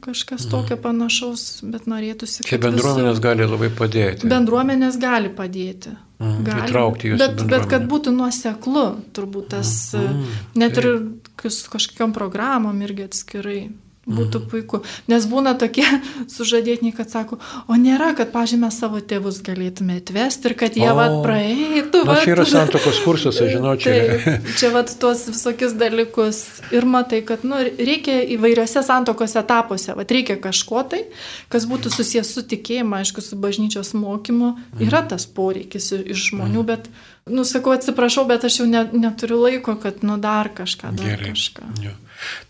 kažkas 0.00 0.42
mhm. 0.42 0.50
tokio 0.50 0.76
panašaus, 0.82 1.44
bet 1.62 1.84
norėtųsi. 1.86 2.42
Čia 2.48 2.58
bendruomenės 2.58 3.12
visur... 3.14 3.24
gali 3.28 3.46
labai 3.46 3.68
padėti. 3.78 4.30
Bendruomenės 4.30 4.96
gali 4.98 5.30
padėti. 5.30 5.92
Mm, 6.18 6.40
gali. 6.48 6.64
Įtraukti 6.66 7.12
juos. 7.12 7.20
Bet, 7.22 7.44
bet 7.52 7.68
kad 7.70 7.86
būtų 7.88 8.12
nuoseklu, 8.16 8.84
turbūt 9.14 9.52
tas, 9.54 9.70
mm, 9.94 10.24
net 10.58 10.80
ir 10.82 10.90
kažkokiam 11.38 12.16
programom 12.16 12.82
irgi 12.82 13.06
atskirai. 13.06 13.60
Būtų 14.08 14.40
mhm. 14.40 14.48
puiku. 14.48 14.78
Nes 15.12 15.26
būna 15.28 15.52
tokie 15.60 15.84
sužadėtiniai, 16.34 16.94
kad 16.96 17.10
sako, 17.12 17.36
o 17.68 17.76
nėra, 17.76 18.14
kad, 18.16 18.30
pažymė, 18.32 18.70
savo 18.72 19.02
tėvus 19.04 19.42
galėtume 19.44 19.98
atvesti 20.00 20.48
ir 20.48 20.54
kad 20.62 20.78
jie 20.78 20.88
o, 20.88 20.94
vad 20.96 21.18
praeitų. 21.26 22.00
Na, 22.08 22.16
čia 22.24 22.32
yra 22.32 22.46
santokos 22.48 23.02
kursas, 23.04 23.42
aš 23.44 23.52
žinau, 23.58 23.74
čia. 23.80 23.92
Tai, 24.24 24.34
čia 24.56 24.72
vad 24.72 24.94
tuos 25.02 25.26
visokius 25.28 25.76
dalykus. 25.76 26.40
Ir 26.72 26.88
matai, 26.88 27.20
kad 27.28 27.44
nu, 27.44 27.60
reikia 27.60 28.22
įvairiose 28.38 28.80
santokos 28.86 29.36
etapuose, 29.36 29.92
vad 29.98 30.16
reikia 30.16 30.40
kažko 30.40 30.86
tai, 30.90 31.04
kas 31.52 31.68
būtų 31.68 31.92
susijęs 31.92 32.32
su 32.38 32.46
tikėjimu, 32.48 32.96
aišku, 33.02 33.20
su 33.24 33.36
bažnyčios 33.40 33.92
mokymu. 33.98 34.54
Yra 34.80 35.04
tas 35.12 35.28
poreikis 35.28 35.92
iš 36.00 36.30
žmonių, 36.32 36.64
bet 36.72 36.88
nusakau, 37.28 37.76
atsiprašau, 37.76 38.24
bet 38.32 38.48
aš 38.48 38.62
jau 38.62 38.70
ne, 38.70 38.86
neturiu 38.96 39.42
laiko, 39.44 39.76
kad 39.80 40.00
nu 40.06 40.16
dar 40.22 40.48
kažką, 40.56 40.96
dar 40.96 41.18
Gerai. 41.18 41.34
kažką. 41.34 41.74
Jo. 41.84 41.98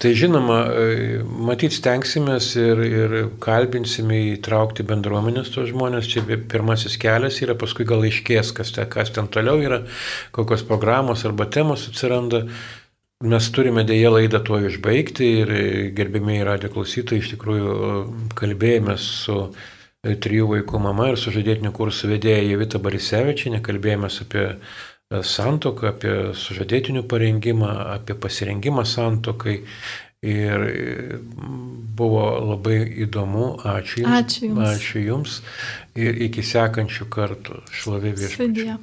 Tai 0.03 0.11
žinoma, 0.17 0.59
e, 0.73 1.21
matyt, 1.23 1.75
stengsimės 1.77 2.51
ir, 2.59 2.83
ir 2.87 3.17
kalbinsime 3.43 4.19
įtraukti 4.35 4.87
bendruomenės 4.89 5.53
tos 5.55 5.71
žmonės. 5.71 6.09
Čia 6.11 6.25
pirmasis 6.51 6.99
kelias 7.01 7.41
yra, 7.45 7.57
paskui 7.59 7.87
gal 7.89 8.05
aiškės, 8.09 8.55
kas, 8.57 8.75
te, 8.77 8.87
kas 8.91 9.13
ten 9.15 9.31
toliau 9.33 9.63
yra, 9.63 9.83
kokios 10.37 10.65
programos 10.67 11.27
arba 11.29 11.47
temos 11.47 11.89
atsiranda. 11.91 12.47
Mes 13.21 13.51
turime 13.53 13.85
dėję 13.85 14.15
laidą 14.15 14.39
tuo 14.41 14.63
išbaigti 14.65 15.27
ir 15.43 15.51
gerbėmiai 15.97 16.47
radio 16.49 16.71
klausytojai 16.73 17.21
iš 17.21 17.35
tikrųjų 17.35 17.75
kalbėjome 18.39 18.95
su 18.97 19.35
e, 19.45 20.15
trijų 20.17 20.47
vaikų 20.55 20.81
mama 20.81 21.11
ir 21.11 21.21
sužadėtinių 21.21 21.75
kursų 21.77 22.15
vedėja 22.15 22.47
Jevita 22.47 22.81
Barisevičia, 22.81 23.53
nekalbėjome 23.59 24.09
apie 24.25 24.47
santoką, 25.11 25.91
apie 25.91 26.13
sužadėtinių 26.39 27.03
parengimą, 27.11 27.71
apie 27.97 28.15
pasirengimą 28.15 28.87
santokai. 28.87 29.61
Ir 30.21 30.63
buvo 31.97 32.25
labai 32.45 32.77
įdomu. 33.07 33.55
Ačiū 33.65 34.03
Jums. 34.03 34.19
Ačiū 34.19 34.51
Jums. 34.51 34.67
Ačiū 34.69 35.05
jums. 35.07 35.39
Ir 35.97 36.21
iki 36.29 36.45
sekančių 36.45 37.09
kartų. 37.09 37.63
Šlovė 37.73 38.13
viešpačiui. 38.19 38.75